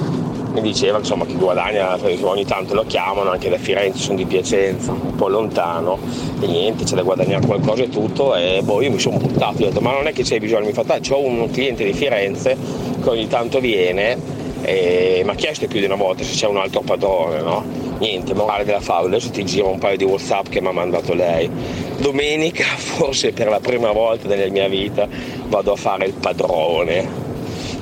[0.54, 4.92] mi diceva insomma che guadagna ogni tanto lo chiamano anche da Firenze sono di Piacenza
[4.92, 5.98] un po' lontano
[6.42, 9.66] e niente c'è da guadagnare qualcosa e tutto e boh io mi sono buttato ho
[9.66, 10.66] detto ma non è che c'è bisogno?
[10.66, 12.58] Mi fa "Dai, c'ho un cliente di Firenze
[13.02, 16.58] che ogni tanto viene e mi ha chiesto più di una volta se c'è un
[16.58, 17.64] altro padrone no?
[17.98, 21.14] niente morale della favola adesso ti giro un paio di whatsapp che mi ha mandato
[21.14, 21.50] lei.
[21.98, 25.08] Domenica forse per la prima volta nella mia vita
[25.48, 27.21] vado a fare il padrone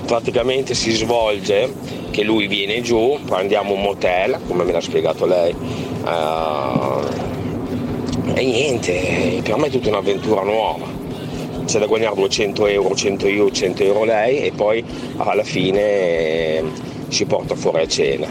[0.09, 1.71] praticamente si svolge
[2.09, 5.53] che lui viene giù, prendiamo un motel, come me l'ha spiegato lei,
[6.03, 7.27] eh,
[8.33, 10.87] e niente, per me è tutta un'avventura nuova.
[11.65, 14.83] C'è da guadagnare 200 euro, 100 io, 100 euro lei e poi
[15.17, 16.63] alla fine eh,
[17.09, 18.27] si porta fuori a cena.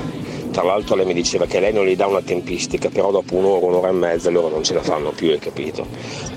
[0.51, 3.67] Tra l'altro lei mi diceva che lei non gli dà una tempistica, però dopo un'ora,
[3.67, 5.87] un'ora e mezza loro non ce la fanno più, hai capito?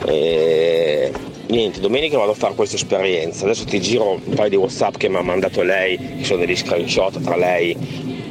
[0.06, 1.12] E
[1.52, 3.44] niente, domenica vado a fare questa esperienza.
[3.46, 6.56] Adesso ti giro un paio di WhatsApp che mi ha mandato lei, che sono degli
[6.56, 7.78] screenshot tra lei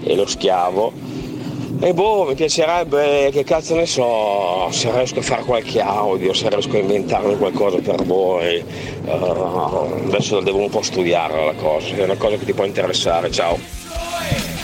[0.03, 0.93] e lo schiavo.
[1.83, 6.51] E boh, mi piacerebbe, che cazzo ne so, se riesco a fare qualche audio, se
[6.51, 8.63] riesco a inventarmi qualcosa per voi.
[9.05, 13.31] Uh, adesso devo un po' studiare la cosa, è una cosa che ti può interessare,
[13.31, 13.59] ciao.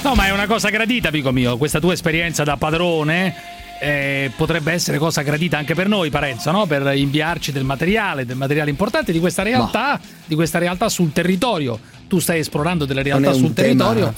[0.03, 1.57] No, ma è una cosa gradita, amico mio.
[1.57, 6.67] Questa tua esperienza da padrone eh, potrebbe essere cosa gradita anche per noi, Parenzo, no?
[6.67, 11.79] Per inviarci del materiale, del materiale importante di questa realtà, di questa realtà sul territorio.
[12.09, 14.15] Tu stai esplorando delle realtà sul tema- territorio.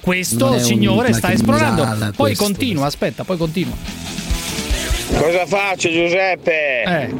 [0.00, 1.84] Questo signore sta esplorando.
[1.84, 2.44] Poi questo.
[2.44, 3.74] continua, aspetta, poi continua.
[5.18, 7.10] Cosa faccio Giuseppe?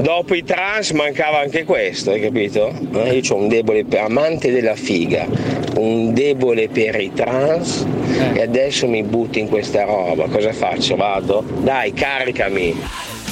[0.00, 2.72] Dopo i trans mancava anche questo, hai capito?
[2.94, 5.26] Eh, io ho un debole per amante della figa.
[5.76, 8.38] un debole per i trans Eh.
[8.38, 10.26] e adesso mi butti in questa roba.
[10.28, 10.96] Cosa faccio?
[10.96, 11.44] Vado?
[11.60, 12.72] Dai, caricami.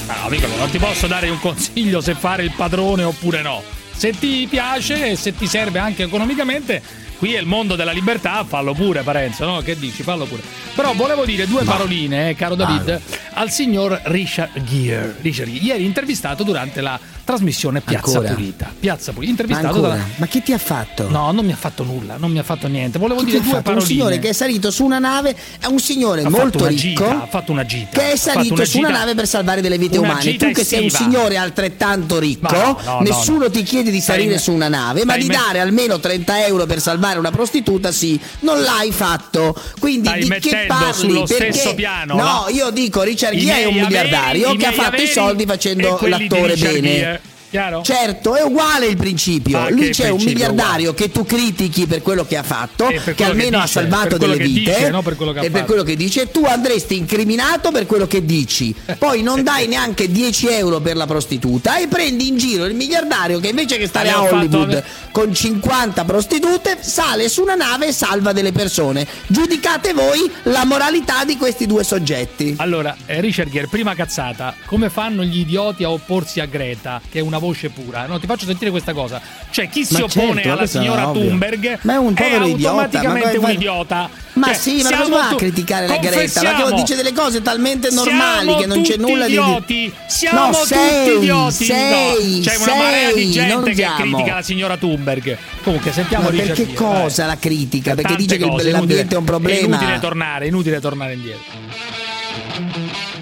[0.06, 3.62] No, amico, non ti posso dare un consiglio se fare il padrone oppure no.
[3.93, 6.80] Se ti piace e se ti serve anche economicamente,
[7.18, 9.60] qui è il mondo della libertà, fallo pure, Parenzo, no?
[9.62, 10.02] Che dici?
[10.05, 10.43] Fallo pure.
[10.74, 13.01] Però volevo dire due paroline, eh, caro David,
[13.36, 15.16] al signor Richard Gere.
[15.20, 18.32] Richard Gere, ieri intervistato durante la trasmissione Piazza Ancora?
[18.34, 18.72] Pulita.
[18.78, 19.98] Piazza Pulita, Ma intervistato da...
[20.16, 21.08] Ma che ti ha fatto?
[21.10, 22.98] No, non mi ha fatto nulla, non mi ha fatto niente.
[22.98, 23.72] Volevo Chi dire due fatto?
[23.72, 26.80] Un signore che è salito su una nave, è un signore ha molto ricco.
[26.80, 27.98] gita, ha fatto una gita.
[27.98, 30.36] che è salito una su una nave per salvare delle vite una umane.
[30.36, 33.50] Tu che sei un signore altrettanto ricco, Ma no, no, nessuno no.
[33.50, 36.80] ti chiede di salire me- su una nave, ma di dare almeno 30 euro per
[36.80, 39.54] salvare una prostituta, sì, non l'hai fatto.
[39.78, 41.24] Quindi Stai di che parli?
[41.26, 41.74] Perché-
[42.06, 42.46] no?
[42.50, 46.57] io dico Richard I Gere è un miliardario che ha fatto i soldi facendo l'attore
[46.57, 47.20] bene.
[47.51, 47.82] Chiaro?
[47.82, 49.59] Certo, è uguale il principio.
[49.59, 52.86] Ah, Lui che c'è un principio miliardario che tu critichi per quello che ha fatto,
[52.86, 55.32] per che che almeno ha dice, salvato per quello delle vite, dice, non per quello
[55.32, 55.66] che ha e per fatto.
[55.73, 58.74] quello che dice, tu andresti incriminato per quello che dici.
[58.98, 63.39] Poi non dai neanche 10 euro per la prostituta e prendi in giro il miliardario
[63.40, 67.86] che invece che stare Ah, a Hollywood fatto- con 50 prostitute sale su una nave
[67.89, 69.06] e salva delle persone.
[69.28, 72.55] Giudicate voi la moralità di questi due soggetti.
[72.59, 77.18] Allora, eh, Richard Gere, prima cazzata, come fanno gli idioti a opporsi a Greta, che
[77.18, 78.06] è una voce pura?
[78.06, 79.20] No, ti faccio sentire questa cosa.
[79.50, 81.10] Cioè, chi si Ma oppone certo, alla questo è signora.
[81.10, 84.10] Thunberg Ma è un idiota, automaticamente ma come un idiota.
[84.34, 86.42] Ma Cioè, sì, ma come va a criticare la Greta?
[86.42, 89.92] Ma che dice delle cose talmente normali che non c'è tutti nulla idioti, di.
[90.06, 91.64] Siamo no, tutti sei, idioti.
[91.64, 95.36] Sei, no, c'è una marea di gente che critica la signora Thunberg.
[95.62, 97.34] Comunque, sentiamo Ma Richard perché cosa vai.
[97.34, 97.94] la critica?
[97.94, 99.66] Per Perché tante dice che cose, l'ambiente è un È problema.
[99.66, 101.85] inutile tornare, è inutile tornare indietro.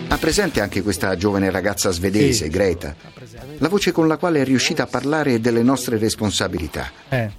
[0.09, 2.51] Ha presente anche questa giovane ragazza svedese, Sì.
[2.51, 2.95] Greta?
[3.59, 6.91] La voce con la quale è riuscita a parlare delle nostre responsabilità.
[7.09, 7.31] Eh,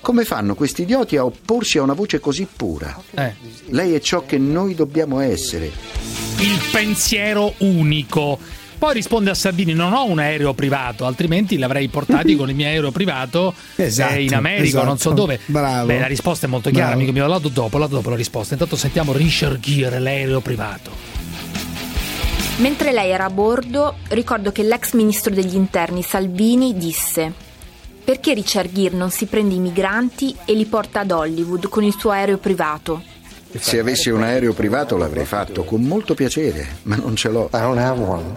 [0.00, 2.96] Come fanno questi idioti a opporsi a una voce così pura?
[3.14, 3.34] eh.
[3.68, 5.70] Lei è ciò che noi dobbiamo essere.
[6.38, 8.38] il pensiero unico.
[8.78, 12.66] Poi risponde a Salvini: Non ho un aereo privato, altrimenti l'avrei portati con il mio
[12.66, 15.14] aereo privato Esatto, eh, in America o non so esatto.
[15.22, 15.40] dove.
[15.46, 15.86] Bravo.
[15.86, 17.00] Beh, la risposta è molto chiara, Bravo.
[17.00, 17.26] amico mio.
[17.26, 18.52] La do dopo, dopo la risposta.
[18.54, 20.90] Intanto sentiamo Richard Gere, l'aereo privato.
[22.58, 27.30] Mentre lei era a bordo, ricordo che l'ex ministro degli interni Salvini disse:
[28.02, 31.94] Perché Richard Gere non si prende i migranti e li porta ad Hollywood con il
[31.98, 33.02] suo aereo privato?
[33.58, 37.50] Se avessi un aereo privato l'avrei fatto con molto piacere, ma non ce l'ho.
[37.52, 38.34] I don't have one.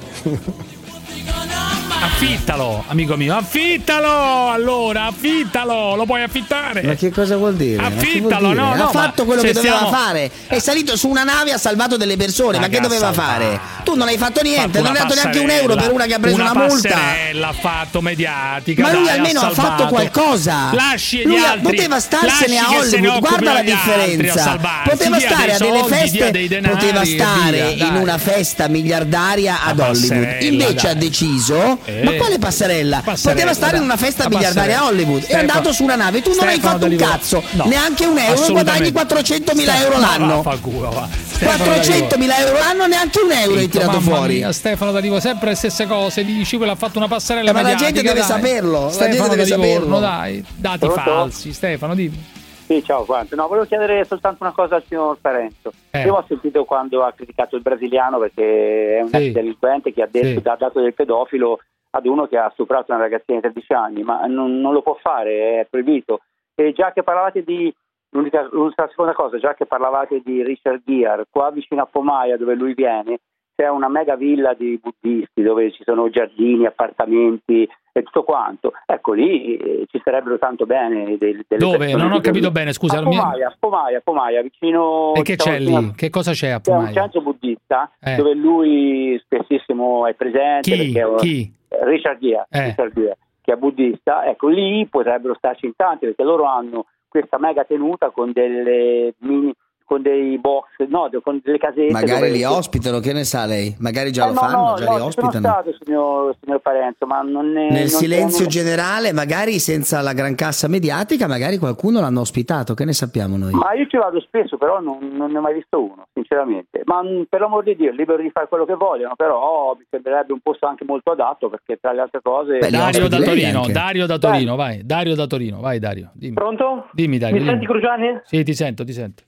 [2.02, 4.50] Affittalo, amico mio, affittalo!
[4.52, 6.82] Allora, affittalo, lo puoi affittare.
[6.82, 7.76] Ma che cosa vuol dire?
[7.76, 8.62] Che vuol Affittalo, dire?
[8.62, 10.32] no, no, ha fatto quello che doveva stiamo- fare.
[10.48, 12.58] È salito su una nave e ha salvato delle persone.
[12.58, 13.60] Ma Ma, che doveva fare?
[13.84, 16.14] Tu non hai fatto niente, non hai una dato neanche un euro per una che
[16.14, 16.90] ha preso una, multa.
[16.90, 18.82] passerella ha fatto mediatica.
[18.82, 20.74] Ma lui dai, almeno ha fatto qualcosa.
[20.74, 21.62] Lasci Lui altri.
[21.76, 23.20] poteva starsene a Hollywood.
[23.20, 24.40] Guarda la altri differenza.
[24.40, 24.90] salvarsi.
[24.90, 26.62] Poteva stare a delle feste.
[26.62, 30.38] poteva stare in una festa miliardaria ad Hollywood.
[30.42, 31.80] Invece ha deciso.
[31.90, 32.04] Eh.
[32.04, 33.02] Ma quale passerella?
[33.04, 34.86] Passerella, Poteva stare in una festa La miliardaria a.
[34.86, 35.26] Hollywood.
[35.26, 36.22] È andato su una nave.
[36.22, 37.44] Tu non hai fatto un cazzo.
[37.52, 37.66] No.
[37.66, 38.52] Neanche un euro.
[38.52, 40.42] Guadagni 400.000 euro Ma l'anno.
[40.42, 41.08] vaffanculo, va.
[41.12, 44.36] Stefano 400.000 euro l'anno, neanche un euro hai Zitto, tirato mamma fuori.
[44.36, 46.24] mia, Stefano D'Alivo, sempre le stesse cose.
[46.26, 48.24] Dici quello ha fatto una passerella Eh, ma la gente deve dai.
[48.28, 50.00] saperlo, la Stefano gente deve saperlo.
[50.00, 51.00] dai, dati Pronto?
[51.02, 51.54] falsi.
[51.54, 52.38] Stefano, dimmi.
[52.68, 53.36] Sì, ciao quanto.
[53.36, 55.72] No, volevo chiedere soltanto una cosa al signor Parenzo.
[55.90, 56.04] Eh.
[56.04, 59.32] Io ho sentito quando ha criticato il brasiliano perché è un Sì.
[59.32, 60.48] delinquente che ha detto, Sì.
[60.48, 61.60] ha dato del pedofilo
[61.92, 64.96] ad uno che ha stuprato una ragazzina di 13 anni, ma non, non lo può
[65.02, 66.22] fare, è proibito.
[66.56, 67.74] E già che parlavate di
[68.12, 68.50] l'unica,
[68.90, 73.20] seconda cosa, già che parlavate di Richard Gere, qua vicino a Pomaia dove lui viene,
[73.60, 78.72] c'è una mega villa di buddisti dove ci sono giardini, appartamenti e tutto quanto.
[78.86, 81.94] Ecco lì eh, ci starebbero tanto bene delle, delle Dove?
[81.94, 83.00] Non ho capito bene, scusa.
[83.00, 85.92] A Pomaia, Pomaia, Pomaia, vicino E che diciamo, c'è lì?
[85.94, 86.94] Che cosa c'è a C'è un Pomaia?
[87.02, 88.16] centro buddista Eh.
[88.16, 90.98] dove lui spessissimo è presente Chi?
[90.98, 91.54] è Chi?
[91.82, 92.64] Richard Gere, Eh.
[92.64, 97.38] Richard Gere, che è buddista, ecco lì potrebbero starci in tanti perché loro hanno questa
[97.40, 99.54] mega tenuta con delle mini
[99.90, 103.76] con dei box, no, con delle casette Magari li ospitano, che ne sa lei?
[103.80, 105.40] Magari già Eh, lo no, fanno, no, già no, li ci sono ospitano.
[105.40, 110.14] stato signor, signor Parenzo, ma non è Nel non- silenzio non- generale, magari senza la
[110.14, 113.52] gran cassa mediatica, magari qualcuno l'hanno ospitato, che ne sappiamo noi?
[113.54, 116.82] Ma io ci vado spesso, però non, non ne ho mai visto uno, sinceramente.
[116.86, 120.34] Ma mh, per l'amor di Dio, libero di fare quello che vogliono, però mi sembrerebbe
[120.34, 122.60] un posto anche molto adatto perché tra le altre cose...
[122.60, 123.66] Dario da Torino.
[123.72, 124.82] Dario da Torino, vai.
[124.86, 126.12] Dario da Torino, vai Dario.
[126.14, 126.34] Dimmi.
[126.36, 126.90] Pronto?
[126.92, 127.36] Dimmi Dario.
[127.38, 127.52] Mi dimmi.
[127.54, 128.20] senti Cruciani?
[128.26, 129.24] Sì, ti sento, ti sento.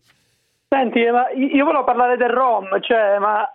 [0.74, 3.46] Senti, ma io volevo parlare del ROM, cioè, ma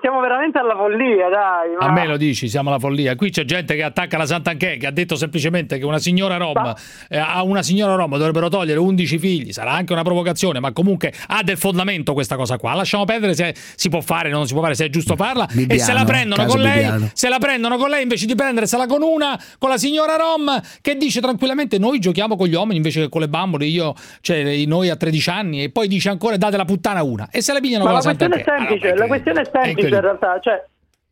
[0.00, 1.74] siamo veramente alla follia, dai.
[1.78, 1.86] Ma...
[1.86, 3.14] A me lo dici, siamo alla follia.
[3.14, 6.74] Qui c'è gente che attacca la Sant'Anché, che ha detto semplicemente che una signora rom,
[7.08, 9.52] eh, a una signora rom dovrebbero togliere 11 figli.
[9.52, 12.72] Sarà anche una provocazione, ma comunque ha del fondamento questa cosa qua.
[12.72, 15.46] Lasciamo perdere se si può fare o non si può fare, se è giusto farla.
[15.46, 17.10] e Bibbiano, se la prendono con lei, Bibbiano.
[17.12, 20.96] se la prendono con lei invece di prendersela con una, con la signora rom, che
[20.96, 24.88] dice tranquillamente noi giochiamo con gli uomini invece che con le bambole, io, cioè noi
[24.88, 27.28] a 13 anni, e poi dice ancora date la puttana a una.
[27.30, 29.65] E se la pigliano Ma con la la questione è semplice, la questione è semplice
[29.66, 30.00] in incredibile.
[30.00, 30.64] realtà, cioè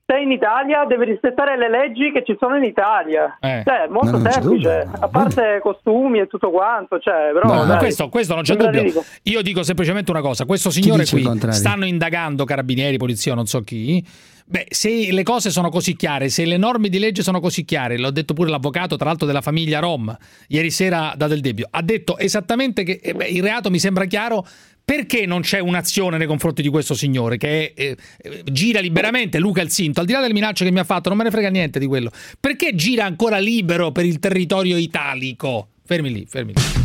[0.06, 3.38] sei in Italia, devi rispettare le leggi che ci sono in Italia.
[3.40, 3.62] Eh.
[3.64, 7.78] Cioè, è molto No, semplice, a parte costumi e tutto quanto, cioè, però No, dai,
[7.78, 8.80] questo, questo non c'è dubbio.
[8.82, 9.04] ridicolo.
[9.22, 14.04] Io dico semplicemente una cosa: questo signore qui stanno indagando carabinieri, polizia, non so chi.
[14.46, 17.96] Beh, se le cose sono così chiare, se le norme di legge sono così chiare,
[17.96, 20.14] l'ho detto pure l'avvocato, tra l'altro della famiglia Rom,
[20.48, 24.04] ieri sera da Del Debbio, ha detto esattamente che eh, beh, il reato mi sembra
[24.04, 24.46] chiaro.
[24.86, 29.62] Perché non c'è un'azione nei confronti di questo signore che eh, eh, gira liberamente, Luca
[29.62, 31.48] il Sinto, al di là delle minacce che mi ha fatto, non me ne frega
[31.48, 32.10] niente di quello.
[32.38, 35.68] Perché gira ancora libero per il territorio italico?
[35.86, 36.83] Fermi lì, fermi lì.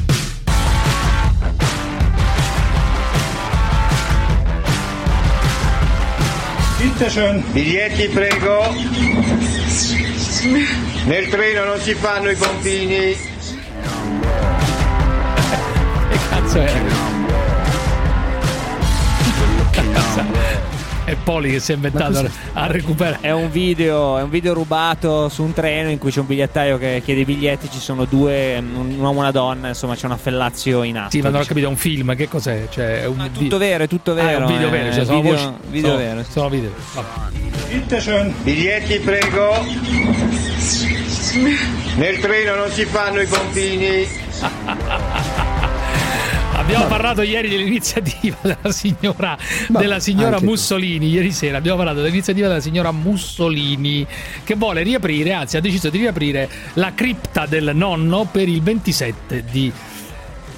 [7.52, 8.74] Biglietti prego.
[11.04, 13.18] Nel treno non si fanno i pompini.
[16.10, 16.72] Che cazzo è?
[19.72, 20.59] È
[21.16, 23.18] Poli che si è inventato a recuperare.
[23.22, 26.78] È un video, è un video rubato su un treno in cui c'è un bigliettaio
[26.78, 30.18] che chiede i biglietti, ci sono due, un uomo e una donna, insomma c'è una
[30.18, 31.12] fellazio in atto.
[31.12, 32.68] Sì, ma non ho capito, è un film, che cos'è?
[32.70, 34.46] Cioè, è un è tutto vero, è tutto Ah, è vero.
[34.46, 36.24] un video eh, vero, cioè sono video, voci- video sono- vero.
[36.30, 36.72] Sono video.
[36.94, 38.34] Vabbè.
[38.44, 39.66] Biglietti prego.
[41.96, 44.08] Nel treno non si fanno i pompini.
[46.70, 49.36] Abbiamo parlato ieri dell'iniziativa della signora,
[49.70, 50.52] della signora anche tu.
[50.52, 51.10] Mussolini.
[51.10, 54.06] Ieri sera abbiamo parlato dell'iniziativa della signora Mussolini
[54.44, 59.46] che vuole riaprire, anzi ha deciso di riaprire la cripta del nonno per il 27
[59.50, 59.74] di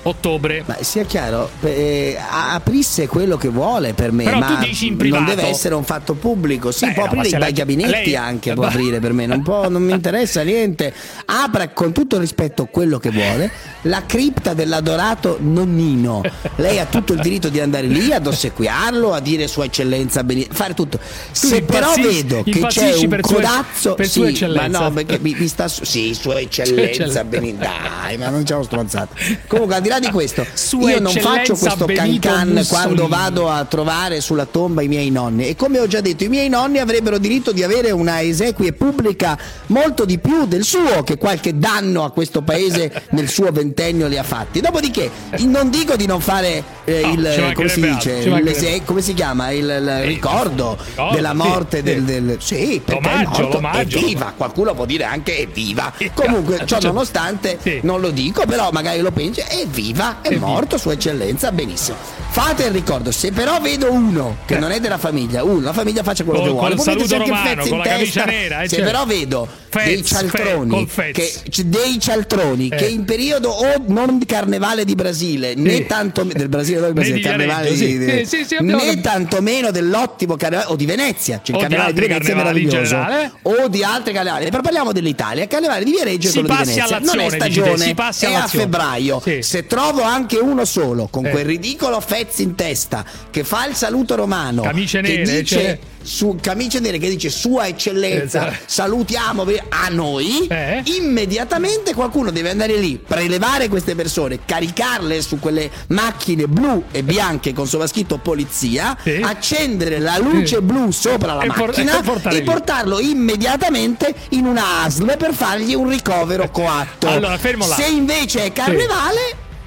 [0.04, 0.64] ottobre.
[0.66, 4.90] Ma sia chiaro, eh, aprisse quello che vuole per me, Però ma tu dici in
[4.92, 5.24] non privato.
[5.36, 6.72] deve essere un fatto pubblico.
[6.72, 9.42] Sì, Beh, può no, aprire i bei gabinetti lei- anche, può aprire per me, non,
[9.44, 10.94] può- non mi interessa niente.
[11.26, 13.52] Apra con tutto rispetto quello che vuole.
[13.84, 16.22] La cripta dell'adorato nonnino.
[16.58, 20.74] Lei ha tutto il diritto di andare lì ad ossequiarlo, a dire Sua Eccellenza, fare
[20.74, 21.00] tutto.
[21.32, 24.80] Se però vedo che c'è un per sua- codazzo, per sì, Sua Eccellenza.
[24.80, 27.24] ma no, perché mi, mi sta su- sì, Sua Eccellenza, Eccellenza.
[27.24, 29.16] beni- dai, ma non c'è stronzata.
[29.48, 32.66] Comunque, al di là di questo, Sua io non faccio questo cancan Mussolini.
[32.68, 35.48] quando vado a trovare sulla tomba i miei nonni.
[35.48, 39.38] E come ho già detto, i miei nonni avrebbero diritto di avere una esequie pubblica
[39.68, 44.18] molto di più del suo, che qualche danno a questo paese nel suo ventennio li
[44.18, 44.62] ha fatti.
[44.62, 45.10] Dopodiché,
[45.40, 49.52] non dico di non fare eh, No, il come si dice, l'ese- come si chiama
[49.52, 51.84] il, il ricordo ricordo, della sì, morte sì.
[51.84, 53.98] del, del sì, perché è L'omaggio, morto, l'omaggio.
[53.98, 55.92] evviva, qualcuno può dire anche evviva.
[56.14, 59.80] Comunque, ciò Cioè, nonostante, non lo dico, però magari lo pensi, evviva,
[60.22, 60.46] è Evviva.
[60.48, 61.98] morto, sua eccellenza, benissimo.
[62.30, 66.04] Fate il ricordo, se però vedo uno che non è della famiglia, uno, la famiglia
[66.04, 68.26] faccia quello Col- che vuole, mettesi saluto romano, Fez con in la camicia testa.
[68.26, 68.92] nera, eh, se certo.
[68.92, 71.14] però vedo Fez, dei cialtroni, Fez.
[71.14, 72.76] che, dei cialtroni Eh.
[72.76, 76.94] che in periodo o non di carnevale di Brasile, né tanto del Brasile, del Né
[76.94, 80.76] Brasile, di carnevale Viareggio, di, di- Sì, sì, sì, abbiamo né tantomeno dell'ottimo carnevale o
[80.76, 82.98] di Venezia, c'è O il di carnevale di, altri Venezia è meraviglioso,
[83.44, 87.00] o di altri carnevali, però parliamo dell'Italia, il carnevale di Viareggio è quello di Venezia,
[87.00, 89.24] non è te, stagione, si passi è a febbraio.
[89.40, 91.30] Se trovo anche uno solo con Eh.
[91.30, 95.80] quel ridicolo Fez in testa che fa il saluto romano, Camicie che nere, dice cioè-
[96.02, 98.64] su camicie nere che dice Sua Eccellenza, Esatto.
[98.66, 100.48] salutiamo a noi.
[100.48, 100.82] Eh.
[100.98, 107.54] Immediatamente qualcuno deve andare lì, prelevare queste persone, caricarle su quelle macchine blu e bianche
[107.54, 109.20] con sovrascritto polizia, Sì.
[109.24, 110.62] accendere la luce Sì.
[110.62, 112.46] blu sopra la E por- macchina e portare e lì.
[112.46, 117.08] portarlo immediatamente in una ASL per fargli un ricovero coatto.
[117.08, 117.76] Allora, fermo là.
[117.76, 119.20] Se invece è carnevale,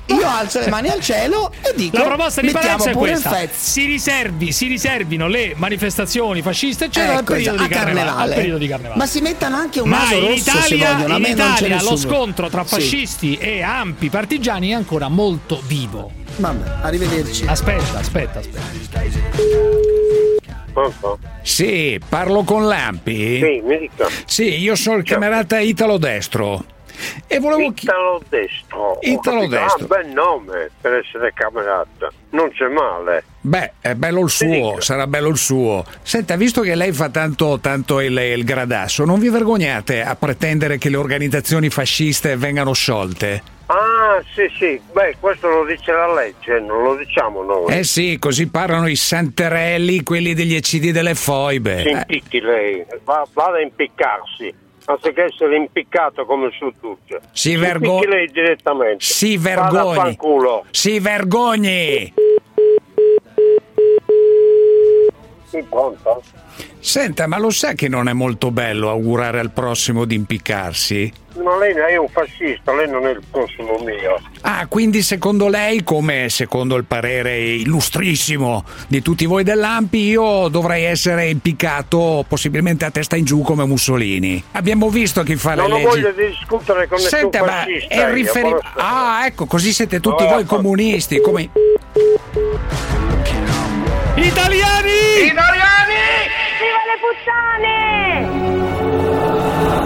[0.06, 3.85] io alzo le mani al cielo e dico La proposta di Parenzo è questa: si,
[3.86, 8.31] riservi, si riservino le manifestazioni fasciste, eccetera, al, Ecco, periodo esatto, carnevale, carnevale.
[8.31, 8.98] al periodo di carnevale.
[8.98, 11.35] Ma si mettano anche un Ma naso in rosso se Italia, vogliono, a in me
[11.35, 12.68] non c'è Italia lo scontro tra Sì.
[12.74, 16.10] fascisti e ampi partigiani è ancora molto vivo.
[16.36, 17.44] Vabbè, arrivederci.
[17.47, 19.02] Aspetta, aspetta, aspetta.
[20.72, 21.18] Pronto?
[21.43, 23.39] Sì, parlo con Lampi.
[23.39, 24.09] Sì, mi dica.
[24.26, 26.64] Sì, io sono il camerata Italo Destro.
[27.26, 28.98] E volevo Italo Destro.
[29.00, 29.46] Italo.
[29.46, 29.84] Destro.
[29.84, 32.10] Ah, bel nome per essere camerata.
[32.30, 33.24] Non c'è male.
[33.40, 35.84] Beh, è bello il suo, sarà bello il suo.
[36.02, 40.78] Senta, visto che lei fa tanto, tanto il, il gradasso, non vi vergognate a pretendere
[40.78, 43.42] che le organizzazioni fasciste vengano sciolte?
[43.66, 44.80] Ah, sì, sì.
[44.92, 47.72] Beh, questo lo dice la legge, non lo diciamo noi.
[47.78, 51.82] Eh sì, così parlano i santerelli, quelli degli eccidi delle foibe.
[51.82, 54.54] Si impicchi lei, Va- vada a impiccarsi.
[54.86, 57.20] Anziché essere impiccato come suo Turce.
[57.32, 59.02] Si vergo- impicchi lei direttamente.
[59.05, 60.19] Si vergogni.
[60.70, 62.12] Si vergogni!
[65.55, 66.20] Sì, pronto?
[66.81, 71.12] Senta, ma lo sa che non è molto bello augurare al prossimo di impiccarsi?
[71.43, 74.20] Ma lei è un fascista, lei non è il prossimo mio.
[74.43, 80.85] Ah, quindi secondo lei, come secondo il parere illustrissimo di tutti voi dell'Ampi, io dovrei
[80.85, 84.43] essere impiccato possibilmente a testa in giù come Mussolini.
[84.52, 85.86] Abbiamo visto chi fa Non le leggi.
[85.86, 87.94] voglia di discutere con nessun Senta, ma fascista.
[87.94, 88.66] è il io, riferimento.
[88.74, 91.20] Ah, ecco, così siete tutti Vabbè, voi comunisti.
[91.20, 91.51] Come...
[94.26, 95.26] Italiani!
[95.26, 96.02] Italiani!
[96.60, 98.62] Viva le puttane!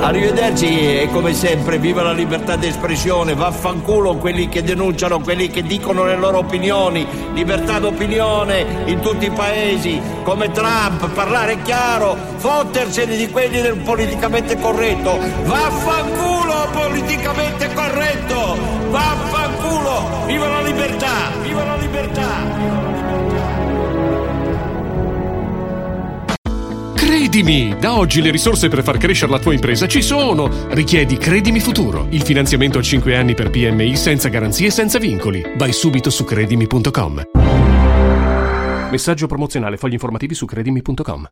[0.01, 5.63] Arrivederci e come sempre viva la libertà di espressione, vaffanculo quelli che denunciano, quelli che
[5.63, 13.17] dicono le loro opinioni, libertà d'opinione in tutti i paesi, come Trump, parlare chiaro, fottersene
[13.17, 18.57] di quelli del politicamente corretto, vaffanculo politicamente corretto,
[18.91, 22.78] vaffanculo, viva la libertà, viva la libertà.
[27.19, 30.49] Credimi, da oggi le risorse per far crescere la tua impresa ci sono.
[30.69, 35.45] Richiedi Credimi Futuro, il finanziamento a 5 anni per PMI senza garanzie e senza vincoli.
[35.57, 37.23] Vai subito su credimi.com.
[38.93, 41.29] Messaggio promozionale, fogli informativi su credimi.com.